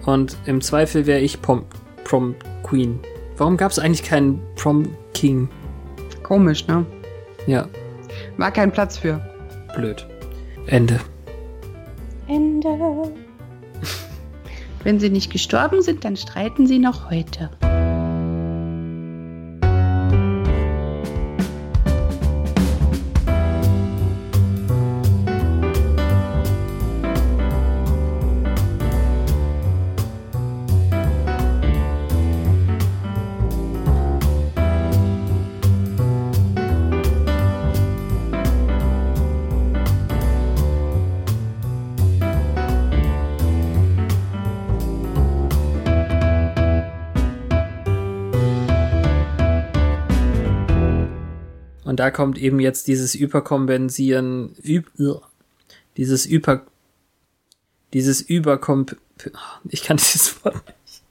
[0.06, 1.64] Und im Zweifel wäre ich Pom
[2.04, 2.34] Prom
[2.64, 2.98] Queen.
[3.36, 5.48] Warum gab es eigentlich keinen Prom King?
[6.22, 6.84] Komisch, ne?
[7.46, 7.68] Ja,
[8.36, 9.20] War kein Platz für.
[9.76, 10.06] blöd.
[10.66, 11.00] Ende.
[12.26, 13.12] Ende.
[14.84, 17.50] Wenn sie nicht gestorben sind, dann streiten sie noch heute.
[52.02, 54.90] da kommt eben jetzt dieses Überkompensieren, üb,
[55.96, 56.66] dieses Über,
[57.92, 58.96] dieses Überkomp,
[59.68, 61.04] ich kann dieses Wort nicht.